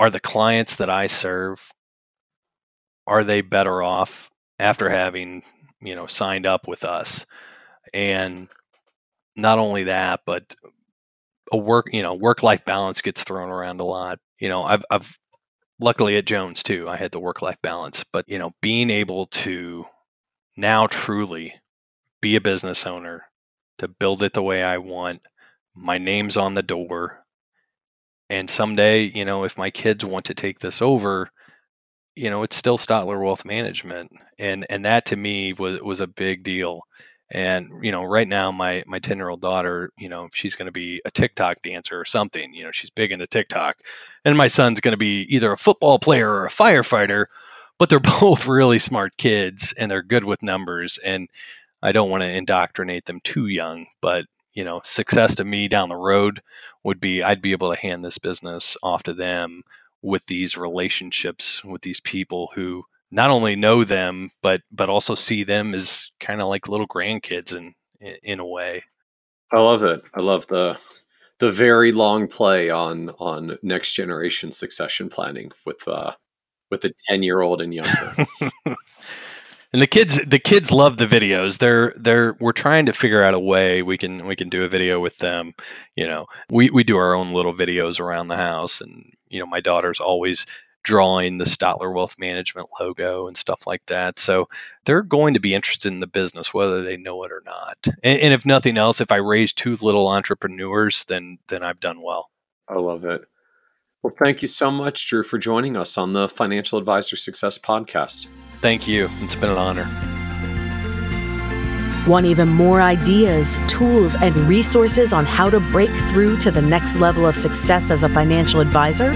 [0.00, 1.72] are the clients that I serve
[3.06, 5.42] are they better off after having,
[5.80, 7.26] you know, signed up with us?
[7.94, 8.48] And
[9.36, 10.54] not only that, but
[11.52, 14.18] a work, you know, work life balance gets thrown around a lot.
[14.38, 15.18] You know, I've I've
[15.80, 19.26] luckily at Jones too, I had the work life balance, but you know, being able
[19.28, 19.86] to
[20.56, 21.54] now truly
[22.22, 23.26] be a business owner,
[23.78, 25.22] to build it the way I want.
[25.74, 27.19] My name's on the door.
[28.30, 31.30] And someday, you know, if my kids want to take this over,
[32.16, 34.12] you know, it's still Stotler Wealth Management.
[34.38, 36.82] And and that to me was was a big deal.
[37.32, 41.02] And you know, right now my my 10-year-old daughter, you know, she's going to be
[41.04, 43.78] a TikTok dancer or something, you know, she's big into TikTok.
[44.24, 47.26] And my son's going to be either a football player or a firefighter,
[47.78, 51.28] but they're both really smart kids and they're good with numbers and
[51.82, 55.88] I don't want to indoctrinate them too young, but you know, success to me down
[55.88, 56.42] the road
[56.82, 59.62] would be I'd be able to hand this business off to them
[60.02, 65.44] with these relationships with these people who not only know them but but also see
[65.44, 67.74] them as kind of like little grandkids in
[68.22, 68.84] in a way.
[69.52, 70.02] I love it.
[70.14, 70.78] I love the
[71.38, 76.12] the very long play on on next generation succession planning with uh
[76.70, 78.14] with the 10 year old and younger.
[79.72, 83.34] and the kids the kids love the videos they're they're we're trying to figure out
[83.34, 85.54] a way we can we can do a video with them
[85.96, 89.46] you know we we do our own little videos around the house and you know
[89.46, 90.46] my daughter's always
[90.82, 94.18] drawing the Stotler Wealth Management logo and stuff like that.
[94.18, 94.48] So
[94.84, 97.86] they're going to be interested in the business whether they know it or not.
[98.02, 102.02] And, and, if nothing else, if I raise two little entrepreneurs, then then I've done
[102.02, 102.30] well.
[102.68, 103.22] I love it.
[104.02, 108.28] Well, thank you so much, Drew, for joining us on the Financial Advisor Success Podcast.
[108.56, 109.10] Thank you.
[109.20, 109.86] It's been an honor.
[112.08, 116.96] Want even more ideas, tools, and resources on how to break through to the next
[116.96, 119.12] level of success as a financial advisor?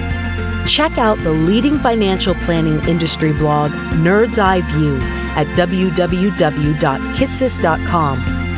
[0.66, 4.98] Check out the leading financial planning industry blog, Nerd's Eye View,
[5.34, 8.18] at www.kitces.com,